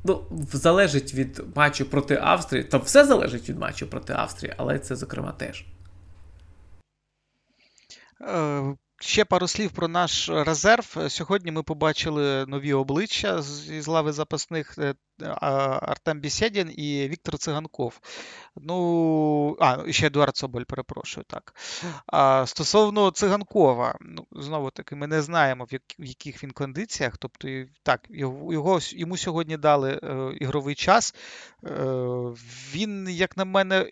Ну, 0.03 0.23
залежить 0.53 1.13
від 1.13 1.43
матчу 1.55 1.85
проти 1.85 2.19
Австрії. 2.21 2.63
то 2.63 2.79
все 2.79 3.05
залежить 3.05 3.49
від 3.49 3.59
матчу 3.59 3.87
проти 3.87 4.13
Австрії, 4.13 4.53
але 4.57 4.79
це, 4.79 4.95
зокрема, 4.95 5.31
теж. 5.31 5.65
Ще 9.01 9.25
пару 9.25 9.47
слів 9.47 9.71
про 9.71 9.87
наш 9.87 10.29
резерв. 10.29 10.97
Сьогодні 11.07 11.51
ми 11.51 11.63
побачили 11.63 12.45
нові 12.45 12.73
обличчя 12.73 13.41
з 13.41 13.87
лави 13.87 14.11
запасних 14.11 14.77
е, 14.77 14.95
Артем 15.81 16.19
Бісєдін 16.19 16.73
і 16.77 17.07
Віктор 17.07 17.37
Циганков. 17.37 17.99
Ну, 18.55 19.57
а, 19.59 19.91
ще 19.91 20.07
Едуард 20.07 20.37
Соболь, 20.37 20.63
перепрошую. 20.63 21.25
так. 21.29 21.55
А, 22.07 22.45
Стосовно 22.47 23.11
циганкова, 23.11 23.97
ну, 24.01 24.27
знову 24.31 24.71
таки, 24.71 24.95
ми 24.95 25.07
не 25.07 25.21
знаємо, 25.21 25.63
в, 25.63 25.73
як, 25.73 25.83
в 25.99 26.03
яких 26.05 26.43
він 26.43 26.51
кондиціях. 26.51 27.17
Тобто, 27.17 27.47
так, 27.83 28.01
його, 28.09 28.79
йому 28.91 29.17
сьогодні 29.17 29.57
дали 29.57 29.99
е, 30.03 30.37
ігровий 30.39 30.75
час. 30.75 31.15
Е, 31.65 31.69
Він, 32.73 33.09
як 33.09 33.37
на 33.37 33.45
мене, 33.45 33.91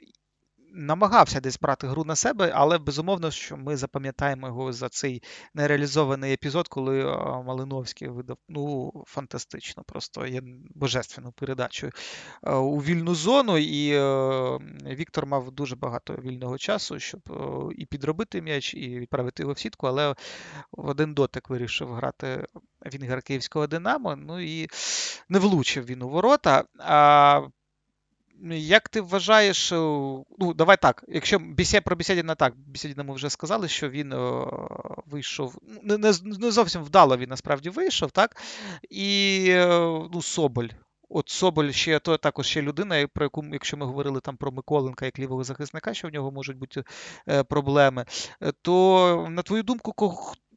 намагався 0.73 1.39
десь 1.39 1.59
брати 1.59 1.87
гру 1.87 2.03
на 2.03 2.15
себе, 2.15 2.51
але 2.55 2.77
безумовно, 2.77 3.31
що 3.31 3.57
ми 3.57 3.77
запам'ятаємо 3.77 4.47
його 4.47 4.73
за 4.73 4.89
цей 4.89 5.23
нереалізований 5.53 6.33
епізод, 6.33 6.67
коли 6.67 7.03
Малиновський 7.45 8.07
видав 8.07 8.37
ну, 8.49 8.91
фантастично, 9.07 9.83
просто 9.83 10.25
є 10.25 10.41
божественну 10.75 11.31
передачу 11.31 11.89
у 12.43 12.77
вільну 12.77 13.15
зону. 13.15 13.57
І 13.57 13.99
Віктор 14.95 15.25
мав 15.25 15.51
дуже 15.51 15.75
багато 15.75 16.13
вільного 16.13 16.57
часу, 16.57 16.99
щоб 16.99 17.19
і 17.77 17.85
підробити 17.85 18.41
м'яч, 18.41 18.73
і 18.73 18.99
відправити 18.99 19.43
його 19.43 19.53
в 19.53 19.59
сітку, 19.59 19.87
але 19.87 20.15
в 20.71 20.89
один 20.89 21.13
дотик 21.13 21.49
вирішив 21.49 21.93
грати. 21.93 22.47
Вінгер 22.93 23.21
Київського 23.21 23.67
Динамо, 23.67 24.15
ну 24.15 24.39
і 24.39 24.67
не 25.29 25.39
влучив 25.39 25.85
він 25.85 26.01
у 26.01 26.09
ворота. 26.09 26.63
А 26.79 27.41
як 28.51 28.89
ти 28.89 29.01
вважаєш, 29.01 29.71
е, 29.71 29.75
ну 30.39 30.53
давай 30.55 30.77
так, 30.77 31.03
якщо 31.07 31.39
бісє 31.39 31.81
про 31.81 31.95
Бісєдіна 31.95 32.35
так, 32.35 32.53
Бісєдіна 32.57 33.03
ми 33.03 33.13
вже 33.13 33.29
сказали, 33.29 33.67
що 33.67 33.89
він 33.89 34.13
о, 34.13 34.97
е, 34.97 35.01
вийшов, 35.11 35.57
не, 35.83 35.97
не 35.97 36.13
не, 36.23 36.51
зовсім 36.51 36.83
вдало 36.83 37.17
він 37.17 37.29
насправді 37.29 37.69
вийшов, 37.69 38.11
так? 38.11 38.41
І 38.89 39.45
е, 39.49 39.67
ну, 40.13 40.21
Соболь. 40.21 40.67
От 41.11 41.29
Соболь 41.29 41.71
ще 41.71 41.99
то 41.99 42.17
також 42.17 42.47
ще 42.47 42.61
людина, 42.61 43.07
про 43.07 43.25
яку, 43.25 43.45
якщо 43.51 43.77
ми 43.77 43.85
говорили 43.85 44.19
там 44.19 44.37
про 44.37 44.51
Миколенка 44.51 45.05
як 45.05 45.19
лівого 45.19 45.43
захисника, 45.43 45.93
що 45.93 46.07
в 46.07 46.11
нього 46.11 46.31
можуть 46.31 46.57
бути 46.57 46.83
проблеми, 47.47 48.05
то 48.61 49.27
на 49.29 49.41
твою 49.41 49.63
думку, 49.63 49.93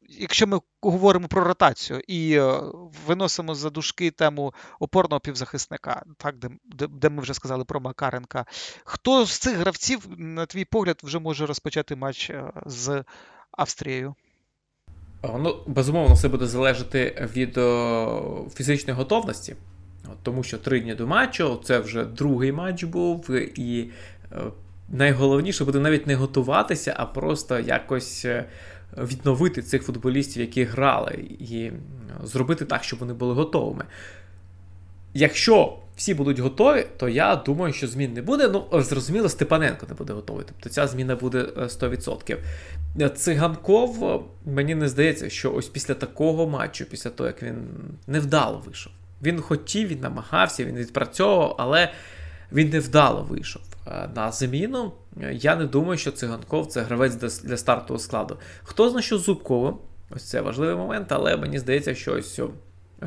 якщо 0.09 0.47
ми 0.47 0.59
говоримо 0.81 1.27
про 1.27 1.43
ротацію 1.43 2.01
і 2.07 2.33
е, 2.37 2.61
виносимо 3.07 3.55
за 3.55 3.69
дужки 3.69 4.11
тему 4.11 4.53
опорного 4.79 5.19
півзахисника, 5.19 6.03
так, 6.17 6.35
де, 6.37 6.49
де, 6.87 7.09
ми 7.09 7.21
вже 7.21 7.33
сказали 7.33 7.65
про 7.65 7.79
Макаренка, 7.79 8.45
хто 8.83 9.25
з 9.25 9.37
цих 9.37 9.57
гравців, 9.57 10.07
на 10.17 10.45
твій 10.45 10.65
погляд, 10.65 10.99
вже 11.03 11.19
може 11.19 11.45
розпочати 11.45 11.95
матч 11.95 12.29
е, 12.29 12.51
з 12.65 13.03
Австрією? 13.51 14.15
Ну, 15.23 15.63
безумовно, 15.67 16.15
все 16.15 16.27
буде 16.27 16.45
залежати 16.45 17.29
від 17.35 17.53
фізичної 18.53 18.97
готовності, 18.97 19.55
тому 20.23 20.43
що 20.43 20.57
три 20.57 20.79
дні 20.79 20.95
до 20.95 21.07
матчу 21.07 21.61
це 21.63 21.79
вже 21.79 22.05
другий 22.05 22.51
матч 22.51 22.83
був, 22.83 23.29
і 23.59 23.91
е, 24.31 24.37
найголовніше 24.89 25.65
буде 25.65 25.79
навіть 25.79 26.07
не 26.07 26.15
готуватися, 26.15 26.93
а 26.97 27.05
просто 27.05 27.59
якось 27.59 28.25
відновити 28.97 29.61
цих 29.61 29.83
футболістів, 29.83 30.41
які 30.41 30.63
грали, 30.63 31.11
і 31.39 31.71
зробити 32.23 32.65
так, 32.65 32.83
щоб 32.83 32.99
вони 32.99 33.13
були 33.13 33.33
готовими. 33.33 33.85
Якщо 35.13 35.77
всі 35.95 36.13
будуть 36.13 36.39
готові, 36.39 36.85
то 36.97 37.09
я 37.09 37.35
думаю, 37.35 37.73
що 37.73 37.87
змін 37.87 38.13
не 38.13 38.21
буде. 38.21 38.47
Ну, 38.47 38.81
зрозуміло, 38.81 39.29
Степаненко 39.29 39.85
не 39.89 39.95
буде 39.95 40.13
готовий. 40.13 40.45
Тобто 40.47 40.69
ця 40.69 40.87
зміна 40.87 41.15
буде 41.15 41.39
100%. 41.41 42.37
Циганков, 43.15 44.23
мені 44.45 44.75
не 44.75 44.89
здається, 44.89 45.29
що 45.29 45.53
ось 45.53 45.67
після 45.67 45.93
такого 45.93 46.47
матчу, 46.47 46.85
після 46.85 47.09
того, 47.09 47.27
як 47.27 47.43
він 47.43 47.67
невдало 48.07 48.63
вийшов. 48.65 48.93
Він 49.23 49.41
хотів, 49.41 49.87
він 49.87 49.99
намагався, 49.99 50.65
він 50.65 50.75
відпрацьовував, 50.75 51.55
але 51.59 51.91
він 52.51 52.69
невдало 52.69 53.23
вийшов 53.23 53.61
на 54.15 54.31
заміну. 54.31 54.91
Я 55.31 55.55
не 55.55 55.65
думаю, 55.65 55.97
що 55.97 56.11
циганков 56.11 56.67
це 56.67 56.81
гравець 56.81 57.41
для 57.43 57.57
стартового 57.57 58.03
складу. 58.03 58.37
Хто 58.63 58.89
знає, 58.89 59.03
що 59.03 59.17
Зубково, 59.17 59.79
ось 60.09 60.29
це 60.29 60.41
важливий 60.41 60.75
момент, 60.75 61.11
але 61.11 61.37
мені 61.37 61.59
здається, 61.59 61.95
що 61.95 62.13
ось 62.13 62.39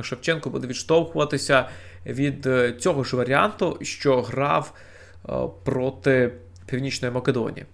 Шевченко 0.03 0.51
буде 0.51 0.67
відштовхуватися 0.67 1.69
від 2.07 2.47
е, 2.47 2.73
цього 2.73 3.05
ж 3.05 3.17
варіанту, 3.17 3.79
що 3.83 4.23
грав 4.23 4.73
е, 5.29 5.33
проти 5.65 6.33
Північної 6.67 7.15
Македонії. 7.15 7.67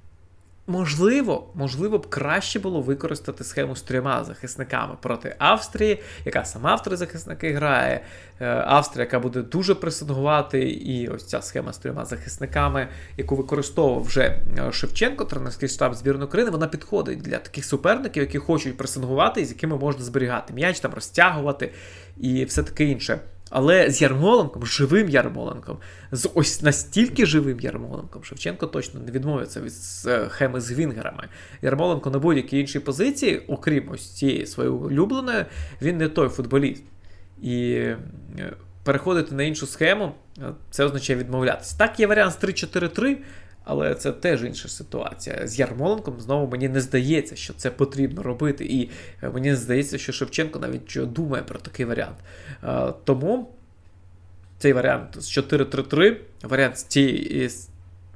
Можливо, 0.67 1.51
можливо 1.55 1.99
б 1.99 2.09
краще 2.09 2.59
було 2.59 2.81
використати 2.81 3.45
схему 3.45 3.77
з 3.77 3.83
трьома 3.83 4.25
захисниками 4.25 4.97
проти 5.03 5.37
Австрії, 5.39 6.03
яка 6.25 6.45
сама 6.45 6.75
в 6.75 6.83
три 6.83 6.97
захисники 6.97 7.53
грає. 7.53 8.05
Е, 8.41 8.65
Австрія, 8.67 9.05
яка 9.05 9.21
буде 9.21 9.43
дуже 9.43 9.75
пресингувати, 9.75 10.71
і 10.71 11.09
ось 11.09 11.27
ця 11.27 11.43
схема 11.43 11.73
з 11.73 11.79
трьома 11.79 12.05
захисниками, 12.05 12.89
яку 13.17 13.37
використовував 13.37 14.03
вже 14.03 14.41
Шевченко, 14.73 15.25
тренерський 15.25 15.69
штаб 15.69 15.95
збірної 15.95 16.27
України, 16.27 16.51
вона 16.51 16.67
підходить 16.67 17.23
для 17.23 17.39
таких 17.39 17.65
суперників, 17.65 18.23
які 18.23 18.39
хочуть 18.39 18.77
пресингувати 18.77 19.41
і 19.41 19.45
з 19.45 19.51
якими 19.51 19.77
можна 19.77 20.05
зберігати 20.05 20.55
м'яч, 20.55 20.81
там 20.81 20.95
розтягувати 20.95 21.73
і 22.17 22.45
все 22.45 22.63
таке 22.63 22.85
інше. 22.85 23.19
Але 23.55 23.91
з 23.91 24.03
Ярмоленком, 24.03 24.67
живим 24.67 25.09
Ярмоленком, 25.09 25.79
з 26.13 26.31
ось 26.35 26.63
настільки 26.63 27.27
живим 27.27 27.61
Ярмоленком, 27.61 28.25
Шевченко 28.25 28.67
точно 28.67 29.01
не 29.01 29.13
відмовиться 29.13 29.61
від 29.61 29.75
схеми 29.75 30.61
з 30.61 30.73
Вінгерами. 30.73 31.29
Ярмоленко 31.63 32.11
на 32.11 32.19
будь-якій 32.19 32.61
іншій 32.61 32.81
позиції, 32.81 33.43
окрім 33.49 33.91
ось 33.91 34.11
цієї 34.11 34.47
своєї 34.47 34.77
улюбленої, 34.77 35.45
він 35.83 35.97
не 35.97 36.09
той 36.09 36.29
футболіст. 36.29 36.83
І 37.43 37.73
е, 37.73 37.99
переходити 38.85 39.35
на 39.35 39.43
іншу 39.43 39.67
схему, 39.67 40.13
е, 40.39 40.43
це 40.71 40.85
означає 40.85 41.19
відмовлятися. 41.19 41.79
Так, 41.79 42.01
є 42.01 42.07
варіант 42.07 42.33
з 42.33 42.45
3-4-3. 42.45 43.17
Але 43.65 43.95
це 43.95 44.13
теж 44.13 44.45
інша 44.45 44.69
ситуація. 44.69 45.47
З 45.47 45.59
Ярмоленком 45.59 46.21
знову 46.21 46.51
мені 46.51 46.69
не 46.69 46.81
здається, 46.81 47.37
що 47.37 47.55
це 47.55 47.71
потрібно 47.71 48.23
робити. 48.23 48.65
І 48.65 48.91
е, 49.23 49.31
мені 49.31 49.51
не 49.51 49.57
здається, 49.57 49.99
що 49.99 50.13
Шевченко 50.13 50.59
навіть 50.59 51.13
думає 51.13 51.43
про 51.43 51.59
такий 51.59 51.87
варіант. 51.87 52.17
Е, 52.65 52.93
тому 53.05 53.51
цей 54.59 54.73
варіант 54.73 55.23
з 55.23 55.39
4-3-3, 55.39 56.17
варіант 56.43 56.79
з 56.79 56.83
ті, 56.83 57.51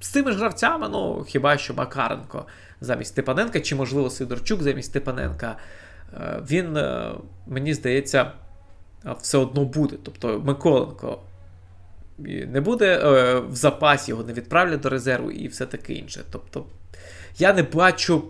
з 0.01 0.11
тими 0.11 0.32
ж 0.32 0.38
гравцями, 0.38 0.88
ну 0.88 1.24
хіба 1.28 1.59
що 1.59 1.74
Макаренко 1.74 2.47
замість 2.80 3.11
Степаненка, 3.11 3.61
чи, 3.61 3.74
можливо, 3.74 4.11
Сидорчук 4.11 4.62
замість 4.62 4.90
Степаненка, 4.90 5.57
е, 6.14 6.42
він, 6.51 6.78
мені 7.47 7.74
здається, 7.74 8.32
все 9.20 9.38
одно 9.38 9.64
буде. 9.64 9.97
Тобто 10.03 10.42
Миколенко 10.44 11.18
не 12.19 12.61
буде 12.61 12.99
е, 12.99 13.41
в 13.41 13.57
запасі, 13.57 14.11
його 14.11 14.23
не 14.23 14.33
відправлять 14.33 14.81
до 14.81 14.89
резерву 14.89 15.31
і 15.31 15.49
все 15.49 15.67
таке 15.67 15.93
інше. 15.93 16.23
Тобто 16.31 16.64
я 17.39 17.53
не 17.53 17.62
бачу 17.62 18.25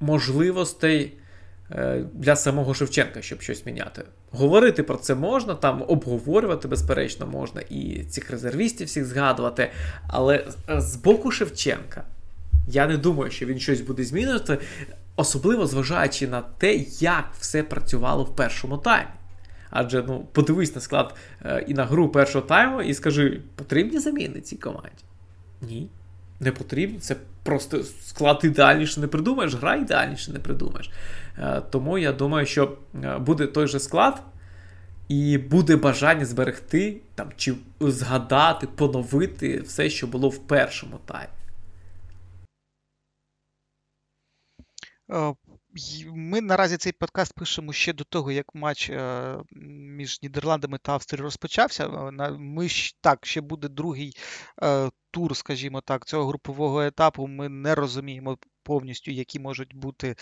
можливостей 0.00 1.12
е, 1.70 2.04
для 2.12 2.36
самого 2.36 2.74
Шевченка, 2.74 3.22
щоб 3.22 3.42
щось 3.42 3.66
міняти. 3.66 4.02
Говорити 4.30 4.82
про 4.82 4.96
це 4.96 5.14
можна, 5.14 5.54
там 5.54 5.84
обговорювати, 5.88 6.68
безперечно, 6.68 7.26
можна, 7.26 7.60
і 7.70 8.04
цих 8.04 8.30
резервістів 8.30 8.86
всіх 8.86 9.04
згадувати. 9.04 9.70
Але 10.08 10.46
з 10.68 10.96
боку 10.96 11.30
Шевченка 11.30 12.04
я 12.68 12.86
не 12.86 12.96
думаю, 12.96 13.30
що 13.30 13.46
він 13.46 13.58
щось 13.58 13.80
буде 13.80 14.04
змінювати, 14.04 14.58
особливо 15.16 15.66
зважаючи 15.66 16.28
на 16.28 16.40
те, 16.40 16.74
як 17.00 17.24
все 17.38 17.62
працювало 17.62 18.24
в 18.24 18.36
першому 18.36 18.78
таймі. 18.78 19.10
Адже 19.70 20.02
ну, 20.02 20.26
подивись 20.32 20.74
на 20.74 20.80
склад 20.80 21.14
е, 21.44 21.64
і 21.68 21.74
на 21.74 21.84
гру 21.84 22.08
першого 22.08 22.46
тайму, 22.46 22.82
і 22.82 22.94
скажи, 22.94 23.40
потрібні 23.54 23.98
заміни 23.98 24.40
цій 24.40 24.56
команді? 24.56 25.04
Ні, 25.62 25.88
не 26.40 26.52
потрібні. 26.52 26.98
Це 26.98 27.16
просто 27.42 27.82
склад 27.82 28.40
ідеальніше 28.44 29.00
не 29.00 29.06
придумаєш, 29.06 29.54
гра 29.54 29.76
ідеальніше 29.76 30.32
не 30.32 30.38
придумаєш. 30.38 30.90
Е, 31.38 31.62
тому 31.70 31.98
я 31.98 32.12
думаю, 32.12 32.46
що 32.46 32.78
е, 33.04 33.18
буде 33.18 33.46
той 33.46 33.66
же 33.66 33.80
склад, 33.80 34.22
і 35.08 35.38
буде 35.38 35.76
бажання 35.76 36.24
зберегти 36.24 37.00
там, 37.14 37.28
чи 37.36 37.54
згадати, 37.80 38.66
поновити 38.66 39.60
все, 39.60 39.90
що 39.90 40.06
було 40.06 40.28
в 40.28 40.38
першому 40.38 40.98
таймі. 41.06 41.28
Ми 46.06 46.40
наразі 46.40 46.76
цей 46.76 46.92
подкаст 46.92 47.34
пишемо 47.34 47.72
ще 47.72 47.92
до 47.92 48.04
того, 48.04 48.32
як 48.32 48.54
матч 48.54 48.90
е, 48.90 49.36
між 49.96 50.22
Нідерландами 50.22 50.78
та 50.82 50.92
Австрією 50.92 51.24
розпочався. 51.24 51.86
Е, 51.86 52.30
ми 52.30 52.68
так, 53.00 53.26
ще 53.26 53.40
буде 53.40 53.68
другий 53.68 54.16
е, 54.62 54.90
тур, 55.10 55.36
скажімо 55.36 55.80
так, 55.80 56.04
цього 56.04 56.26
групового 56.26 56.82
етапу. 56.82 57.26
Ми 57.26 57.48
не 57.48 57.74
розуміємо 57.74 58.38
повністю, 58.62 59.10
які 59.10 59.40
можуть 59.40 59.74
бути 59.74 60.16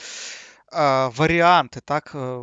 варіанти 1.16 1.80
так, 1.84 2.12
е, 2.14 2.38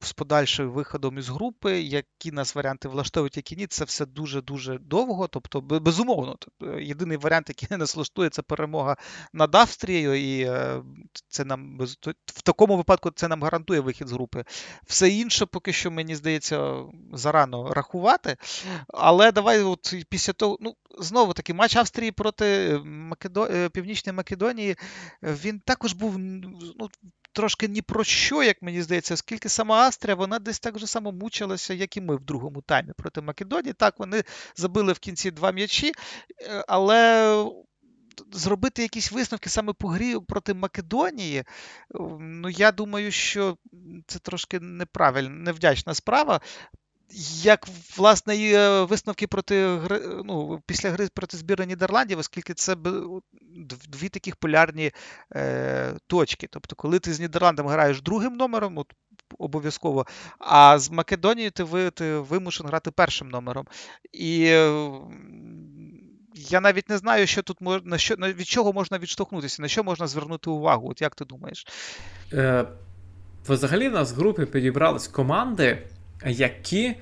з 0.00 0.12
подальшим 0.12 0.70
виходом 0.70 1.18
із 1.18 1.28
групи, 1.28 1.80
які 1.80 2.32
нас 2.32 2.54
варіанти 2.54 2.88
влаштовують, 2.88 3.36
які 3.36 3.56
ні, 3.56 3.66
це 3.66 3.84
все 3.84 4.06
дуже-дуже 4.06 4.78
довго. 4.78 5.28
Тобто, 5.28 5.60
безумовно, 5.60 6.36
єдиний 6.80 7.16
варіант, 7.16 7.48
який 7.48 7.68
нас 7.78 7.96
влаштує, 7.96 8.30
це 8.30 8.42
перемога 8.42 8.96
над 9.32 9.54
Австрією, 9.54 10.14
і 10.14 10.42
е, 10.42 10.82
це 11.28 11.44
нам 11.44 11.78
в 12.26 12.42
такому 12.42 12.76
випадку 12.76 13.10
це 13.10 13.28
нам 13.28 13.42
гарантує 13.42 13.80
вихід 13.80 14.08
з 14.08 14.12
групи. 14.12 14.44
Все 14.86 15.08
інше, 15.08 15.46
поки 15.46 15.72
що, 15.72 15.90
мені 15.90 16.16
здається, 16.16 16.74
зарано 17.12 17.72
рахувати. 17.72 18.36
Але 18.88 19.32
давай 19.32 19.62
от 19.62 19.94
після 20.08 20.32
того, 20.32 20.56
ну, 20.60 20.74
знову 20.98 21.32
таки, 21.32 21.54
матч 21.54 21.76
Австрії 21.76 22.12
проти 22.12 22.78
Македо... 22.84 23.44
Е, 23.44 23.68
Північної 23.68 24.16
Македонії, 24.16 24.76
він 25.22 25.60
також 25.60 25.92
був 25.92 26.18
ну, 26.18 26.88
трошки 27.32 27.68
ні 27.68 27.82
про 27.82 28.04
що, 28.04 28.42
як 28.42 28.62
мені 28.62 28.82
здається, 28.82 29.14
оскільки 29.14 29.48
сама 29.48 29.76
Австрія, 29.76 30.14
вона 30.14 30.38
десь 30.38 30.60
так 30.60 30.78
же 30.78 30.86
само 30.86 31.12
мучилася, 31.12 31.74
як 31.74 31.96
і 31.96 32.00
ми 32.00 32.16
в 32.16 32.24
другому 32.24 32.62
таймі 32.62 32.92
проти 32.96 33.20
Македонії. 33.20 33.72
Так, 33.72 33.98
вони 33.98 34.22
забили 34.56 34.92
в 34.92 34.98
кінці 34.98 35.30
два 35.30 35.52
м'ячі, 35.52 35.92
е, 36.42 36.64
але. 36.68 37.50
Зробити 38.32 38.82
якісь 38.82 39.12
висновки 39.12 39.50
саме 39.50 39.72
по 39.72 39.88
грі 39.88 40.16
проти 40.28 40.54
Македонії, 40.54 41.44
ну 42.20 42.48
я 42.48 42.72
думаю, 42.72 43.10
що 43.10 43.56
це 44.06 44.18
трошки 44.18 44.60
неправильна, 44.60 45.30
невдячна 45.30 45.94
справа. 45.94 46.40
Як 47.42 47.68
власне 47.96 48.36
і 48.36 48.54
е, 48.54 48.82
висновки 48.82 49.26
проти 49.26 49.80
ну, 50.24 50.62
після 50.66 50.90
гри 50.90 51.08
проти 51.14 51.36
збірної 51.36 51.68
Нідерландів, 51.68 52.18
оскільки 52.18 52.54
це 52.54 52.76
дві 53.88 54.08
таких 54.08 54.36
полярні 54.36 54.92
е, 55.34 55.94
точки. 56.06 56.48
Тобто, 56.50 56.76
коли 56.76 56.98
ти 56.98 57.14
з 57.14 57.20
Нідерландами 57.20 57.70
граєш 57.70 58.02
другим 58.02 58.36
номером, 58.36 58.78
от, 58.78 58.92
обов'язково, 59.38 60.06
а 60.38 60.78
з 60.78 60.90
Македонією 60.90 61.50
ти, 61.50 61.62
ви, 61.62 61.90
ти 61.90 62.18
вимушен 62.18 62.66
грати 62.66 62.90
першим 62.90 63.28
номером. 63.28 63.66
І 64.12 64.44
е, 64.44 64.90
я 66.34 66.60
навіть 66.60 66.88
не 66.88 66.98
знаю, 66.98 67.26
що 67.26 67.42
тут 67.42 67.60
можна, 67.60 67.98
що, 67.98 68.14
від 68.14 68.46
чого 68.46 68.72
можна 68.72 68.98
відштовхнутися, 68.98 69.62
на 69.62 69.68
що 69.68 69.84
можна 69.84 70.06
звернути 70.06 70.50
увагу. 70.50 70.90
От 70.90 71.00
як 71.02 71.14
ти 71.14 71.24
думаєш? 71.24 71.66
Е, 72.32 72.64
Взагалі, 73.48 73.88
в 73.88 73.92
нас 73.92 74.12
в 74.12 74.16
групі 74.16 74.46
підібрались 74.46 75.08
команди 75.08 75.88
які 76.26 76.96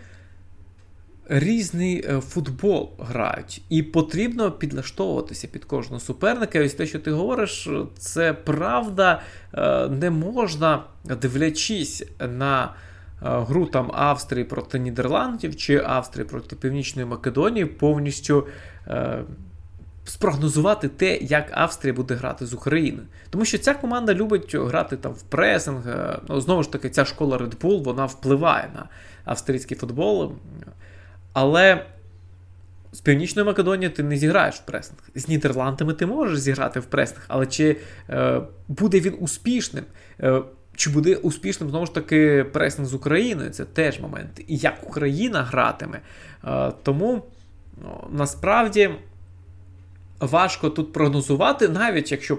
різний 1.29 2.05
е, 2.09 2.21
футбол 2.21 2.91
грають, 2.99 3.63
і 3.69 3.83
потрібно 3.83 4.53
підлаштовуватися 4.53 5.49
під 5.49 5.65
кожного 5.65 6.01
суперника. 6.01 6.59
І 6.59 6.67
ось 6.67 6.75
те, 6.75 6.87
що 6.87 6.99
ти 6.99 7.11
говориш, 7.11 7.69
це 7.99 8.33
правда. 8.33 9.23
Е, 9.55 9.89
не 9.89 10.11
можна, 10.11 10.85
дивлячись 11.05 12.05
на 12.21 12.65
е, 12.65 12.69
гру 13.21 13.67
там 13.67 13.91
Австрії 13.95 14.45
проти 14.45 14.79
Нідерландів 14.79 15.57
чи 15.57 15.83
Австрії 15.87 16.27
проти 16.27 16.57
Північної 16.57 17.09
Македонії, 17.09 17.67
повністю 17.67 18.47
спрогнозувати 20.11 20.89
те, 20.89 21.17
як 21.17 21.51
Австрія 21.51 21.95
буде 21.95 22.15
грати 22.15 22.47
з 22.47 22.55
Україною. 22.55 23.07
Тому 23.31 23.45
що 23.45 23.59
ця 23.59 23.75
команда 23.75 24.15
любить 24.15 24.55
грати 24.55 24.97
там 24.97 25.13
в 25.13 25.23
пресинг. 25.23 25.89
Е, 25.89 26.19
ну, 26.29 26.41
Знову 26.41 26.63
ж 26.63 26.73
таки, 26.73 26.91
ця 26.91 27.05
школа 27.05 27.39
Red 27.39 27.57
Bull 27.57 27.83
вона 27.83 28.07
впливає 28.07 28.71
на 28.75 28.89
австрійський 29.25 29.77
футбол. 29.77 30.33
Але 31.33 31.87
з 32.93 33.01
Північної 33.01 33.47
Македонії 33.47 33.91
ти 33.91 34.03
не 34.03 34.17
зіграєш 34.17 34.55
в 34.55 34.65
пресинг. 34.65 34.99
З 35.15 35.29
Нідерландами 35.29 35.93
ти 35.93 36.07
можеш 36.07 36.39
зіграти 36.39 36.81
в 36.81 36.85
пресинг, 36.85 37.25
але 37.29 37.47
чи 37.47 37.77
е, 38.11 38.41
буде 38.69 39.01
він 39.01 39.17
успішним? 39.21 39.85
Е, 40.21 40.43
чи 40.77 40.91
буде 40.91 41.17
успішним 41.17 41.71
знову 41.71 41.87
ж 41.87 41.95
таки 41.95 42.47
пресинг 42.53 42.89
з 42.89 42.95
Україною? 42.95 43.51
Це 43.51 43.65
теж 43.65 44.01
момент. 44.01 44.41
І 44.47 44.57
як 44.57 44.75
Україна 44.89 45.43
гратиме. 45.43 46.01
Е, 46.45 46.73
тому 46.83 47.23
ну, 47.83 48.09
насправді 48.11 48.91
важко 50.21 50.71
тут 50.71 50.93
прогнозувати, 50.93 51.69
навіть 51.69 52.13
якщо 52.13 52.39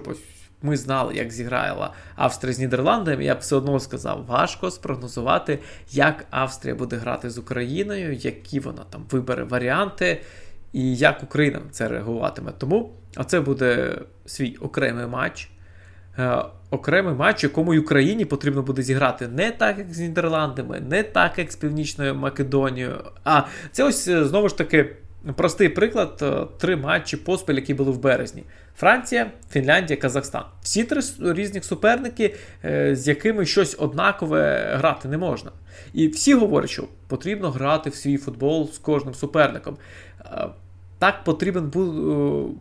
ми 0.62 0.76
знали, 0.76 1.14
як 1.14 1.30
зіграла 1.30 1.92
Австрія 2.16 2.54
з 2.54 2.58
Нідерландами, 2.58 3.24
я 3.24 3.34
б 3.34 3.38
все 3.38 3.56
одно 3.56 3.80
сказав, 3.80 4.24
важко 4.26 4.70
спрогнозувати, 4.70 5.58
як 5.90 6.26
Австрія 6.30 6.74
буде 6.74 6.96
грати 6.96 7.30
з 7.30 7.38
Україною, 7.38 8.12
які 8.12 8.60
вона 8.60 8.82
там 8.90 9.04
вибере 9.10 9.44
варіанти, 9.44 10.20
і 10.72 10.96
як 10.96 11.22
Україна 11.22 11.60
це 11.70 11.88
реагуватиме. 11.88 12.52
Тому 12.58 12.92
це 13.26 13.40
буде 13.40 13.98
свій 14.26 14.56
окремий 14.56 15.06
матч. 15.06 15.50
Е, 16.18 16.44
окремий 16.70 17.14
матч, 17.14 17.42
якому 17.44 17.80
Україні 17.80 18.24
потрібно 18.24 18.62
буде 18.62 18.82
зіграти 18.82 19.28
не 19.28 19.50
так, 19.50 19.78
як 19.78 19.94
з 19.94 19.98
Нідерландами, 19.98 20.80
не 20.80 21.02
так, 21.02 21.38
як 21.38 21.52
з 21.52 21.56
Північною 21.56 22.14
Македонією. 22.14 22.98
А 23.24 23.42
це 23.72 23.84
ось 23.84 24.08
е, 24.08 24.24
знову 24.24 24.48
ж 24.48 24.58
таки 24.58 24.96
простий 25.36 25.68
приклад: 25.68 26.18
е, 26.22 26.46
три 26.58 26.76
матчі 26.76 27.16
поспіль, 27.16 27.54
які 27.54 27.74
були 27.74 27.90
в 27.90 27.98
березні. 27.98 28.44
Франція, 28.76 29.30
Фінляндія, 29.50 30.00
Казахстан. 30.00 30.44
Всі 30.62 30.84
три 30.84 31.00
різних 31.20 31.64
суперники, 31.64 32.34
з 32.92 33.08
якими 33.08 33.46
щось 33.46 33.76
однакове 33.78 34.72
грати 34.76 35.08
не 35.08 35.18
можна. 35.18 35.50
І 35.92 36.08
всі 36.08 36.34
говорять, 36.34 36.70
що 36.70 36.88
потрібно 37.08 37.50
грати 37.50 37.90
в 37.90 37.94
свій 37.94 38.16
футбол 38.16 38.72
з 38.72 38.78
кожним 38.78 39.14
суперником. 39.14 39.76
Так 40.98 41.24
потрібен 41.24 41.70
був. 41.70 42.54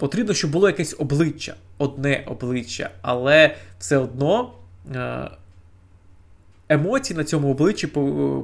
Потрібно, 0.00 0.34
щоб 0.34 0.50
було 0.50 0.68
якесь 0.68 0.96
обличчя, 0.98 1.54
одне 1.78 2.24
обличчя, 2.26 2.90
але 3.02 3.56
все 3.78 3.96
одно 3.96 4.52
е, 4.94 5.30
емоції 6.70 7.16
на 7.16 7.24
цьому 7.24 7.50
обличчі 7.50 7.86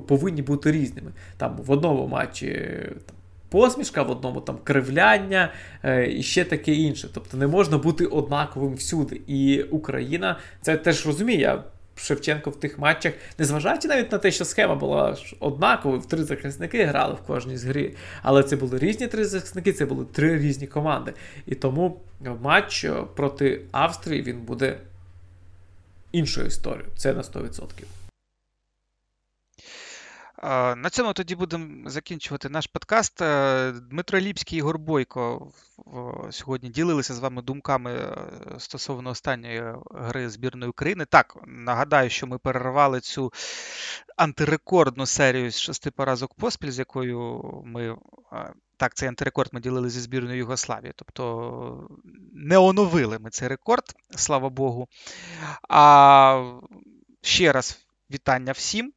повинні 0.08 0.42
бути 0.42 0.72
різними. 0.72 1.10
Там 1.36 1.56
в 1.56 1.70
одному 1.70 2.06
матчі 2.06 2.68
там, 3.06 3.16
посмішка, 3.48 4.02
в 4.02 4.10
одному 4.10 4.40
там 4.40 4.58
кривляння 4.64 5.52
е, 5.84 6.12
і 6.12 6.22
ще 6.22 6.44
таке 6.44 6.72
інше. 6.72 7.08
Тобто 7.14 7.36
не 7.36 7.46
можна 7.46 7.78
бути 7.78 8.06
однаковим 8.06 8.74
всюди. 8.74 9.20
І 9.26 9.62
Україна 9.62 10.38
це 10.62 10.76
теж 10.76 11.06
розуміє. 11.06 11.62
Шевченко 11.98 12.50
в 12.50 12.60
тих 12.60 12.78
матчах, 12.78 13.12
незважаючи 13.38 13.88
навіть 13.88 14.12
на 14.12 14.18
те, 14.18 14.30
що 14.30 14.44
схема 14.44 14.74
була 14.74 15.16
однаковою, 15.40 16.00
в 16.00 16.06
три 16.06 16.24
захисники 16.24 16.84
грали 16.84 17.14
в 17.14 17.26
кожній 17.26 17.56
з 17.56 17.64
грі. 17.64 17.94
Але 18.22 18.42
це 18.42 18.56
були 18.56 18.78
різні 18.78 19.06
три 19.06 19.24
захисники, 19.24 19.72
це 19.72 19.86
були 19.86 20.04
три 20.04 20.38
різні 20.38 20.66
команди. 20.66 21.12
І 21.46 21.54
тому 21.54 22.00
матч 22.42 22.84
е, 22.84 22.92
проти 23.14 23.60
Австрії 23.72 24.22
він 24.22 24.40
буде 24.40 24.78
іншою 26.12 26.46
історією. 26.46 26.88
Це 26.96 27.12
на 27.12 27.22
100%. 27.22 27.62
На 30.42 30.90
цьому 30.90 31.12
тоді 31.12 31.34
будемо 31.34 31.90
закінчувати 31.90 32.48
наш 32.48 32.66
подкаст. 32.66 33.22
Е, 33.22 33.72
Дмитро 33.72 34.20
Ліпський 34.20 34.56
і 34.56 34.58
Ігор 34.58 34.78
Бойко 34.78 35.52
сьогодні 36.30 36.68
ділилися 36.68 37.14
з 37.14 37.18
вами 37.18 37.42
думками 37.42 37.92
е, 37.92 38.16
стосовно 38.58 39.10
останньої 39.10 39.64
гри 39.94 40.30
збірної 40.30 40.70
України. 40.70 41.04
Так, 41.04 41.36
нагадаю, 41.46 42.10
що 42.10 42.26
ми 42.26 42.38
перервали 42.38 43.00
цю 43.00 43.32
антирекордну 44.16 45.06
серію 45.06 45.50
з 45.50 45.58
шести 45.58 45.90
поразок 45.90 46.34
поспіль, 46.34 46.70
з 46.70 46.78
якою 46.78 47.42
ми. 47.64 47.96
Е, 48.32 48.52
так, 48.76 48.94
цей 48.94 49.08
антирекорд 49.08 49.50
ми 49.52 49.60
ділили 49.60 49.90
зі 49.90 50.00
збірною 50.00 50.38
Югославії. 50.38 50.92
Тобто 50.96 51.88
не 52.32 52.58
оновили 52.58 53.18
ми 53.18 53.30
цей 53.30 53.48
рекорд, 53.48 53.84
слава 54.16 54.48
Богу. 54.48 54.88
А 55.68 56.58
ще 57.22 57.52
раз 57.52 57.86
вітання 58.10 58.52
всім. 58.52 58.92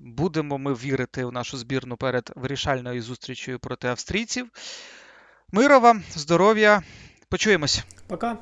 Будемо 0.00 0.58
ми 0.58 0.74
вірити 0.74 1.24
у 1.24 1.30
нашу 1.30 1.58
збірну 1.58 1.96
перед 1.96 2.32
вирішальною 2.36 3.02
зустрічю 3.02 3.58
проти 3.58 3.88
австрійців. 3.88 4.50
Мирова, 5.52 6.00
здоров'я, 6.10 6.82
почуємось. 7.28 7.84
Пока. 8.06 8.38